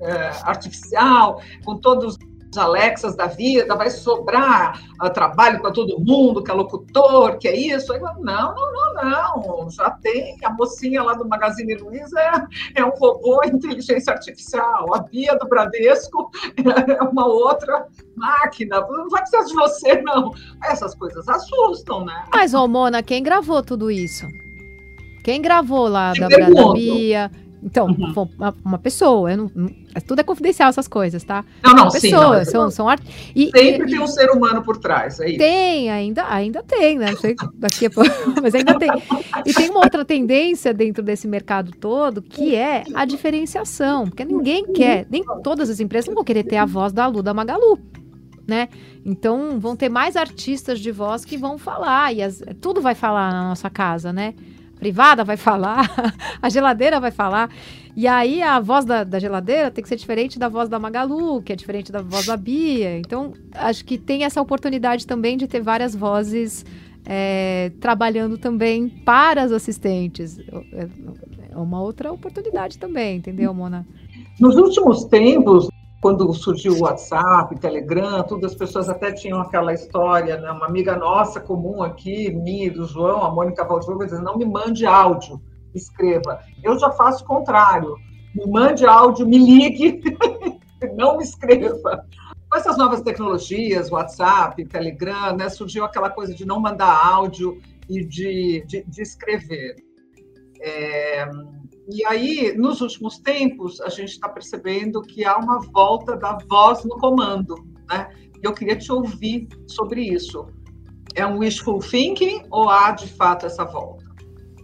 é, 0.00 0.30
artificial, 0.44 1.42
com 1.64 1.76
todos 1.76 2.16
Alexas 2.56 3.14
da 3.14 3.26
vida, 3.26 3.76
vai 3.76 3.90
sobrar 3.90 4.80
uh, 5.02 5.10
trabalho 5.10 5.60
para 5.60 5.70
todo 5.70 5.98
mundo, 6.00 6.42
que 6.42 6.50
é 6.50 6.54
locutor, 6.54 7.36
que 7.38 7.48
é 7.48 7.54
isso. 7.54 7.92
Eu, 7.92 8.00
não, 8.00 8.54
não, 8.54 8.54
não, 8.54 9.42
não. 9.44 9.70
Já 9.70 9.90
tem 9.90 10.36
a 10.42 10.50
mocinha 10.50 11.02
lá 11.02 11.14
do 11.14 11.28
Magazine 11.28 11.74
Luiza 11.74 12.18
é, 12.18 12.80
é 12.80 12.84
um 12.84 12.90
robô 12.90 13.42
inteligência 13.44 14.12
artificial. 14.12 14.94
A 14.94 15.00
Bia 15.00 15.36
do 15.36 15.48
Bradesco 15.48 16.30
é 16.98 17.02
uma 17.02 17.26
outra 17.26 17.86
máquina. 18.16 18.80
Não 18.80 19.08
vai 19.08 19.20
precisar 19.22 19.44
de 19.44 19.54
você, 19.54 20.02
não. 20.02 20.32
Essas 20.64 20.94
coisas 20.94 21.28
assustam, 21.28 22.04
né? 22.04 22.24
Mas, 22.32 22.54
ô 22.54 22.66
Mona, 22.66 23.02
quem 23.02 23.22
gravou 23.22 23.62
tudo 23.62 23.90
isso? 23.90 24.26
Quem 25.22 25.42
gravou 25.42 25.88
lá 25.88 26.12
da, 26.14 26.28
da 26.28 26.72
Bia? 26.72 27.30
Então, 27.62 27.86
uhum. 27.86 28.28
uma, 28.36 28.54
uma, 28.64 28.78
pessoa, 28.78 29.36
não, 29.36 29.50
é, 29.94 30.00
tudo 30.00 30.20
é 30.20 30.24
confidencial 30.24 30.68
essas 30.68 30.86
coisas, 30.86 31.24
tá? 31.24 31.44
Não, 31.62 31.74
não, 31.74 31.90
sim. 31.90 32.10
Não, 32.10 32.44
são, 32.44 32.70
são 32.70 32.88
art... 32.88 33.02
e, 33.34 33.50
Sempre 33.50 33.88
e, 33.88 33.90
tem 33.90 34.00
um 34.00 34.06
ser 34.06 34.30
humano 34.30 34.62
por 34.62 34.76
trás, 34.76 35.18
é 35.18 35.30
isso. 35.30 35.38
Tem, 35.38 35.90
ainda, 35.90 36.24
ainda 36.28 36.62
tem, 36.62 36.98
né? 36.98 37.10
Não 37.10 37.18
sei 37.18 37.34
daqui 37.54 37.86
a 37.86 37.90
pouco, 37.90 38.10
mas 38.40 38.54
ainda 38.54 38.78
tem. 38.78 38.88
E 39.44 39.52
tem 39.52 39.70
uma 39.70 39.80
outra 39.80 40.04
tendência 40.04 40.72
dentro 40.72 41.02
desse 41.02 41.26
mercado 41.26 41.72
todo, 41.72 42.22
que 42.22 42.54
é 42.54 42.84
a 42.94 43.04
diferenciação, 43.04 44.04
porque 44.06 44.24
ninguém 44.24 44.72
quer, 44.72 45.06
nem 45.10 45.24
todas 45.42 45.68
as 45.68 45.80
empresas 45.80 46.12
vão 46.14 46.22
querer 46.22 46.44
ter 46.44 46.56
a 46.56 46.64
voz 46.64 46.92
da 46.92 47.06
Lu 47.06 47.22
da 47.22 47.34
Magalu. 47.34 47.78
Né? 48.46 48.68
Então 49.04 49.60
vão 49.60 49.76
ter 49.76 49.90
mais 49.90 50.16
artistas 50.16 50.80
de 50.80 50.90
voz 50.90 51.22
que 51.22 51.36
vão 51.36 51.58
falar, 51.58 52.14
e 52.14 52.22
as, 52.22 52.42
tudo 52.62 52.80
vai 52.80 52.94
falar 52.94 53.30
na 53.30 53.46
nossa 53.46 53.68
casa, 53.68 54.10
né? 54.10 54.32
Privada 54.78 55.24
vai 55.24 55.36
falar, 55.36 55.90
a 56.40 56.48
geladeira 56.48 57.00
vai 57.00 57.10
falar. 57.10 57.50
E 57.96 58.06
aí 58.06 58.40
a 58.40 58.60
voz 58.60 58.84
da, 58.84 59.02
da, 59.02 59.18
geladeira 59.18 59.70
tem 59.70 59.82
que 59.82 59.88
ser 59.88 59.96
diferente 59.96 60.38
da 60.38 60.48
voz 60.48 60.68
da 60.68 60.78
Magalu, 60.78 61.42
que 61.42 61.52
é 61.52 61.56
diferente 61.56 61.90
da 61.90 62.00
voz 62.00 62.26
da 62.26 62.36
Bia. 62.36 62.96
Então, 62.98 63.32
acho 63.52 63.84
que 63.84 63.98
tem 63.98 64.22
essa 64.24 64.40
oportunidade 64.40 65.06
também 65.06 65.36
de 65.36 65.48
ter 65.48 65.60
várias 65.60 65.96
vozes 65.96 66.64
é, 67.04 67.72
trabalhando 67.80 68.38
também 68.38 68.88
para 68.88 69.42
as 69.42 69.50
assistentes. 69.50 70.38
É, 70.72 70.88
uma 71.56 71.82
outra 71.82 72.12
oportunidade 72.12 72.78
também, 72.78 73.16
entendeu, 73.16 73.52
Mona? 73.52 73.84
Nos 74.38 74.56
últimos 74.56 75.04
tempos, 75.06 75.68
quando 76.00 76.32
surgiu 76.32 76.74
o 76.74 76.82
WhatsApp, 76.82 77.58
Telegram, 77.58 78.22
tudo, 78.22 78.46
as 78.46 78.54
pessoas 78.54 78.88
até 78.88 79.12
tinham 79.12 79.40
aquela 79.40 79.72
história, 79.72 80.36
né? 80.36 80.50
Uma 80.50 80.66
amiga 80.66 80.96
nossa 80.96 81.40
comum 81.40 81.82
aqui, 81.82 82.32
minha 82.32 82.66
e 82.66 82.70
do 82.70 82.86
João, 82.86 83.24
a 83.24 83.30
Mônica 83.30 83.64
Valdiogo, 83.64 84.04
dizendo, 84.04 84.22
não 84.22 84.38
me 84.38 84.44
mande 84.44 84.86
áudio, 84.86 85.40
escreva. 85.74 86.38
Eu 86.62 86.78
já 86.78 86.90
faço 86.92 87.24
o 87.24 87.26
contrário. 87.26 87.96
Me 88.34 88.46
mande 88.46 88.86
áudio, 88.86 89.26
me 89.26 89.38
ligue, 89.38 90.00
não 90.94 91.16
me 91.16 91.24
escreva. 91.24 92.06
Com 92.48 92.56
essas 92.56 92.78
novas 92.78 93.02
tecnologias, 93.02 93.90
WhatsApp, 93.90 94.64
Telegram, 94.66 95.36
né, 95.36 95.48
surgiu 95.48 95.84
aquela 95.84 96.10
coisa 96.10 96.32
de 96.32 96.46
não 96.46 96.60
mandar 96.60 97.06
áudio 97.06 97.60
e 97.88 98.04
de, 98.04 98.64
de, 98.66 98.84
de 98.84 99.02
escrever. 99.02 99.76
É, 100.60 101.28
e 101.90 102.04
aí, 102.04 102.54
nos 102.56 102.82
últimos 102.82 103.18
tempos, 103.18 103.80
a 103.80 103.88
gente 103.88 104.10
está 104.10 104.28
percebendo 104.28 105.00
que 105.00 105.24
há 105.24 105.38
uma 105.38 105.58
volta 105.58 106.16
da 106.16 106.36
voz 106.48 106.84
no 106.84 106.98
comando. 106.98 107.54
Né? 107.90 108.10
Eu 108.42 108.52
queria 108.52 108.76
te 108.76 108.92
ouvir 108.92 109.48
sobre 109.66 110.02
isso. 110.02 110.46
É 111.14 111.26
um 111.26 111.38
wishful 111.38 111.78
thinking 111.78 112.42
ou 112.50 112.68
há 112.68 112.90
de 112.92 113.08
fato 113.08 113.46
essa 113.46 113.64
volta? 113.64 114.04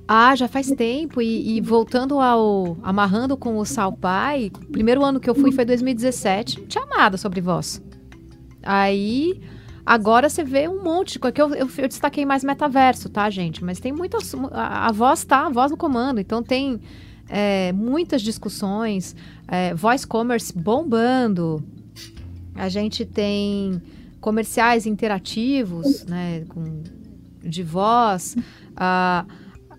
Ah, 0.07 0.37
já 0.37 0.47
faz 0.47 0.70
tempo. 0.72 1.22
E, 1.22 1.57
e 1.57 1.61
voltando 1.62 2.20
ao. 2.20 2.77
amarrando 2.83 3.39
com 3.39 3.57
o 3.57 3.64
Salpai, 3.64 4.53
o 4.55 4.70
primeiro 4.70 5.03
ano 5.03 5.18
que 5.18 5.29
eu 5.29 5.35
fui 5.35 5.51
foi 5.51 5.64
2017. 5.64 6.61
Não 6.61 6.66
tinha 6.66 6.85
nada 6.85 7.16
sobre 7.16 7.41
voz. 7.41 7.83
Aí. 8.62 9.41
Agora 9.87 10.31
você 10.31 10.43
vê 10.43 10.66
um 10.66 10.83
monte 10.83 11.14
de 11.14 11.18
coisa. 11.18 11.35
Eu, 11.39 11.55
eu, 11.55 11.68
eu, 11.77 11.89
destaquei 11.89 12.25
mais 12.25 12.43
metaverso, 12.43 13.09
tá, 13.11 13.29
gente? 13.29 13.64
Mas 13.64 13.81
tem 13.81 13.93
muitas. 13.93 14.35
A, 14.53 14.89
a 14.89 14.93
voz 14.93 15.25
tá, 15.25 15.47
a 15.47 15.51
voz 15.51 15.70
no 15.70 15.77
comando. 15.77 16.20
Então 16.20 16.43
tem 16.43 16.81
é, 17.29 17.72
muitas 17.72 18.22
discussões, 18.22 19.14
é, 19.49 19.75
voice 19.75 20.07
commerce 20.07 20.57
bombando. 20.57 21.62
A 22.55 22.68
gente 22.68 23.05
tem 23.05 23.81
comerciais 24.20 24.87
interativos, 24.87 26.05
né, 26.05 26.45
com, 26.49 26.83
de 27.43 27.62
voz. 27.62 28.37
A, 28.77 29.27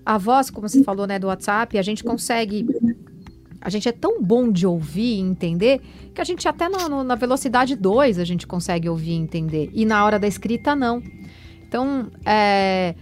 a 0.05 0.17
voz, 0.17 0.49
como 0.49 0.67
você 0.67 0.83
falou, 0.83 1.07
né, 1.07 1.17
do 1.17 1.27
WhatsApp, 1.27 1.77
a 1.77 1.81
gente 1.81 2.03
consegue 2.03 2.67
a 3.65 3.69
gente 3.71 3.89
é 3.89 3.91
tão 3.91 4.21
bom 4.21 4.51
de 4.51 4.67
ouvir 4.67 5.15
e 5.15 5.19
entender 5.19 5.81
que 6.13 6.21
a 6.21 6.23
gente 6.23 6.47
até 6.47 6.69
no, 6.69 6.87
no, 6.87 7.03
na 7.03 7.15
velocidade 7.15 7.75
2 7.75 8.19
a 8.19 8.23
gente 8.23 8.45
consegue 8.45 8.87
ouvir 8.87 9.13
e 9.13 9.15
entender. 9.15 9.71
E 9.73 9.85
na 9.85 10.05
hora 10.05 10.19
da 10.19 10.27
escrita, 10.27 10.75
não. 10.75 11.01
Então, 11.67 12.11
é, 12.23 12.93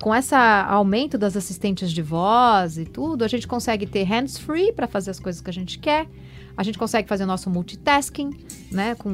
com 0.00 0.14
esse 0.14 0.34
aumento 0.34 1.18
das 1.18 1.36
assistentes 1.36 1.92
de 1.92 2.00
voz 2.00 2.78
e 2.78 2.84
tudo, 2.84 3.22
a 3.22 3.28
gente 3.28 3.46
consegue 3.46 3.86
ter 3.86 4.02
hands-free 4.04 4.72
para 4.72 4.86
fazer 4.86 5.10
as 5.10 5.20
coisas 5.20 5.42
que 5.42 5.50
a 5.50 5.52
gente 5.52 5.78
quer. 5.78 6.08
A 6.56 6.62
gente 6.62 6.78
consegue 6.78 7.08
fazer 7.08 7.24
o 7.24 7.26
nosso 7.26 7.48
multitasking, 7.50 8.30
né? 8.72 8.94
Com 8.94 9.12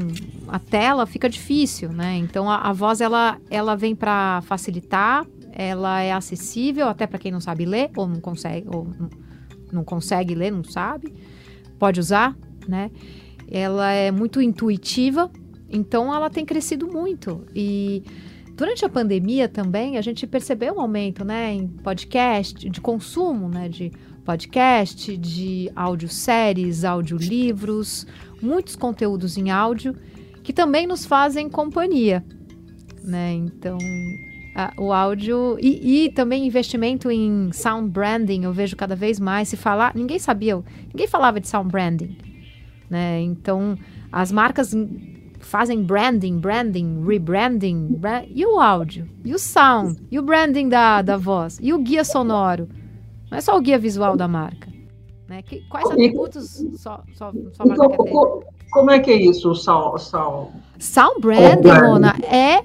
a 0.49 0.59
tela 0.59 1.07
fica 1.07 1.29
difícil, 1.29 1.93
né? 1.93 2.17
Então 2.17 2.49
a, 2.49 2.59
a 2.59 2.73
voz 2.73 3.01
ela, 3.01 3.39
ela 3.51 3.75
vem 3.77 3.95
para 3.95 4.41
facilitar, 4.43 5.27
ela 5.53 6.01
é 6.01 6.13
acessível 6.13 6.89
até 6.89 7.07
para 7.07 7.19
quem 7.19 7.33
não 7.33 7.41
sabe 7.41 7.65
ler 7.65 7.91
ou 7.97 8.07
não 8.07 8.21
consegue 8.21 8.67
ou 8.73 8.89
não, 9.73 9.85
consegue 9.85 10.35
ler, 10.35 10.53
não 10.53 10.65
sabe, 10.65 11.13
pode 11.79 11.99
usar, 11.99 12.37
né? 12.67 12.91
Ela 13.51 13.91
é 13.93 14.11
muito 14.11 14.41
intuitiva, 14.41 15.31
então 15.69 16.15
ela 16.15 16.31
tem 16.31 16.45
crescido 16.45 16.87
muito 16.87 17.45
e 17.55 18.03
Durante 18.57 18.87
a 18.87 18.89
pandemia 18.89 19.51
também, 19.51 19.99
a 19.99 20.01
gente 20.01 20.27
percebeu 20.27 20.77
um 20.77 20.81
aumento 20.81 21.27
né, 21.27 21.53
em 21.53 21.69
podcast, 21.69 22.71
de 22.71 22.81
consumo 22.81 23.51
né, 23.51 23.69
de 23.69 23.93
podcast, 24.25 25.15
de 25.15 25.71
audioséries, 25.77 26.83
audiolivros, 26.83 28.07
muitos 28.41 28.75
conteúdos 28.75 29.37
em 29.37 29.51
áudio 29.51 29.95
que 30.43 30.55
também 30.55 30.87
nos 30.87 31.05
fazem 31.05 31.51
companhia. 31.51 32.25
Né? 33.05 33.35
Então, 33.35 33.77
a, 34.55 34.73
o 34.79 34.91
áudio 34.91 35.59
e, 35.61 36.07
e, 36.07 36.13
também 36.13 36.47
investimento 36.47 37.11
em 37.11 37.53
sound 37.53 37.91
branding, 37.91 38.45
eu 38.45 38.55
vejo 38.55 38.75
cada 38.75 38.97
vez 38.97 39.21
mais 39.21 39.49
se 39.49 39.57
falar. 39.57 39.95
Ninguém 39.95 40.19
sabia, 40.19 40.59
ninguém 40.89 41.07
falava 41.07 41.39
de 41.39 41.47
sound 41.47 41.71
branding. 41.71 42.17
Né? 42.89 43.21
Então, 43.21 43.77
as 44.11 44.33
marcas 44.33 44.73
fazem 45.47 45.83
branding, 45.83 46.39
branding, 46.39 47.05
rebranding, 47.07 47.95
bra 47.99 48.25
e 48.29 48.45
o 48.45 48.59
áudio, 48.59 49.09
e 49.25 49.33
o 49.33 49.39
sound, 49.39 50.01
e 50.11 50.19
o 50.19 50.23
branding 50.23 50.69
da, 50.69 51.03
da 51.03 51.17
voz, 51.17 51.59
e 51.63 51.73
o 51.73 51.79
guia 51.79 52.05
sonoro. 52.05 52.69
Não 53.31 53.39
é 53.39 53.41
só 53.41 53.57
o 53.57 53.61
guia 53.61 53.79
visual 53.79 54.17
da 54.17 54.27
marca. 54.27 54.71
Né? 55.29 55.43
Que, 55.43 55.61
quais 55.69 55.89
atributos 55.91 56.65
só, 56.77 57.03
só, 57.15 57.33
só 57.53 57.63
a 57.63 57.67
marca 57.67 57.89
como, 57.97 58.45
como 58.71 58.91
é 58.91 58.99
que 58.99 59.11
é 59.11 59.17
isso, 59.17 59.51
o 59.51 59.55
sound? 59.55 60.03
Sound, 60.03 60.51
sound 60.79 61.21
branding, 61.21 61.69
Mona, 61.69 62.15
é 62.23 62.63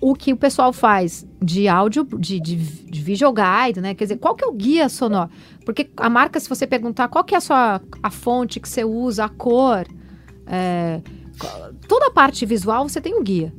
o 0.00 0.14
que 0.14 0.32
o 0.32 0.36
pessoal 0.36 0.72
faz 0.72 1.26
de 1.42 1.68
áudio, 1.68 2.04
de, 2.18 2.40
de, 2.40 2.56
de 2.56 3.00
video 3.00 3.32
guide, 3.32 3.80
né? 3.80 3.94
Quer 3.94 4.04
dizer, 4.04 4.16
qual 4.16 4.34
que 4.34 4.44
é 4.44 4.48
o 4.48 4.52
guia 4.52 4.88
sonoro? 4.88 5.30
Porque 5.64 5.88
a 5.96 6.10
marca, 6.10 6.38
se 6.38 6.48
você 6.48 6.66
perguntar 6.66 7.08
qual 7.08 7.24
que 7.24 7.34
é 7.34 7.38
a 7.38 7.40
sua 7.40 7.80
a 8.02 8.10
fonte 8.10 8.60
que 8.60 8.68
você 8.68 8.84
usa, 8.84 9.24
a 9.24 9.28
cor, 9.28 9.86
é, 10.46 11.00
toda 11.88 12.06
a 12.06 12.10
parte 12.10 12.44
visual, 12.46 12.88
você 12.88 13.00
tem 13.00 13.14
um 13.14 13.22
guia. 13.22 13.52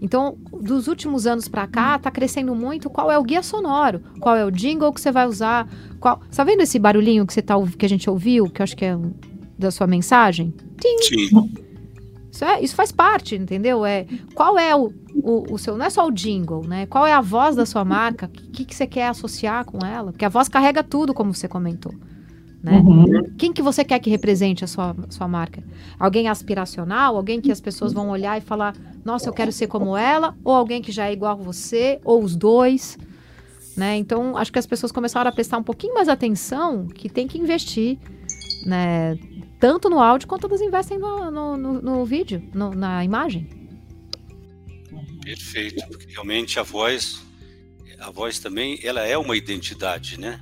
Então, 0.00 0.36
dos 0.60 0.86
últimos 0.86 1.26
anos 1.26 1.48
para 1.48 1.66
cá, 1.66 1.96
está 1.96 2.10
crescendo 2.10 2.54
muito 2.54 2.90
qual 2.90 3.10
é 3.10 3.18
o 3.18 3.22
guia 3.22 3.42
sonoro, 3.42 4.02
qual 4.20 4.36
é 4.36 4.44
o 4.44 4.50
jingle 4.50 4.92
que 4.92 5.00
você 5.00 5.10
vai 5.10 5.26
usar, 5.26 5.68
qual... 5.98 6.20
Tá 6.34 6.44
vendo 6.44 6.60
esse 6.60 6.78
barulhinho 6.78 7.26
que, 7.26 7.32
você 7.32 7.40
tá, 7.40 7.54
que 7.78 7.86
a 7.86 7.88
gente 7.88 8.10
ouviu, 8.10 8.48
que 8.50 8.60
eu 8.60 8.64
acho 8.64 8.76
que 8.76 8.84
é 8.84 8.98
da 9.58 9.70
sua 9.70 9.86
mensagem? 9.86 10.52
Tim. 10.78 10.98
Sim. 10.98 11.50
Isso, 12.30 12.44
é, 12.44 12.60
isso 12.60 12.74
faz 12.74 12.90
parte, 12.90 13.36
entendeu? 13.36 13.86
É, 13.86 14.06
qual 14.34 14.58
é 14.58 14.74
o, 14.74 14.92
o, 15.14 15.54
o, 15.54 15.58
seu. 15.58 15.78
Não 15.78 15.86
é 15.86 15.90
só 15.90 16.06
o 16.06 16.10
jingle, 16.10 16.66
né? 16.66 16.84
Qual 16.86 17.06
é 17.06 17.12
a 17.12 17.20
voz 17.20 17.54
da 17.54 17.64
sua 17.64 17.84
marca? 17.84 18.26
O 18.26 18.50
que, 18.50 18.64
que 18.64 18.74
você 18.74 18.88
quer 18.88 19.06
associar 19.06 19.64
com 19.64 19.86
ela? 19.86 20.10
Porque 20.10 20.24
a 20.24 20.28
voz 20.28 20.48
carrega 20.48 20.82
tudo, 20.82 21.14
como 21.14 21.32
você 21.32 21.46
comentou. 21.46 21.94
Né? 22.64 22.78
Uhum. 22.78 23.34
Quem 23.36 23.52
que 23.52 23.60
você 23.60 23.84
quer 23.84 23.98
que 23.98 24.08
represente 24.08 24.64
a 24.64 24.66
sua, 24.66 24.96
sua 25.10 25.28
marca? 25.28 25.62
Alguém 25.98 26.28
aspiracional? 26.28 27.14
Alguém 27.14 27.38
que 27.38 27.52
as 27.52 27.60
pessoas 27.60 27.92
vão 27.92 28.08
olhar 28.08 28.38
e 28.38 28.40
falar, 28.40 28.74
nossa, 29.04 29.28
eu 29.28 29.34
quero 29.34 29.52
ser 29.52 29.66
como 29.66 29.94
ela? 29.94 30.34
Ou 30.42 30.54
alguém 30.54 30.80
que 30.80 30.90
já 30.90 31.06
é 31.06 31.12
igual 31.12 31.32
a 31.32 31.42
você? 31.42 32.00
Ou 32.02 32.24
os 32.24 32.34
dois? 32.34 32.96
Né? 33.76 33.98
Então, 33.98 34.34
acho 34.38 34.50
que 34.50 34.58
as 34.58 34.66
pessoas 34.66 34.90
começaram 34.90 35.28
a 35.28 35.32
prestar 35.32 35.58
um 35.58 35.62
pouquinho 35.62 35.92
mais 35.92 36.08
atenção 36.08 36.86
que 36.86 37.06
tem 37.10 37.28
que 37.28 37.36
investir 37.36 37.98
né, 38.64 39.18
tanto 39.60 39.90
no 39.90 40.00
áudio 40.00 40.26
quanto 40.26 40.46
elas 40.46 40.62
investem 40.62 40.98
no, 40.98 41.30
no, 41.30 41.56
no, 41.58 41.82
no 41.82 42.04
vídeo, 42.06 42.42
no, 42.54 42.70
na 42.70 43.04
imagem. 43.04 43.46
Perfeito, 45.22 45.86
porque 45.88 46.06
realmente 46.10 46.58
a 46.58 46.62
voz, 46.62 47.22
a 47.98 48.10
voz 48.10 48.38
também, 48.38 48.80
ela 48.82 49.02
é 49.02 49.18
uma 49.18 49.36
identidade, 49.36 50.18
né? 50.18 50.40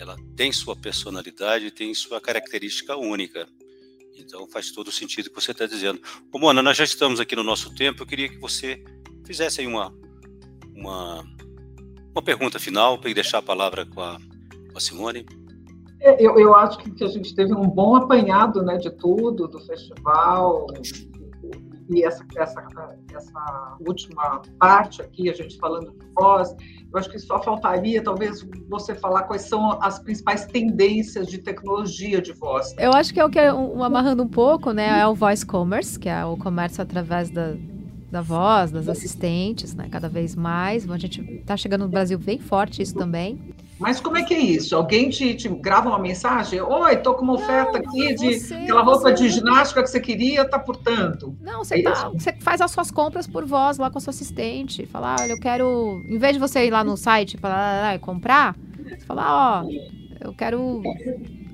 Ela 0.00 0.16
tem 0.34 0.50
sua 0.50 0.74
personalidade, 0.74 1.70
tem 1.70 1.92
sua 1.92 2.22
característica 2.22 2.96
única. 2.96 3.46
Então 4.16 4.48
faz 4.48 4.70
todo 4.70 4.90
sentido 4.90 5.26
o 5.26 5.28
que 5.28 5.40
você 5.40 5.50
está 5.50 5.66
dizendo. 5.66 6.00
Ô, 6.32 6.38
Mona, 6.38 6.62
nós 6.62 6.78
já 6.78 6.84
estamos 6.84 7.20
aqui 7.20 7.36
no 7.36 7.44
nosso 7.44 7.74
tempo. 7.74 8.02
Eu 8.02 8.06
queria 8.06 8.28
que 8.28 8.38
você 8.38 8.82
fizesse 9.26 9.60
aí 9.60 9.66
uma, 9.66 9.94
uma, 10.74 11.22
uma 12.12 12.22
pergunta 12.22 12.58
final 12.58 12.98
para 12.98 13.12
deixar 13.12 13.38
a 13.38 13.42
palavra 13.42 13.84
com 13.84 14.00
a, 14.00 14.16
com 14.72 14.78
a 14.78 14.80
Simone. 14.80 15.26
É, 16.00 16.14
eu, 16.18 16.38
eu 16.38 16.54
acho 16.54 16.78
que 16.78 17.04
a 17.04 17.08
gente 17.08 17.34
teve 17.34 17.52
um 17.54 17.68
bom 17.68 17.94
apanhado 17.94 18.62
né, 18.62 18.78
de 18.78 18.90
tudo, 18.90 19.46
do 19.46 19.60
festival, 19.60 20.66
e 21.90 22.04
essa, 22.04 22.24
essa, 22.36 22.62
essa 23.14 23.76
última 23.86 24.42
parte 24.58 25.02
aqui, 25.02 25.28
a 25.28 25.34
gente 25.34 25.58
falando 25.58 25.92
de 25.92 26.06
voz, 26.14 26.54
eu 26.92 26.98
acho 26.98 27.10
que 27.10 27.18
só 27.18 27.42
faltaria, 27.42 28.02
talvez, 28.02 28.46
você 28.68 28.94
falar 28.94 29.24
quais 29.24 29.42
são 29.42 29.78
as 29.82 29.98
principais 29.98 30.46
tendências 30.46 31.26
de 31.26 31.38
tecnologia 31.38 32.20
de 32.20 32.32
voz. 32.32 32.74
Eu 32.78 32.92
acho 32.92 33.12
que 33.12 33.20
é 33.20 33.24
o 33.24 33.30
que, 33.30 33.38
é 33.38 33.52
um, 33.52 33.82
amarrando 33.82 34.22
um 34.22 34.28
pouco, 34.28 34.72
né, 34.72 35.00
é 35.00 35.06
o 35.06 35.14
voice 35.14 35.44
commerce, 35.44 35.98
que 35.98 36.08
é 36.08 36.24
o 36.24 36.36
comércio 36.36 36.82
através 36.82 37.30
da, 37.30 37.54
da 38.10 38.20
voz, 38.20 38.70
das 38.70 38.88
assistentes, 38.88 39.74
né, 39.74 39.88
cada 39.90 40.08
vez 40.08 40.36
mais. 40.36 40.88
A 40.88 40.98
gente 40.98 41.20
está 41.20 41.56
chegando 41.56 41.82
no 41.82 41.88
Brasil 41.88 42.18
bem 42.18 42.38
forte 42.38 42.82
isso 42.82 42.94
também. 42.94 43.54
Mas 43.80 43.98
como 43.98 44.18
é 44.18 44.22
que 44.22 44.34
é 44.34 44.38
isso? 44.38 44.76
Alguém 44.76 45.08
te, 45.08 45.34
te 45.34 45.48
grava 45.48 45.88
uma 45.88 45.98
mensagem? 45.98 46.60
Oi, 46.60 46.96
tô 46.98 47.14
com 47.14 47.22
uma 47.22 47.32
oferta 47.32 47.78
não, 47.78 47.88
aqui 47.88 48.14
de 48.14 48.38
você, 48.38 48.54
aquela 48.54 48.82
roupa 48.82 49.08
você... 49.08 49.14
de 49.14 49.30
ginástica 49.30 49.82
que 49.82 49.88
você 49.88 49.98
queria, 49.98 50.44
tá 50.44 50.58
por 50.58 50.76
tanto. 50.76 51.34
Não, 51.40 51.64
você, 51.64 51.80
é 51.80 51.82
tá, 51.82 52.10
você 52.10 52.32
faz 52.40 52.60
as 52.60 52.70
suas 52.70 52.90
compras 52.90 53.26
por 53.26 53.46
voz 53.46 53.78
lá 53.78 53.90
com 53.90 53.96
a 53.96 54.00
sua 54.00 54.10
assistente. 54.10 54.84
Falar, 54.84 55.16
olha, 55.18 55.32
eu 55.32 55.40
quero. 55.40 56.02
Em 56.06 56.18
vez 56.18 56.34
de 56.34 56.38
você 56.38 56.66
ir 56.66 56.70
lá 56.70 56.84
no 56.84 56.94
site 56.94 57.38
para 57.38 57.98
comprar, 58.00 58.54
você 58.76 59.06
fala, 59.06 59.62
ó, 59.62 59.68
eu 60.20 60.34
quero 60.34 60.82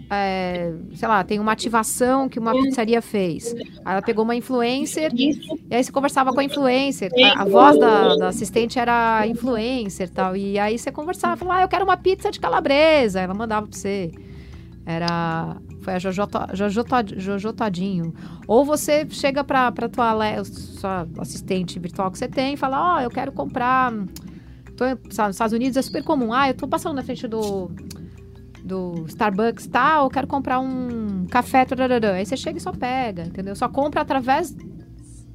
é, 0.09 0.73
sei 0.95 1.09
lá, 1.09 1.25
tem 1.25 1.41
uma 1.41 1.53
ativação 1.53 2.29
que 2.29 2.39
uma 2.39 2.53
pizzaria 2.53 3.03
fez. 3.03 3.53
Aí 3.85 3.93
ela 3.93 4.03
pegou 4.03 4.25
uma 4.25 4.37
influencer 4.37 5.13
e 5.15 5.37
aí 5.69 5.83
você 5.83 5.91
conversava 5.91 6.33
com 6.33 6.39
a 6.39 6.45
influencer. 6.45 7.11
A, 7.37 7.43
a 7.43 7.45
voz 7.45 7.79
da, 7.79 8.15
da, 8.15 8.29
assistente 8.29 8.79
era 8.79 9.27
influencer 9.27 10.09
tal. 10.09 10.37
E 10.37 10.59
aí 10.59 10.79
você 10.79 10.93
conversava, 10.93 11.37
falava, 11.37 11.61
ah, 11.61 11.63
eu 11.65 11.69
quero 11.69 11.85
uma 11.85 11.97
pizza 11.97 12.31
de 12.31 12.39
calabresa. 12.39 13.21
Ela 13.21 13.35
mandava 13.35 13.67
pra 13.67 13.77
você. 13.77 14.13
Era. 14.85 15.57
Foi 15.81 15.95
a 15.95 15.99
Jojo, 15.99 16.23
Jojo, 16.53 16.85
Jojo 17.17 17.53
Todinho. 17.53 18.15
Ou 18.47 18.65
você 18.65 19.07
chega 19.11 19.43
pra, 19.43 19.73
pra 19.73 19.89
tua, 19.89 20.45
sua 20.45 21.07
assistente 21.19 21.79
virtual 21.81 22.11
que 22.13 22.19
você 22.19 22.29
tem 22.29 22.55
e 22.55 22.57
fala, 22.57 22.95
ó, 22.95 22.97
oh, 22.97 23.01
eu 23.01 23.11
quero 23.11 23.33
comprar. 23.33 23.93
Tô, 24.77 24.85
nos 25.05 25.19
Estados 25.31 25.53
Unidos 25.53 25.77
é 25.77 25.83
super 25.83 26.05
comum. 26.05 26.33
Ah, 26.33 26.49
eu 26.49 26.55
tô 26.55 26.69
passando 26.69 26.95
na 26.95 27.03
frente 27.03 27.27
do 27.27 27.71
do 28.67 29.05
Starbucks, 29.07 29.67
tá? 29.69 29.99
Eu 29.99 30.11
quero 30.11 30.27
comprar 30.27 30.59
um 30.59 31.27
café, 31.31 31.65
tararara. 31.65 32.15
aí 32.15 32.27
você 32.27 32.37
chega 32.37 32.59
e 32.59 32.61
só 32.61 32.73
pega, 32.73 33.23
entendeu? 33.23 33.55
Só 33.55 33.69
compra 33.69 34.01
através 34.01 34.55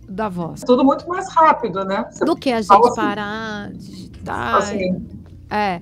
da 0.08 0.28
voz. 0.28 0.62
Tudo 0.62 0.84
muito 0.84 1.08
mais 1.08 1.34
rápido, 1.34 1.86
né? 1.86 2.06
Você 2.12 2.26
do 2.26 2.36
que 2.36 2.52
a 2.52 2.62
gente 2.62 2.72
assim, 2.74 2.96
parar, 2.96 3.72
digitar. 3.72 4.56
Assim, 4.56 5.08
é. 5.50 5.82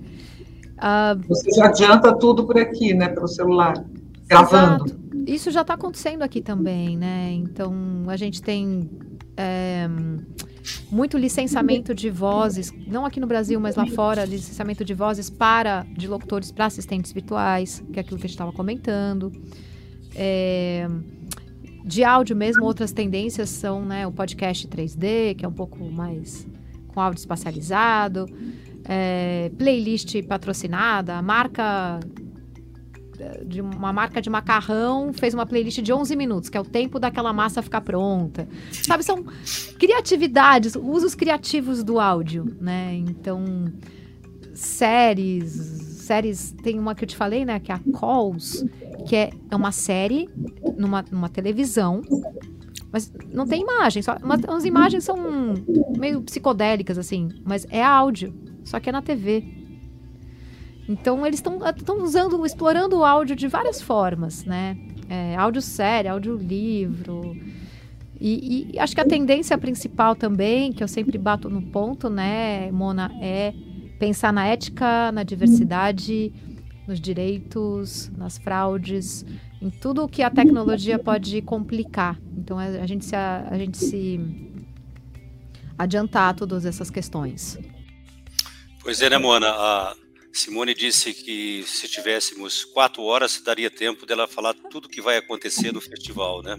Uh, 0.77 1.27
você 1.27 1.51
já 1.51 1.65
adianta 1.65 2.15
tudo 2.15 2.45
por 2.45 2.57
aqui, 2.57 2.93
né? 2.93 3.09
Pelo 3.09 3.27
celular, 3.27 3.73
gravando. 4.27 4.85
Exato. 4.85 4.99
Isso 5.25 5.51
já 5.51 5.61
está 5.61 5.73
acontecendo 5.73 6.21
aqui 6.21 6.41
também, 6.41 6.95
né? 6.95 7.31
Então 7.33 7.73
a 8.07 8.15
gente 8.15 8.41
tem. 8.41 8.89
É, 9.35 9.89
muito 10.91 11.17
licenciamento 11.17 11.93
de 11.93 12.09
vozes, 12.09 12.73
não 12.87 13.05
aqui 13.05 13.19
no 13.19 13.27
Brasil, 13.27 13.59
mas 13.59 13.75
lá 13.75 13.85
fora, 13.87 14.25
licenciamento 14.25 14.83
de 14.83 14.93
vozes 14.93 15.29
para 15.29 15.85
de 15.97 16.07
locutores 16.07 16.51
para 16.51 16.65
assistentes 16.65 17.11
virtuais, 17.11 17.83
que 17.91 17.99
é 17.99 18.01
aquilo 18.01 18.17
que 18.17 18.25
a 18.25 18.27
gente 18.27 18.35
estava 18.35 18.51
comentando. 18.51 19.31
É, 20.15 20.87
de 21.83 22.03
áudio 22.03 22.35
mesmo, 22.35 22.65
outras 22.65 22.91
tendências 22.91 23.49
são 23.49 23.83
né, 23.85 24.05
o 24.05 24.11
podcast 24.11 24.67
3D, 24.67 25.35
que 25.35 25.45
é 25.45 25.47
um 25.47 25.53
pouco 25.53 25.83
mais 25.83 26.47
com 26.87 26.99
áudio 26.99 27.19
espacializado, 27.19 28.25
é, 28.85 29.51
playlist 29.57 30.21
patrocinada, 30.23 31.21
marca 31.21 31.99
de 33.45 33.61
uma 33.61 33.91
marca 33.91 34.21
de 34.21 34.29
macarrão 34.29 35.11
fez 35.13 35.33
uma 35.33 35.45
playlist 35.45 35.81
de 35.81 35.91
11 35.91 36.15
minutos, 36.15 36.49
que 36.49 36.57
é 36.57 36.61
o 36.61 36.65
tempo 36.65 36.99
daquela 36.99 37.33
massa 37.33 37.61
ficar 37.61 37.81
pronta. 37.81 38.47
Sabe, 38.71 39.03
são 39.03 39.23
criatividades, 39.77 40.75
usos 40.75 41.15
criativos 41.15 41.83
do 41.83 41.99
áudio, 41.99 42.45
né? 42.59 42.95
Então, 42.95 43.71
séries, 44.53 45.51
séries, 45.51 46.51
tem 46.63 46.79
uma 46.79 46.95
que 46.95 47.03
eu 47.03 47.07
te 47.07 47.15
falei, 47.15 47.45
né, 47.45 47.59
que 47.59 47.71
é 47.71 47.75
a 47.75 47.79
Calls, 47.99 48.65
que 49.07 49.15
é, 49.15 49.31
é 49.49 49.55
uma 49.55 49.71
série 49.71 50.29
numa, 50.77 51.05
numa 51.11 51.29
televisão, 51.29 52.01
mas 52.91 53.11
não 53.31 53.45
tem 53.45 53.61
imagem, 53.61 54.01
só 54.01 54.17
umas, 54.17 54.41
umas 54.43 54.65
imagens 54.65 55.03
são 55.03 55.53
meio 55.97 56.21
psicodélicas 56.21 56.97
assim, 56.97 57.29
mas 57.45 57.65
é 57.69 57.83
áudio, 57.83 58.33
só 58.63 58.79
que 58.79 58.89
é 58.89 58.91
na 58.91 59.01
TV. 59.01 59.58
Então 60.89 61.23
eles 61.23 61.39
estão 61.39 62.03
usando, 62.03 62.43
explorando 62.43 62.97
o 62.97 63.05
áudio 63.05 63.35
de 63.35 63.47
várias 63.47 63.79
formas, 63.79 64.43
né? 64.43 64.75
É, 65.07 65.35
áudio 65.35 65.61
série, 65.61 66.07
áudio 66.07 66.35
livro. 66.35 67.37
E, 68.19 68.71
e, 68.73 68.79
acho 68.79 68.95
que 68.95 68.99
a 68.99 69.05
tendência 69.05 69.55
principal 69.55 70.15
também, 70.15 70.73
que 70.73 70.83
eu 70.83 70.87
sempre 70.87 71.17
bato 71.17 71.47
no 71.47 71.61
ponto, 71.61 72.09
né, 72.09 72.69
Mona, 72.71 73.11
é 73.21 73.53
pensar 73.99 74.33
na 74.33 74.45
ética, 74.47 75.11
na 75.11 75.23
diversidade, 75.23 76.33
nos 76.87 76.99
direitos, 76.99 78.11
nas 78.17 78.39
fraudes, 78.39 79.23
em 79.61 79.69
tudo 79.69 80.03
o 80.03 80.09
que 80.09 80.23
a 80.23 80.29
tecnologia 80.31 80.97
pode 80.97 81.39
complicar. 81.43 82.19
Então 82.35 82.57
a, 82.57 82.63
a 82.63 82.87
gente 82.87 83.05
se 83.05 83.15
a, 83.15 83.47
a 83.49 83.57
gente 83.59 83.77
se 83.77 84.19
adiantar 85.77 86.31
a 86.31 86.33
todas 86.33 86.65
essas 86.65 86.89
questões. 86.89 87.59
Pois 88.81 89.01
é, 89.01 89.09
né, 89.09 89.19
Mona? 89.19 89.47
Simone 90.31 90.73
disse 90.73 91.13
que 91.13 91.63
se 91.65 91.87
tivéssemos 91.87 92.63
quatro 92.63 93.03
horas, 93.03 93.41
daria 93.43 93.69
tempo 93.69 94.05
dela 94.05 94.27
falar 94.27 94.53
tudo 94.69 94.85
o 94.85 94.89
que 94.89 95.01
vai 95.01 95.17
acontecer 95.17 95.71
no 95.71 95.81
festival, 95.81 96.41
né? 96.41 96.55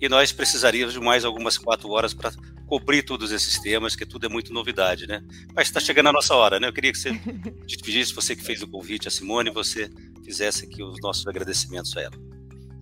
E 0.00 0.08
nós 0.08 0.32
precisaríamos 0.32 0.94
de 0.94 1.00
mais 1.00 1.24
algumas 1.24 1.58
quatro 1.58 1.90
horas 1.90 2.14
para 2.14 2.30
cobrir 2.66 3.02
todos 3.02 3.32
esses 3.32 3.60
temas, 3.60 3.96
que 3.96 4.06
tudo 4.06 4.26
é 4.26 4.28
muito 4.28 4.52
novidade, 4.52 5.06
né? 5.06 5.22
Mas 5.54 5.66
está 5.66 5.80
chegando 5.80 6.08
a 6.08 6.12
nossa 6.12 6.34
hora, 6.34 6.60
né? 6.60 6.68
Eu 6.68 6.72
queria 6.72 6.92
que 6.92 6.98
você 6.98 7.10
despedisse, 7.66 8.14
você 8.14 8.36
que 8.36 8.44
fez 8.44 8.62
o 8.62 8.68
convite 8.68 9.08
a 9.08 9.10
Simone, 9.10 9.50
você 9.50 9.90
fizesse 10.24 10.64
aqui 10.64 10.82
os 10.82 10.96
nossos 11.02 11.26
agradecimentos 11.26 11.96
a 11.96 12.02
ela. 12.02 12.14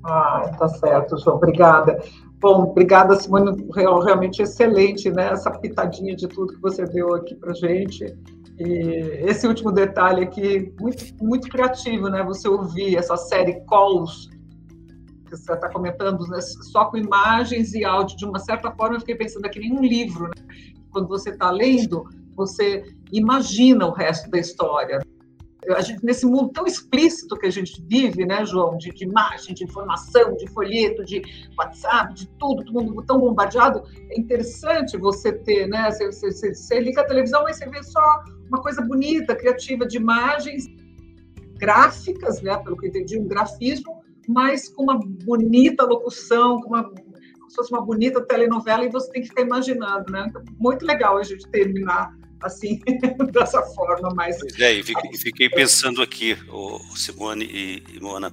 Ah, 0.05 0.51
tá 0.59 0.69
certo, 0.69 1.19
João. 1.19 1.37
Obrigada. 1.37 1.99
Bom, 2.39 2.65
obrigada, 2.65 3.17
Simone. 3.17 3.67
Realmente 3.75 4.43
excelente, 4.43 5.11
né? 5.11 5.33
Essa 5.33 5.51
pitadinha 5.51 6.15
de 6.15 6.29
tudo 6.29 6.55
que 6.55 6.61
você 6.61 6.85
deu 6.85 7.15
aqui 7.15 7.35
para 7.35 7.53
gente. 7.55 8.15
E 8.59 9.25
esse 9.29 9.47
último 9.47 9.71
detalhe 9.71 10.25
aqui, 10.25 10.75
muito, 10.81 11.05
muito 11.23 11.49
criativo, 11.49 12.09
né? 12.09 12.23
Você 12.25 12.49
ouvir 12.49 12.97
essa 12.97 13.17
série 13.17 13.61
Calls, 13.69 14.29
que 15.29 15.37
você 15.37 15.53
está 15.53 15.69
comentando, 15.69 16.27
né? 16.27 16.41
só 16.41 16.87
com 16.87 16.97
imagens 16.97 17.75
e 17.75 17.85
áudio, 17.85 18.17
de 18.17 18.25
uma 18.25 18.39
certa 18.39 18.73
forma, 18.73 18.97
eu 18.97 19.01
fiquei 19.01 19.15
pensando 19.15 19.45
aqui 19.45 19.61
em 19.61 19.73
um 19.73 19.83
livro, 19.83 20.25
né? 20.25 20.75
quando 20.91 21.07
você 21.07 21.31
está 21.31 21.51
lendo, 21.51 22.05
você 22.35 22.85
imagina 23.13 23.87
o 23.87 23.93
resto 23.93 24.31
da 24.31 24.39
história. 24.39 25.01
Gente, 25.81 26.05
nesse 26.05 26.25
mundo 26.25 26.51
tão 26.51 26.67
explícito 26.67 27.37
que 27.37 27.47
a 27.47 27.51
gente 27.51 27.83
vive, 27.87 28.25
né, 28.25 28.47
João, 28.47 28.79
de, 28.79 28.91
de 28.91 29.05
imagem, 29.05 29.55
de 29.55 29.65
informação, 29.65 30.35
de 30.37 30.49
folheto, 30.49 31.05
de 31.05 31.21
WhatsApp, 31.59 32.15
de 32.15 32.27
tudo, 32.39 32.65
todo 32.65 32.83
mundo 32.83 33.03
tão 33.03 33.19
bombardeado, 33.19 33.83
é 34.09 34.19
interessante 34.19 34.97
você 34.97 35.31
ter, 35.31 35.67
né, 35.69 35.91
você, 35.91 36.11
você, 36.11 36.55
você 36.55 36.81
liga 36.81 37.03
a 37.03 37.07
televisão 37.07 37.47
e 37.47 37.53
você 37.53 37.69
vê 37.69 37.83
só 37.83 38.25
uma 38.49 38.63
coisa 38.63 38.83
bonita, 38.83 39.35
criativa, 39.35 39.87
de 39.87 39.97
imagens 39.97 40.67
gráficas, 41.57 42.41
né, 42.41 42.57
pelo 42.59 42.77
que 42.77 42.87
eu 42.87 42.91
entendi, 42.91 43.19
um 43.19 43.27
grafismo, 43.27 44.01
mas 44.29 44.69
com 44.69 44.85
uma 44.85 44.99
bonita 44.99 45.85
locução, 45.85 46.61
com 46.61 46.69
uma 46.69 46.93
se 47.49 47.57
fosse 47.57 47.73
uma 47.73 47.81
bonita 47.81 48.21
telenovela 48.21 48.85
e 48.85 48.91
você 48.91 49.11
tem 49.11 49.23
que 49.23 49.29
ficar 49.29 49.43
imaginando, 49.43 50.13
né? 50.13 50.27
Então, 50.29 50.45
muito 50.59 50.85
legal 50.85 51.17
a 51.17 51.23
gente 51.23 51.49
terminar 51.49 52.15
assim, 52.43 52.81
dessa 53.33 53.63
forma. 53.63 54.15
Pois 54.15 54.59
é, 54.61 54.75
e 54.75 54.83
fiquei, 54.83 55.17
fiquei 55.17 55.49
pensando 55.49 56.03
aqui, 56.03 56.37
o 56.49 56.79
Simone 56.95 57.45
e, 57.45 57.83
e 57.95 58.01
Mona, 58.01 58.33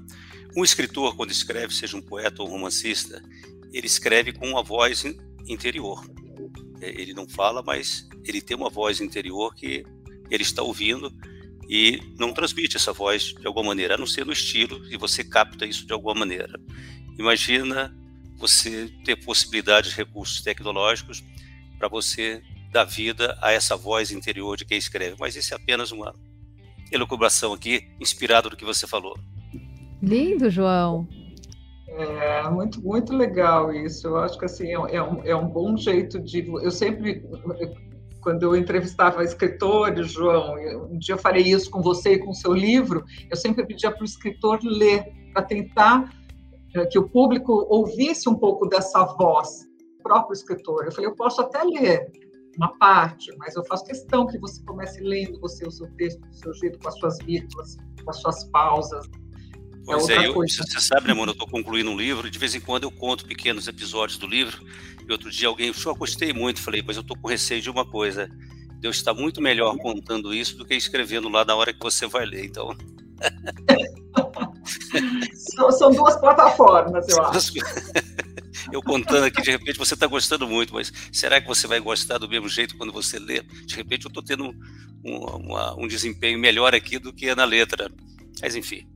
um 0.56 0.64
escritor, 0.64 1.16
quando 1.16 1.32
escreve, 1.32 1.74
seja 1.74 1.98
um 1.98 2.02
poeta 2.02 2.42
ou 2.42 2.50
um 2.50 2.52
romancista, 2.52 3.22
ele 3.74 3.88
escreve 3.88 4.34
com 4.34 4.48
uma 4.48 4.64
voz 4.64 5.04
interior. 5.48 6.06
É, 6.82 6.90
ele 6.90 7.14
não 7.14 7.28
fala, 7.28 7.64
mas 7.64 8.08
ele 8.24 8.42
tem 8.42 8.56
uma 8.56 8.70
voz 8.70 9.02
interior 9.02 9.54
que 9.56 9.84
ele 10.30 10.44
está 10.44 10.62
ouvindo 10.62 11.12
e 11.70 12.00
não 12.18 12.34
transmite 12.34 12.78
essa 12.78 12.94
voz 12.94 13.34
de 13.40 13.48
alguma 13.48 13.68
maneira, 13.68 13.96
a 13.96 13.98
não 13.98 14.06
ser 14.06 14.26
no 14.26 14.32
estilo, 14.32 14.82
e 14.92 14.98
você 14.98 15.24
capta 15.24 15.66
isso 15.66 15.86
de 15.86 15.94
alguma 15.94 16.14
maneira. 16.14 16.60
Imagina 17.18 17.96
você 18.38 18.90
ter 19.04 19.16
possibilidades, 19.24 19.94
recursos 19.94 20.42
tecnológicos 20.42 21.24
para 21.78 21.88
você 21.88 22.42
dar 22.72 22.84
vida 22.84 23.38
a 23.42 23.52
essa 23.52 23.76
voz 23.76 24.12
interior 24.12 24.58
de 24.58 24.66
quem 24.66 24.78
escreve. 24.78 25.16
Mas 25.20 25.36
isso 25.36 25.54
é 25.54 25.58
apenas 25.58 25.92
uma 25.92 26.14
elucubração 26.92 27.54
aqui, 27.54 27.88
inspirado 28.00 28.50
no 28.50 28.58
que 28.58 28.66
você 28.66 28.86
falou. 28.86 29.18
Lindo, 30.02 30.50
João. 30.50 31.08
É 31.88 32.50
muito, 32.50 32.82
muito 32.82 33.16
legal 33.16 33.74
isso. 33.74 34.08
Eu 34.08 34.18
acho 34.18 34.38
que 34.38 34.46
assim 34.46 34.68
é, 34.68 34.96
é 34.96 35.02
um, 35.02 35.24
é 35.24 35.36
um 35.36 35.48
bom 35.48 35.78
jeito 35.78 36.20
de. 36.20 36.46
Eu 36.46 36.72
sempre, 36.72 37.24
quando 38.26 38.42
eu 38.42 38.56
entrevistava 38.56 39.24
escritores, 39.24 40.12
João, 40.12 40.56
um 40.90 40.98
dia 40.98 41.14
eu 41.14 41.20
farei 41.20 41.44
isso 41.44 41.70
com 41.70 41.80
você 41.80 42.14
e 42.14 42.18
com 42.18 42.32
o 42.32 42.34
seu 42.34 42.56
livro, 42.56 43.06
eu 43.30 43.38
sempre 43.38 43.64
pedia 43.64 43.92
para 43.92 44.02
o 44.02 44.04
escritor 44.04 44.58
ler, 44.64 45.06
para 45.32 45.44
tentar 45.44 46.12
é, 46.74 46.88
que 46.88 46.98
o 46.98 47.08
público 47.08 47.68
ouvisse 47.70 48.28
um 48.28 48.34
pouco 48.34 48.68
dessa 48.68 49.06
voz, 49.06 49.70
do 49.98 50.02
próprio 50.02 50.34
escritor. 50.34 50.86
Eu 50.86 50.92
falei, 50.92 51.08
eu 51.08 51.16
posso 51.16 51.40
até 51.40 51.62
ler, 51.66 52.12
uma 52.58 52.76
parte, 52.80 53.32
mas 53.38 53.56
eu 53.56 53.64
faço 53.64 53.86
questão 53.86 54.26
que 54.26 54.40
você 54.40 54.60
comece 54.64 55.04
lendo 55.04 55.40
você 55.40 55.64
o 55.68 55.70
seu 55.70 55.86
texto 55.92 56.20
do 56.20 56.36
seu 56.36 56.52
jeito, 56.56 56.80
com 56.80 56.88
as 56.88 56.98
suas 56.98 57.20
vírgulas, 57.20 57.78
com 58.04 58.10
as 58.10 58.20
suas 58.22 58.44
pausas. 58.46 59.06
É 59.06 59.12
pois 59.86 60.10
é, 60.10 60.16
é 60.16 60.28
eu, 60.30 60.34
você 60.34 60.82
sabe, 60.82 61.08
né, 61.08 61.14
mano, 61.14 61.30
eu 61.30 61.34
estou 61.34 61.48
concluindo 61.48 61.92
um 61.92 61.96
livro, 61.96 62.28
de 62.32 62.40
vez 62.40 62.56
em 62.56 62.60
quando 62.60 62.86
eu 62.86 62.92
conto 62.92 63.24
pequenos 63.28 63.68
episódios 63.68 64.18
do 64.18 64.26
livro, 64.26 64.66
e 65.08 65.12
outro 65.12 65.30
dia 65.30 65.48
alguém, 65.48 65.72
eu 65.86 65.96
gostei 65.96 66.34
muito, 66.34 66.62
falei, 66.62 66.84
mas 66.86 66.96
eu 66.96 67.02
estou 67.02 67.18
com 67.18 67.28
receio 67.28 67.62
de 67.62 67.70
uma 67.70 67.86
coisa, 67.86 68.30
Deus 68.80 68.98
está 68.98 69.14
muito 69.14 69.42
melhor 69.42 69.78
contando 69.78 70.34
isso 70.34 70.58
do 70.58 70.66
que 70.66 70.76
escrevendo 70.76 71.30
lá 71.30 71.46
na 71.46 71.56
hora 71.56 71.74
que 71.74 71.80
você 71.80 72.08
vai 72.08 72.26
ler, 72.26 72.46
então... 72.46 72.76
são, 75.56 75.72
são 75.72 75.92
duas 75.92 76.18
plataformas, 76.18 77.08
eu 77.10 77.24
acho. 77.24 77.54
eu 78.72 78.82
contando 78.82 79.26
aqui, 79.26 79.42
de 79.42 79.52
repente 79.52 79.78
você 79.78 79.94
está 79.94 80.08
gostando 80.08 80.48
muito, 80.48 80.74
mas 80.74 80.92
será 81.12 81.40
que 81.40 81.48
você 81.48 81.68
vai 81.68 81.80
gostar 81.80 82.18
do 82.18 82.28
mesmo 82.28 82.50
jeito 82.50 82.78
quando 82.78 82.92
você 82.92 83.20
lê? 83.20 83.42
De 83.42 83.76
repente 83.76 84.06
eu 84.06 84.10
estou 84.10 84.24
tendo 84.24 84.54
um, 85.04 85.20
uma, 85.38 85.76
um 85.80 85.88
desempenho 85.88 86.40
melhor 86.40 86.74
aqui 86.74 86.98
do 86.98 87.14
que 87.14 87.34
na 87.36 87.46
letra. 87.46 87.90
Mas 88.42 88.56
enfim. 88.56 88.88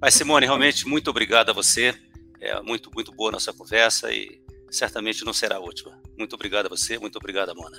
Mas 0.00 0.14
Simone, 0.14 0.46
realmente 0.46 0.86
muito 0.86 1.08
obrigado 1.10 1.50
a 1.50 1.52
você. 1.52 1.94
É 2.40 2.60
muito, 2.60 2.90
muito 2.94 3.12
boa 3.12 3.30
a 3.30 3.32
nossa 3.32 3.52
conversa 3.52 4.12
e 4.12 4.41
certamente 4.72 5.24
não 5.24 5.32
será 5.32 5.56
a 5.56 5.60
última. 5.60 5.92
Muito 6.18 6.34
obrigado 6.34 6.66
a 6.66 6.68
você, 6.68 6.98
muito 6.98 7.16
obrigado, 7.16 7.54
Mona. 7.54 7.78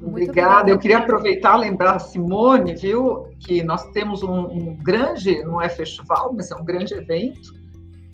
Obrigada. 0.00 0.70
Eu 0.70 0.78
queria 0.78 0.98
aproveitar 0.98 1.56
e 1.58 1.62
lembrar 1.62 1.96
a 1.96 1.98
Simone, 1.98 2.74
viu, 2.74 3.28
que 3.40 3.62
nós 3.64 3.90
temos 3.90 4.22
um, 4.22 4.46
um 4.46 4.76
grande, 4.76 5.42
não 5.42 5.60
é 5.60 5.68
festival, 5.68 6.32
mas 6.32 6.50
é 6.50 6.54
um 6.54 6.64
grande 6.64 6.94
evento 6.94 7.58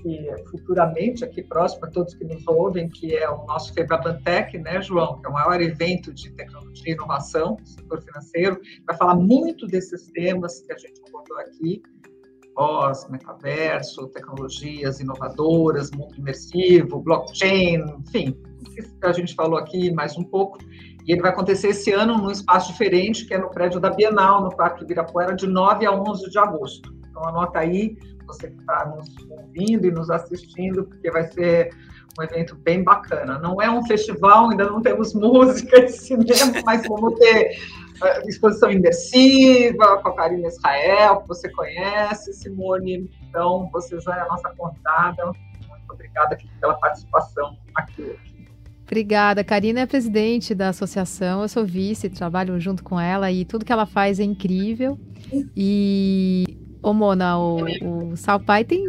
que 0.05 0.31
futuramente, 0.51 1.25
aqui 1.25 1.43
próximo 1.43 1.87
a 1.87 1.91
todos 1.91 2.15
que 2.15 2.25
nos 2.25 2.47
ouvem, 2.47 2.91
que 2.91 3.17
é 3.17 3.29
o 3.29 3.47
nosso 3.47 3.73
Febrabantec, 3.73 4.59
né, 4.59 4.83
João, 4.83 5.19
que 5.19 5.27
é 5.27 5.31
o 5.31 5.33
maior 5.33 5.59
evento 5.62 6.12
de 6.12 6.31
tecnologia 6.33 6.91
e 6.91 6.93
inovação 6.93 7.57
do 7.57 7.67
setor 7.67 8.03
financeiro, 8.03 8.61
vai 8.87 8.95
falar 8.99 9.15
muito 9.15 9.67
desses 9.67 10.07
temas 10.09 10.61
que 10.61 10.73
a 10.75 10.77
gente 10.77 11.01
abordou 11.09 11.39
aqui, 11.39 11.83
pós, 12.55 13.09
metaverso, 13.09 14.07
tecnologias 14.09 15.01
inovadoras, 15.01 15.91
mundo 15.91 16.15
imersivo, 16.17 17.01
blockchain, 17.01 17.85
enfim, 18.07 18.37
a 19.03 19.13
gente 19.13 19.35
falou 19.35 19.59
aqui 19.59 19.93
mais 19.93 20.17
um 20.17 20.25
pouco. 20.25 20.59
E 21.07 21.13
ele 21.13 21.21
vai 21.21 21.31
acontecer 21.31 21.69
esse 21.69 21.93
ano 21.93 22.17
num 22.17 22.31
espaço 22.31 22.73
diferente, 22.73 23.27
que 23.27 23.35
é 23.35 23.39
no 23.39 23.51
prédio 23.51 23.79
da 23.79 23.91
Bienal, 23.91 24.43
no 24.43 24.57
Parque 24.57 24.85
Ibirapuera, 24.85 25.35
de 25.35 25.47
9 25.47 25.85
a 25.85 25.93
11 25.93 26.31
de 26.31 26.39
agosto. 26.39 26.95
Então, 27.11 27.25
anota 27.27 27.59
aí, 27.59 27.97
você 28.27 28.51
que 28.51 28.59
está 28.59 28.87
nos 28.87 29.07
ouvindo 29.31 29.87
e 29.87 29.91
nos 29.91 30.11
assistindo, 30.11 30.85
porque 30.85 31.11
vai 31.11 31.25
ser 31.31 31.71
um 32.19 32.23
evento 32.23 32.57
bem 32.57 32.83
bacana. 32.83 33.39
Não 33.39 33.61
é 33.61 33.71
um 33.71 33.85
festival, 33.87 34.51
ainda 34.51 34.65
não 34.65 34.81
temos 34.81 35.13
música 35.15 35.85
e 35.85 35.89
cinema, 35.89 36.63
mas 36.65 36.87
vamos 36.89 37.19
ter 37.19 37.51
exposição 38.27 38.71
imersiva 38.71 39.99
com 40.03 40.09
a 40.09 40.17
Karina 40.17 40.49
Israel, 40.49 41.21
que 41.23 41.29
você 41.29 41.49
conhece, 41.51 42.33
Simone. 42.33 43.11
Então, 43.29 43.69
você 43.73 43.99
já 44.01 44.17
é 44.17 44.21
a 44.21 44.27
nossa 44.27 44.51
convidada. 44.57 45.27
Muito 45.69 45.91
obrigada 45.91 46.37
pela 46.61 46.75
participação 46.75 47.57
aqui 47.75 48.03
hoje. 48.03 48.35
Obrigada. 48.83 49.43
Karina 49.43 49.81
é 49.81 49.87
presidente 49.87 50.55
da 50.55 50.69
associação, 50.69 51.43
eu 51.43 51.49
sou 51.49 51.65
vice, 51.65 52.11
trabalho 52.11 52.61
junto 52.61 52.85
com 52.85 53.01
ela 53.01 53.33
e 53.33 53.45
tudo 53.45 53.65
que 53.65 53.73
ela 53.73 53.87
faz 53.87 54.21
é 54.21 54.25
incrível. 54.25 54.99
E 55.57 56.45
Ô, 56.85 56.93
Mona, 56.93 57.39
o, 57.39 57.65
o 58.13 58.17
Salpai 58.17 58.63
tem 58.63 58.85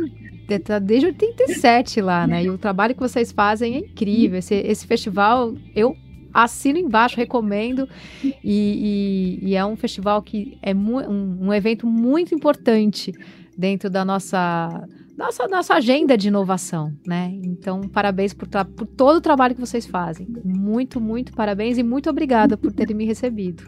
tá 0.66 0.80
desde 0.80 1.08
87 1.08 2.02
lá, 2.02 2.28
né? 2.28 2.44
E 2.44 2.50
o 2.50 2.58
trabalho 2.58 2.94
que 2.94 3.00
vocês 3.00 3.32
fazem 3.32 3.76
é 3.76 3.78
incrível. 3.80 4.38
Esse, 4.38 4.54
esse 4.54 4.86
festival, 4.86 5.56
eu 5.74 5.96
assino 6.36 6.78
embaixo, 6.78 7.16
recomendo. 7.16 7.88
E, 8.24 9.40
e, 9.44 9.50
e 9.50 9.56
é 9.56 9.66
um 9.66 9.78
festival 9.78 10.22
que 10.22 10.58
é 10.62 10.76
um, 10.76 11.46
um, 11.48 11.54
evento 11.54 11.88
muito 11.88 12.36
importante 12.36 13.14
dentro 13.58 13.90
da 13.90 14.04
nossa, 14.04 14.84
nossa, 15.18 15.48
nossa 15.48 15.76
agenda 15.76 16.18
de 16.18 16.28
inovação, 16.28 16.94
né? 17.08 17.32
Então, 17.44 17.82
parabéns 17.82 18.34
por, 18.34 18.50
por 18.76 18.86
todo 18.86 19.18
o 19.18 19.22
trabalho 19.22 19.56
que 19.56 19.62
vocês 19.62 19.86
fazem. 19.86 20.28
Muito, 20.44 21.00
muito 21.00 21.34
parabéns 21.34 21.78
e 21.78 21.84
muito 21.84 22.10
obrigada 22.10 22.58
por 22.58 22.74
terem 22.74 22.96
me 22.96 23.06
recebido. 23.06 23.64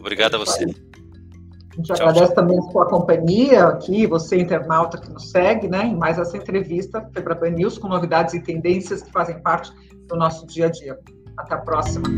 Obrigado 0.00 0.36
a 0.36 0.38
você. 0.38 0.64
A 0.64 0.66
gente 0.66 1.86
tchau, 1.86 1.96
agradece 1.96 2.26
tchau. 2.26 2.34
também 2.34 2.58
a 2.58 2.62
sua 2.62 2.86
companhia 2.86 3.64
aqui, 3.66 4.06
você 4.06 4.40
internauta 4.40 4.98
que 4.98 5.12
nos 5.12 5.30
segue, 5.30 5.68
né, 5.68 5.84
em 5.84 5.96
mais 5.96 6.18
essa 6.18 6.36
entrevista, 6.36 7.08
Febraban 7.12 7.50
News, 7.50 7.76
com 7.76 7.88
novidades 7.88 8.34
e 8.34 8.40
tendências 8.40 9.02
que 9.02 9.12
fazem 9.12 9.40
parte 9.42 9.70
do 10.08 10.16
nosso 10.16 10.46
dia 10.46 10.66
a 10.66 10.70
dia. 10.70 10.98
Até 11.38 11.54
a 11.54 11.58
próxima. 11.58 12.08